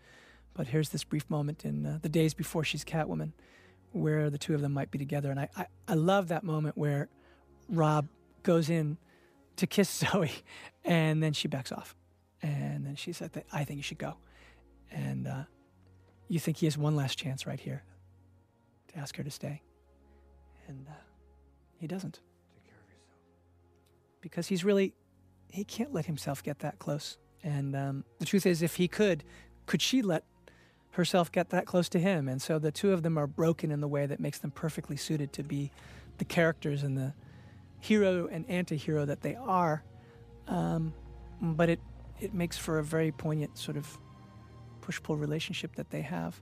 [0.53, 3.33] But here's this brief moment in uh, the days before she's Catwoman
[3.95, 5.31] where the two of them might be together.
[5.31, 7.07] And I, I, I love that moment where
[7.69, 8.07] Rob
[8.43, 8.97] goes in
[9.55, 10.31] to kiss Zoe
[10.83, 11.95] and then she backs off.
[12.41, 14.17] And then she said, that, I think you should go.
[14.91, 15.43] And uh,
[16.27, 17.83] you think he has one last chance right here
[18.89, 19.61] to ask her to stay.
[20.67, 20.93] And uh,
[21.77, 22.19] he doesn't.
[22.53, 23.19] Take care of yourself.
[24.21, 24.93] Because he's really,
[25.49, 27.17] he can't let himself get that close.
[27.45, 29.23] And um, the truth is, if he could,
[29.67, 30.23] could she let
[30.91, 32.27] herself get that close to him.
[32.27, 34.97] And so the two of them are broken in the way that makes them perfectly
[34.97, 35.71] suited to be
[36.17, 37.13] the characters and the
[37.79, 39.83] hero and anti hero that they are.
[40.47, 40.93] Um,
[41.39, 41.79] but it,
[42.19, 43.97] it makes for a very poignant sort of
[44.81, 46.41] push pull relationship that they have.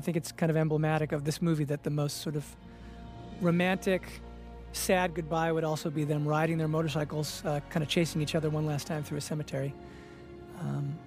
[0.00, 2.46] I think it's kind of emblematic of this movie that the most sort of
[3.42, 4.22] romantic,
[4.72, 8.48] sad goodbye would also be them riding their motorcycles, uh, kind of chasing each other
[8.48, 9.74] one last time through a cemetery.
[10.58, 10.98] Um,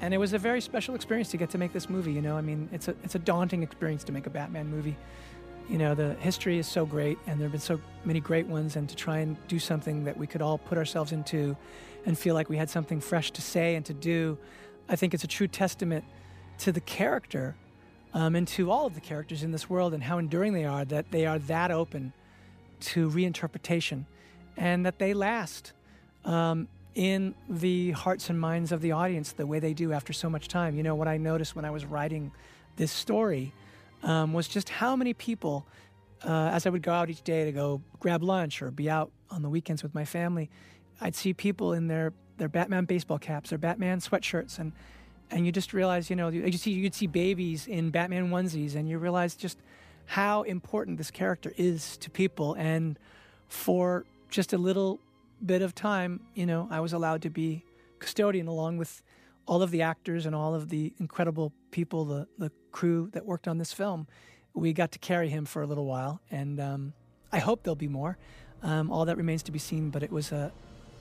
[0.00, 2.12] and it was a very special experience to get to make this movie.
[2.12, 4.96] You know, I mean, it's a it's a daunting experience to make a Batman movie.
[5.68, 8.74] You know, the history is so great, and there have been so many great ones,
[8.74, 11.56] and to try and do something that we could all put ourselves into,
[12.04, 14.36] and feel like we had something fresh to say and to do,
[14.88, 16.04] I think it's a true testament
[16.58, 17.56] to the character
[18.14, 20.84] um, and to all of the characters in this world and how enduring they are,
[20.84, 22.12] that they are that open
[22.80, 24.04] to reinterpretation
[24.56, 25.72] and that they last
[26.24, 30.28] um, in the hearts and minds of the audience the way they do after so
[30.28, 30.76] much time.
[30.76, 32.32] You know, what I noticed when I was writing
[32.76, 33.52] this story
[34.02, 35.66] um, was just how many people,
[36.24, 39.10] uh, as I would go out each day to go grab lunch or be out
[39.30, 40.50] on the weekends with my family,
[41.00, 44.72] I'd see people in their, their Batman baseball caps, their Batman sweatshirts, and
[45.30, 48.88] and you just realize, you know, you see you'd see babies in Batman onesies, and
[48.88, 49.58] you realize just
[50.06, 52.54] how important this character is to people.
[52.54, 52.98] And
[53.48, 55.00] for just a little
[55.44, 57.64] bit of time, you know, I was allowed to be
[57.98, 59.02] custodian along with
[59.46, 63.48] all of the actors and all of the incredible people, the the crew that worked
[63.48, 64.06] on this film.
[64.54, 66.92] We got to carry him for a little while, and um,
[67.30, 68.16] I hope there'll be more.
[68.62, 70.52] Um, all that remains to be seen, but it was a,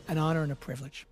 [0.07, 1.07] an honor and a privilege.